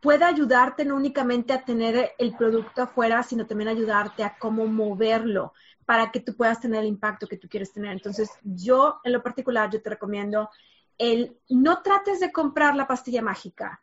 pueda 0.00 0.28
ayudarte 0.28 0.84
no 0.84 0.94
únicamente 0.96 1.52
a 1.52 1.64
tener 1.64 2.12
el 2.18 2.36
producto 2.36 2.82
afuera, 2.82 3.22
sino 3.22 3.46
también 3.46 3.68
ayudarte 3.68 4.22
a 4.22 4.36
cómo 4.38 4.66
moverlo 4.66 5.52
para 5.84 6.10
que 6.10 6.20
tú 6.20 6.36
puedas 6.36 6.60
tener 6.60 6.80
el 6.80 6.88
impacto 6.88 7.26
que 7.26 7.38
tú 7.38 7.48
quieres 7.48 7.72
tener. 7.72 7.92
Entonces, 7.92 8.30
yo 8.42 9.00
en 9.04 9.12
lo 9.12 9.22
particular, 9.22 9.70
yo 9.70 9.82
te 9.82 9.90
recomiendo 9.90 10.50
el 10.98 11.38
no 11.48 11.82
trates 11.82 12.20
de 12.20 12.32
comprar 12.32 12.74
la 12.76 12.86
pastilla 12.86 13.22
mágica, 13.22 13.80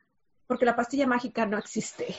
porque 0.48 0.66
la 0.66 0.76
pastilla 0.76 1.08
mágica 1.08 1.46
no 1.46 1.58
existe. 1.58 2.16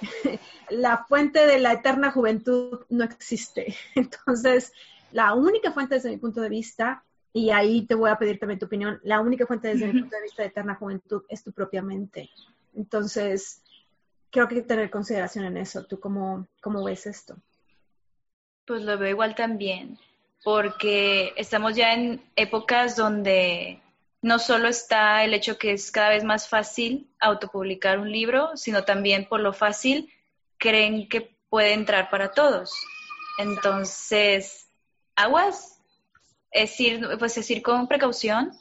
la 0.70 1.04
fuente 1.04 1.46
de 1.46 1.58
la 1.58 1.72
eterna 1.72 2.10
juventud 2.10 2.80
no 2.88 3.04
existe. 3.04 3.74
Entonces, 3.94 4.72
la 5.12 5.34
única 5.34 5.72
fuente 5.72 5.96
desde 5.96 6.10
mi 6.10 6.18
punto 6.18 6.40
de 6.40 6.48
vista, 6.48 7.04
y 7.32 7.50
ahí 7.50 7.86
te 7.86 7.94
voy 7.94 8.10
a 8.10 8.18
pedir 8.18 8.38
también 8.38 8.58
tu 8.58 8.66
opinión, 8.66 9.00
la 9.02 9.20
única 9.20 9.46
fuente 9.46 9.68
desde 9.68 9.92
mi 9.92 10.00
punto 10.00 10.16
de 10.16 10.22
vista 10.22 10.42
de 10.42 10.48
eterna 10.48 10.74
juventud 10.74 11.22
es 11.28 11.42
tu 11.42 11.52
propia 11.52 11.82
mente. 11.82 12.30
Entonces, 12.74 13.62
creo 14.30 14.48
que 14.48 14.56
hay 14.56 14.60
que 14.62 14.68
tener 14.68 14.90
consideración 14.90 15.44
en 15.44 15.56
eso. 15.56 15.84
¿Tú 15.84 16.00
cómo, 16.00 16.46
cómo 16.60 16.84
ves 16.84 17.06
esto? 17.06 17.36
Pues 18.66 18.82
lo 18.82 18.98
veo 18.98 19.10
igual 19.10 19.34
también, 19.34 19.98
porque 20.44 21.32
estamos 21.36 21.74
ya 21.74 21.94
en 21.94 22.22
épocas 22.36 22.96
donde 22.96 23.80
no 24.20 24.38
solo 24.38 24.68
está 24.68 25.24
el 25.24 25.34
hecho 25.34 25.58
que 25.58 25.72
es 25.72 25.90
cada 25.90 26.10
vez 26.10 26.24
más 26.24 26.48
fácil 26.48 27.08
autopublicar 27.20 27.98
un 27.98 28.10
libro, 28.10 28.56
sino 28.56 28.84
también 28.84 29.26
por 29.26 29.40
lo 29.40 29.52
fácil 29.52 30.12
creen 30.56 31.08
que 31.08 31.36
puede 31.48 31.72
entrar 31.72 32.10
para 32.10 32.32
todos. 32.32 32.72
Entonces, 33.38 34.68
aguas, 35.14 35.80
es 36.50 36.78
ir, 36.80 37.06
pues 37.18 37.38
es 37.38 37.50
ir 37.50 37.62
con 37.62 37.86
precaución 37.86 38.52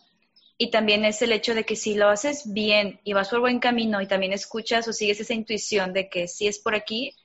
y 0.57 0.69
también 0.69 1.05
es 1.05 1.21
el 1.21 1.31
hecho 1.31 1.55
de 1.55 1.65
que 1.65 1.75
si 1.75 1.95
lo 1.95 2.09
haces 2.09 2.53
bien 2.53 2.99
y 3.03 3.13
vas 3.13 3.29
por 3.29 3.39
buen 3.39 3.59
camino 3.59 4.01
y 4.01 4.07
también 4.07 4.33
escuchas 4.33 4.87
o 4.87 4.93
sigues 4.93 5.19
esa 5.19 5.33
intuición 5.33 5.93
de 5.93 6.09
que 6.09 6.27
si 6.27 6.47
es 6.47 6.59
por 6.59 6.75
aquí, 6.75 7.15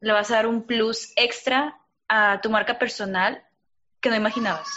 le 0.00 0.12
vas 0.12 0.30
a 0.30 0.36
dar 0.36 0.46
un 0.46 0.66
plus 0.66 1.12
extra 1.16 1.80
a 2.08 2.40
tu 2.40 2.50
marca 2.50 2.78
personal 2.78 3.42
que 4.00 4.10
no 4.10 4.16
imaginabas 4.16 4.68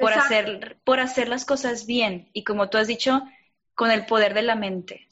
por 0.00 0.12
hacer, 0.12 0.78
por 0.84 1.00
hacer 1.00 1.28
las 1.28 1.44
cosas 1.44 1.86
bien 1.86 2.30
y 2.32 2.44
como 2.44 2.68
tú 2.68 2.78
has 2.78 2.86
dicho, 2.86 3.22
con 3.74 3.90
el 3.90 4.06
poder 4.06 4.34
de 4.34 4.42
la 4.42 4.56
mente. 4.56 5.06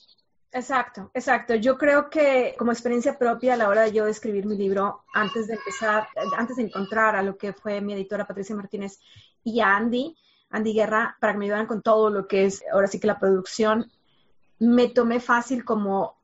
Exacto, 0.50 1.10
exacto. 1.12 1.54
Yo 1.54 1.76
creo 1.76 2.08
que 2.08 2.54
como 2.58 2.72
experiencia 2.72 3.18
propia 3.18 3.54
a 3.54 3.56
la 3.56 3.68
hora 3.68 3.82
de 3.82 3.92
yo 3.92 4.06
escribir 4.06 4.46
mi 4.46 4.56
libro, 4.56 5.04
antes 5.12 5.46
de 5.46 5.54
empezar, 5.54 6.08
antes 6.36 6.56
de 6.56 6.64
encontrar 6.64 7.16
a 7.16 7.22
lo 7.22 7.36
que 7.36 7.52
fue 7.52 7.80
mi 7.80 7.92
editora 7.92 8.26
Patricia 8.26 8.56
Martínez 8.56 8.98
y 9.44 9.60
a 9.60 9.76
Andy, 9.76 10.16
Andy 10.50 10.72
Guerra, 10.72 11.16
para 11.20 11.34
que 11.34 11.38
me 11.38 11.44
ayudaran 11.44 11.66
con 11.66 11.82
todo 11.82 12.08
lo 12.08 12.26
que 12.26 12.46
es 12.46 12.64
ahora 12.72 12.86
sí 12.86 12.98
que 12.98 13.06
la 13.06 13.18
producción, 13.18 13.90
me 14.58 14.88
tomé 14.88 15.20
fácil 15.20 15.64
como 15.64 16.18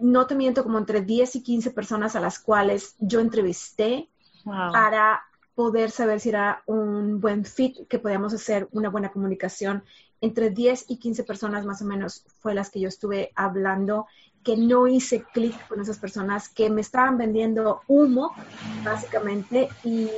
no 0.00 0.26
te 0.26 0.34
miento, 0.34 0.62
como 0.62 0.78
entre 0.78 1.02
10 1.02 1.36
y 1.36 1.42
15 1.42 1.70
personas 1.70 2.16
a 2.16 2.20
las 2.20 2.38
cuales 2.38 2.96
yo 2.98 3.20
entrevisté 3.20 4.08
para 4.44 5.22
poder 5.54 5.90
saber 5.90 6.20
si 6.20 6.30
era 6.30 6.62
un 6.66 7.20
buen 7.20 7.44
fit, 7.44 7.86
que 7.88 7.98
podíamos 7.98 8.32
hacer 8.32 8.68
una 8.72 8.88
buena 8.88 9.12
comunicación. 9.12 9.84
Entre 10.20 10.50
10 10.50 10.86
y 10.88 10.98
15 10.98 11.24
personas 11.24 11.66
más 11.66 11.82
o 11.82 11.84
menos 11.84 12.24
fue 12.38 12.54
las 12.54 12.70
que 12.70 12.80
yo 12.80 12.88
estuve 12.88 13.32
hablando, 13.34 14.06
que 14.42 14.56
no 14.56 14.86
hice 14.86 15.24
clic 15.32 15.54
con 15.68 15.80
esas 15.80 15.98
personas, 15.98 16.48
que 16.48 16.70
me 16.70 16.80
estaban 16.80 17.18
vendiendo 17.18 17.82
humo, 17.86 18.32
básicamente, 18.84 19.68
y, 19.84 20.08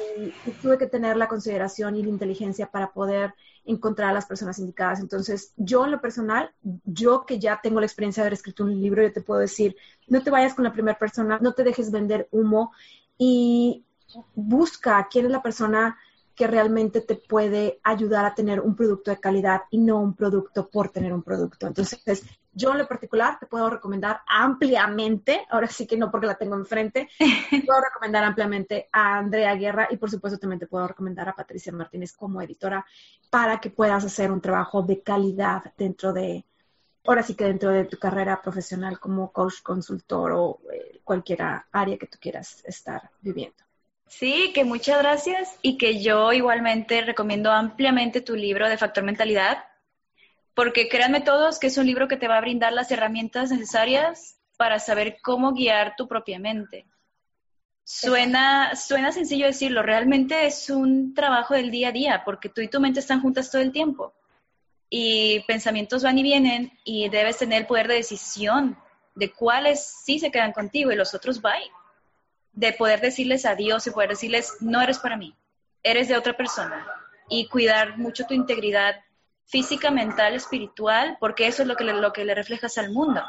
y, 0.46 0.50
tuve 0.62 0.78
que 0.78 0.86
tener 0.86 1.16
la 1.16 1.28
consideración 1.28 1.96
y 1.96 2.02
la 2.02 2.08
inteligencia 2.08 2.70
para 2.70 2.92
poder 2.92 3.34
encontrar 3.66 4.10
a 4.10 4.14
las 4.14 4.26
personas 4.26 4.58
indicadas. 4.58 5.00
Entonces, 5.00 5.52
yo 5.56 5.84
en 5.84 5.90
lo 5.90 6.00
personal, 6.00 6.50
yo 6.84 7.24
que 7.26 7.38
ya 7.38 7.60
tengo 7.62 7.80
la 7.80 7.86
experiencia 7.86 8.22
de 8.22 8.26
haber 8.26 8.34
escrito 8.34 8.64
un 8.64 8.80
libro, 8.80 9.02
yo 9.02 9.12
te 9.12 9.20
puedo 9.20 9.40
decir, 9.40 9.76
no 10.06 10.22
te 10.22 10.30
vayas 10.30 10.54
con 10.54 10.64
la 10.64 10.72
primera 10.72 10.98
persona, 10.98 11.38
no 11.40 11.52
te 11.52 11.64
dejes 11.64 11.90
vender 11.90 12.28
humo 12.30 12.72
y 13.18 13.84
busca 14.34 15.06
quién 15.10 15.26
es 15.26 15.32
la 15.32 15.42
persona 15.42 15.98
que 16.34 16.46
realmente 16.46 17.00
te 17.00 17.14
puede 17.14 17.80
ayudar 17.84 18.24
a 18.24 18.34
tener 18.34 18.60
un 18.60 18.74
producto 18.74 19.10
de 19.10 19.20
calidad 19.20 19.62
y 19.70 19.78
no 19.78 20.00
un 20.00 20.14
producto 20.14 20.68
por 20.68 20.88
tener 20.88 21.12
un 21.12 21.22
producto. 21.22 21.66
Entonces, 21.66 22.24
yo 22.52 22.72
en 22.72 22.78
lo 22.78 22.88
particular 22.88 23.38
te 23.38 23.46
puedo 23.46 23.70
recomendar 23.70 24.20
ampliamente, 24.26 25.46
ahora 25.50 25.68
sí 25.68 25.86
que 25.86 25.96
no 25.96 26.10
porque 26.10 26.26
la 26.26 26.36
tengo 26.36 26.56
enfrente, 26.56 27.08
te 27.18 27.62
puedo 27.62 27.80
recomendar 27.80 28.24
ampliamente 28.24 28.88
a 28.92 29.18
Andrea 29.18 29.54
Guerra 29.54 29.88
y 29.90 29.96
por 29.96 30.10
supuesto 30.10 30.38
también 30.38 30.60
te 30.60 30.66
puedo 30.66 30.86
recomendar 30.88 31.28
a 31.28 31.34
Patricia 31.34 31.72
Martínez 31.72 32.12
como 32.12 32.42
editora 32.42 32.84
para 33.30 33.60
que 33.60 33.70
puedas 33.70 34.04
hacer 34.04 34.30
un 34.30 34.40
trabajo 34.40 34.82
de 34.82 35.02
calidad 35.02 35.72
dentro 35.76 36.12
de, 36.12 36.44
ahora 37.04 37.22
sí 37.22 37.34
que 37.34 37.44
dentro 37.44 37.70
de 37.70 37.84
tu 37.84 37.98
carrera 37.98 38.40
profesional 38.42 38.98
como 38.98 39.32
coach, 39.32 39.62
consultor 39.62 40.32
o 40.32 40.60
eh, 40.72 41.00
cualquier 41.04 41.42
área 41.72 41.98
que 41.98 42.06
tú 42.06 42.18
quieras 42.20 42.62
estar 42.64 43.10
viviendo. 43.20 43.63
Sí, 44.06 44.52
que 44.54 44.64
muchas 44.64 44.98
gracias 44.98 45.58
y 45.62 45.76
que 45.78 46.02
yo 46.02 46.32
igualmente 46.32 47.00
recomiendo 47.00 47.50
ampliamente 47.50 48.20
tu 48.20 48.36
libro 48.36 48.68
de 48.68 48.78
Factor 48.78 49.04
Mentalidad, 49.04 49.64
porque 50.54 50.88
créanme 50.88 51.20
todos 51.20 51.58
que 51.58 51.66
es 51.66 51.78
un 51.78 51.86
libro 51.86 52.06
que 52.06 52.16
te 52.16 52.28
va 52.28 52.38
a 52.38 52.40
brindar 52.40 52.72
las 52.72 52.90
herramientas 52.90 53.50
necesarias 53.50 54.38
para 54.56 54.78
saber 54.78 55.18
cómo 55.22 55.52
guiar 55.52 55.94
tu 55.96 56.06
propia 56.06 56.38
mente. 56.38 56.86
Suena, 57.82 58.76
suena 58.76 59.12
sencillo 59.12 59.46
decirlo, 59.46 59.82
realmente 59.82 60.46
es 60.46 60.70
un 60.70 61.12
trabajo 61.12 61.54
del 61.54 61.70
día 61.70 61.88
a 61.88 61.92
día, 61.92 62.22
porque 62.24 62.48
tú 62.48 62.60
y 62.60 62.68
tu 62.68 62.80
mente 62.80 63.00
están 63.00 63.20
juntas 63.20 63.50
todo 63.50 63.60
el 63.60 63.72
tiempo 63.72 64.14
y 64.96 65.40
pensamientos 65.40 66.04
van 66.04 66.18
y 66.18 66.22
vienen 66.22 66.72
y 66.84 67.08
debes 67.08 67.38
tener 67.38 67.62
el 67.62 67.66
poder 67.66 67.88
de 67.88 67.94
decisión 67.94 68.78
de 69.16 69.32
cuáles 69.32 69.84
sí 70.04 70.20
se 70.20 70.30
quedan 70.30 70.52
contigo 70.52 70.92
y 70.92 70.96
los 70.96 71.14
otros 71.14 71.42
bye 71.42 71.70
de 72.54 72.72
poder 72.72 73.00
decirles 73.00 73.44
adiós 73.44 73.86
y 73.86 73.90
poder 73.90 74.10
decirles, 74.10 74.56
no 74.60 74.80
eres 74.80 74.98
para 74.98 75.16
mí, 75.16 75.34
eres 75.82 76.08
de 76.08 76.16
otra 76.16 76.36
persona. 76.36 76.86
Y 77.28 77.48
cuidar 77.48 77.98
mucho 77.98 78.26
tu 78.26 78.34
integridad 78.34 78.96
física, 79.46 79.90
mental, 79.90 80.34
espiritual, 80.34 81.16
porque 81.20 81.46
eso 81.46 81.62
es 81.62 81.68
lo 81.68 81.76
que, 81.76 81.84
le, 81.84 81.94
lo 81.94 82.12
que 82.12 82.24
le 82.24 82.34
reflejas 82.34 82.78
al 82.78 82.90
mundo. 82.90 83.22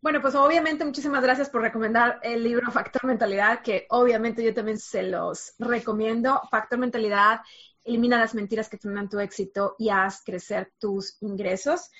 Bueno, 0.00 0.20
pues 0.20 0.34
obviamente 0.34 0.84
muchísimas 0.84 1.22
gracias 1.22 1.48
por 1.48 1.62
recomendar 1.62 2.20
el 2.22 2.44
libro 2.44 2.70
Factor 2.70 3.06
Mentalidad, 3.06 3.62
que 3.62 3.86
obviamente 3.88 4.44
yo 4.44 4.52
también 4.52 4.78
se 4.78 5.02
los 5.02 5.54
recomiendo. 5.58 6.42
Factor 6.50 6.78
Mentalidad 6.78 7.40
elimina 7.84 8.18
las 8.18 8.34
mentiras 8.34 8.68
que 8.68 8.76
frenan 8.76 9.08
tu 9.08 9.18
éxito 9.18 9.76
y 9.78 9.88
haz 9.88 10.22
crecer 10.22 10.72
tus 10.78 11.16
ingresos. 11.22 11.90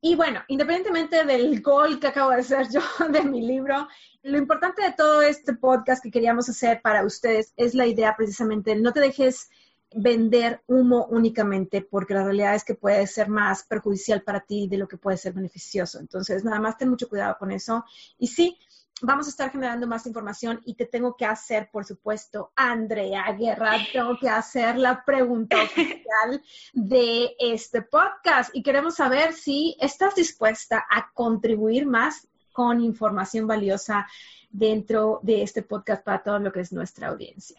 Y 0.00 0.14
bueno, 0.14 0.42
independientemente 0.48 1.24
del 1.24 1.60
gol 1.60 1.98
que 1.98 2.06
acabo 2.06 2.30
de 2.30 2.40
hacer 2.40 2.68
yo 2.72 2.80
de 3.08 3.22
mi 3.22 3.42
libro, 3.42 3.88
lo 4.22 4.38
importante 4.38 4.82
de 4.82 4.92
todo 4.92 5.22
este 5.22 5.54
podcast 5.54 6.02
que 6.02 6.10
queríamos 6.10 6.48
hacer 6.48 6.80
para 6.82 7.04
ustedes 7.04 7.52
es 7.56 7.74
la 7.74 7.86
idea 7.86 8.14
precisamente, 8.16 8.76
no 8.76 8.92
te 8.92 9.00
dejes 9.00 9.48
vender 9.94 10.62
humo 10.66 11.06
únicamente, 11.06 11.80
porque 11.80 12.14
la 12.14 12.24
realidad 12.24 12.54
es 12.54 12.64
que 12.64 12.74
puede 12.74 13.06
ser 13.06 13.28
más 13.28 13.64
perjudicial 13.64 14.22
para 14.22 14.40
ti 14.40 14.68
de 14.68 14.76
lo 14.76 14.86
que 14.86 14.98
puede 14.98 15.16
ser 15.16 15.32
beneficioso. 15.32 15.98
Entonces, 15.98 16.44
nada 16.44 16.60
más 16.60 16.76
ten 16.76 16.90
mucho 16.90 17.08
cuidado 17.08 17.36
con 17.38 17.50
eso. 17.50 17.84
Y 18.18 18.26
sí, 18.26 18.58
vamos 19.02 19.26
a 19.26 19.30
estar 19.30 19.50
generando 19.50 19.86
más 19.86 20.06
información 20.06 20.60
y 20.64 20.74
te 20.74 20.86
tengo 20.86 21.16
que 21.16 21.24
hacer, 21.24 21.70
por 21.70 21.84
supuesto, 21.84 22.52
Andrea 22.56 23.30
Guerra, 23.32 23.76
tengo 23.92 24.18
que 24.18 24.28
hacer 24.28 24.76
la 24.76 25.04
pregunta 25.04 25.56
oficial 25.62 26.42
de 26.72 27.34
este 27.38 27.82
podcast 27.82 28.50
y 28.54 28.62
queremos 28.62 28.96
saber 28.96 29.32
si 29.32 29.76
estás 29.80 30.14
dispuesta 30.14 30.84
a 30.90 31.10
contribuir 31.12 31.86
más 31.86 32.28
con 32.52 32.80
información 32.80 33.46
valiosa 33.46 34.08
dentro 34.50 35.20
de 35.22 35.42
este 35.42 35.62
podcast 35.62 36.04
para 36.04 36.22
todo 36.22 36.38
lo 36.38 36.52
que 36.52 36.60
es 36.60 36.72
nuestra 36.72 37.08
audiencia. 37.08 37.58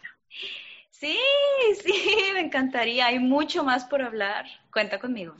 Sí, 0.90 1.18
sí, 1.82 1.94
me 2.34 2.40
encantaría. 2.40 3.06
Hay 3.06 3.18
mucho 3.18 3.64
más 3.64 3.84
por 3.84 4.02
hablar. 4.02 4.44
Cuenta 4.70 4.98
conmigo. 4.98 5.34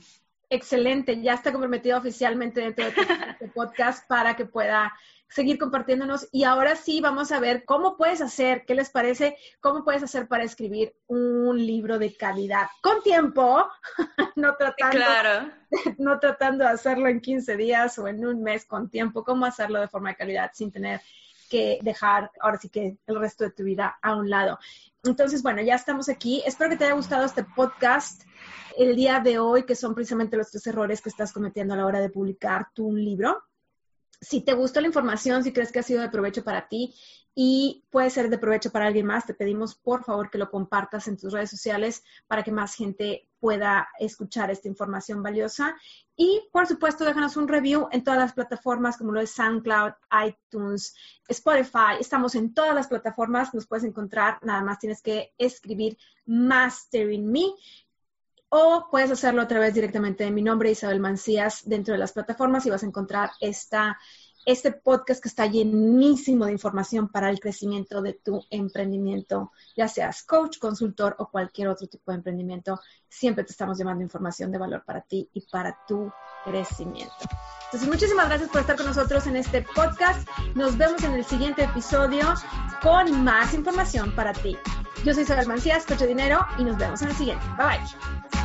Excelente, 0.49 1.21
ya 1.21 1.35
está 1.35 1.51
comprometido 1.51 1.97
oficialmente 1.97 2.59
dentro 2.59 2.85
de 2.85 2.91
este 3.31 3.47
podcast 3.49 4.05
para 4.07 4.35
que 4.35 4.45
pueda 4.45 4.91
seguir 5.31 5.57
compartiéndonos. 5.57 6.27
Y 6.31 6.43
ahora 6.43 6.75
sí, 6.75 7.01
vamos 7.01 7.31
a 7.31 7.39
ver 7.39 7.65
cómo 7.65 7.97
puedes 7.97 8.21
hacer, 8.21 8.65
qué 8.65 8.75
les 8.75 8.89
parece, 8.89 9.37
cómo 9.59 9.83
puedes 9.83 10.03
hacer 10.03 10.27
para 10.27 10.43
escribir 10.43 10.93
un 11.07 11.57
libro 11.57 11.97
de 11.97 12.15
calidad 12.15 12.67
con 12.81 13.01
tiempo, 13.01 13.67
no, 14.35 14.55
tratando, 14.55 14.99
no 15.97 16.19
tratando 16.19 16.65
de 16.65 16.71
hacerlo 16.71 17.07
en 17.07 17.21
15 17.21 17.57
días 17.57 17.97
o 17.97 18.07
en 18.07 18.25
un 18.25 18.43
mes 18.43 18.65
con 18.65 18.89
tiempo, 18.89 19.23
cómo 19.23 19.45
hacerlo 19.45 19.79
de 19.79 19.87
forma 19.87 20.09
de 20.09 20.15
calidad 20.17 20.51
sin 20.53 20.71
tener 20.71 21.01
que 21.49 21.79
dejar 21.81 22.31
ahora 22.39 22.57
sí 22.57 22.69
que 22.69 22.97
el 23.05 23.19
resto 23.19 23.43
de 23.43 23.51
tu 23.51 23.63
vida 23.63 23.97
a 24.01 24.15
un 24.15 24.29
lado. 24.29 24.57
Entonces, 25.03 25.43
bueno, 25.43 25.61
ya 25.61 25.75
estamos 25.75 26.07
aquí. 26.07 26.41
Espero 26.45 26.69
que 26.69 26.77
te 26.77 26.85
haya 26.85 26.93
gustado 26.93 27.25
este 27.25 27.43
podcast 27.43 28.23
el 28.77 28.95
día 28.95 29.19
de 29.19 29.39
hoy, 29.39 29.63
que 29.63 29.75
son 29.75 29.93
precisamente 29.93 30.37
los 30.37 30.49
tres 30.49 30.65
errores 30.67 31.01
que 31.01 31.09
estás 31.09 31.33
cometiendo 31.33 31.73
a 31.73 31.77
la 31.77 31.85
hora 31.85 31.99
de 31.99 32.09
publicar 32.09 32.67
tu 32.73 32.95
libro 32.95 33.43
si 34.21 34.41
te 34.41 34.53
gustó 34.53 34.79
la 34.79 34.87
información, 34.87 35.43
si 35.43 35.51
crees 35.51 35.71
que 35.71 35.79
ha 35.79 35.83
sido 35.83 36.01
de 36.01 36.09
provecho 36.09 36.43
para 36.43 36.67
ti 36.67 36.93
y 37.33 37.85
puede 37.89 38.09
ser 38.09 38.29
de 38.29 38.37
provecho 38.37 38.71
para 38.71 38.85
alguien 38.85 39.05
más, 39.05 39.25
te 39.25 39.33
pedimos 39.33 39.73
por 39.73 40.03
favor 40.03 40.29
que 40.29 40.37
lo 40.37 40.51
compartas 40.51 41.07
en 41.07 41.17
tus 41.17 41.33
redes 41.33 41.49
sociales 41.49 42.03
para 42.27 42.43
que 42.43 42.51
más 42.51 42.75
gente 42.75 43.27
pueda 43.39 43.87
escuchar 43.99 44.51
esta 44.51 44.67
información 44.67 45.23
valiosa. 45.23 45.75
Y 46.15 46.47
por 46.51 46.67
supuesto, 46.67 47.03
déjanos 47.03 47.37
un 47.37 47.47
review 47.47 47.87
en 47.91 48.03
todas 48.03 48.19
las 48.19 48.33
plataformas 48.33 48.97
como 48.97 49.11
lo 49.11 49.21
es 49.21 49.31
SoundCloud, 49.31 49.93
iTunes, 50.27 50.93
Spotify. 51.27 51.97
Estamos 51.99 52.35
en 52.35 52.53
todas 52.53 52.75
las 52.75 52.87
plataformas, 52.87 53.53
nos 53.55 53.65
puedes 53.65 53.85
encontrar, 53.85 54.37
nada 54.43 54.61
más 54.61 54.77
tienes 54.77 55.01
que 55.01 55.33
escribir 55.37 55.97
Mastering 56.25 57.31
Me 57.31 57.45
o 58.53 58.87
puedes 58.91 59.09
hacerlo 59.09 59.41
a 59.41 59.47
través 59.47 59.73
directamente 59.73 60.25
de 60.25 60.31
mi 60.31 60.41
nombre, 60.41 60.71
Isabel 60.71 60.99
Mancías, 60.99 61.61
dentro 61.63 61.93
de 61.93 61.99
las 61.99 62.11
plataformas 62.11 62.65
y 62.65 62.69
vas 62.69 62.83
a 62.83 62.85
encontrar 62.85 63.31
esta, 63.39 63.97
este 64.45 64.73
podcast 64.73 65.23
que 65.23 65.29
está 65.29 65.45
llenísimo 65.45 66.45
de 66.45 66.51
información 66.51 67.07
para 67.07 67.29
el 67.29 67.39
crecimiento 67.39 68.01
de 68.01 68.13
tu 68.13 68.43
emprendimiento, 68.49 69.53
ya 69.77 69.87
seas 69.87 70.23
coach, 70.23 70.57
consultor 70.59 71.15
o 71.19 71.29
cualquier 71.29 71.69
otro 71.69 71.87
tipo 71.87 72.11
de 72.11 72.17
emprendimiento. 72.17 72.81
Siempre 73.07 73.45
te 73.45 73.53
estamos 73.53 73.77
llevando 73.77 74.03
información 74.03 74.51
de 74.51 74.57
valor 74.57 74.83
para 74.83 74.99
ti 74.99 75.29
y 75.33 75.47
para 75.49 75.77
tu 75.87 76.11
crecimiento. 76.43 77.13
Entonces, 77.65 77.87
muchísimas 77.87 78.27
gracias 78.27 78.49
por 78.49 78.59
estar 78.59 78.75
con 78.75 78.85
nosotros 78.85 79.27
en 79.27 79.37
este 79.37 79.61
podcast. 79.61 80.27
Nos 80.55 80.77
vemos 80.77 81.01
en 81.03 81.13
el 81.13 81.23
siguiente 81.23 81.63
episodio 81.63 82.33
con 82.81 83.23
más 83.23 83.53
información 83.53 84.13
para 84.13 84.33
ti. 84.33 84.57
Yo 85.05 85.13
soy 85.13 85.23
Isabel 85.23 85.47
Mancías, 85.47 85.85
Coche 85.85 86.05
Dinero, 86.05 86.45
y 86.57 86.65
nos 86.65 86.77
vemos 86.77 87.01
en 87.01 87.07
el 87.07 87.15
siguiente. 87.15 87.45
Bye 87.57 87.79
bye. 87.79 88.40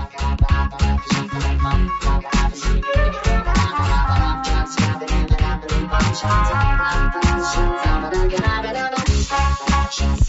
She's 9.90 10.28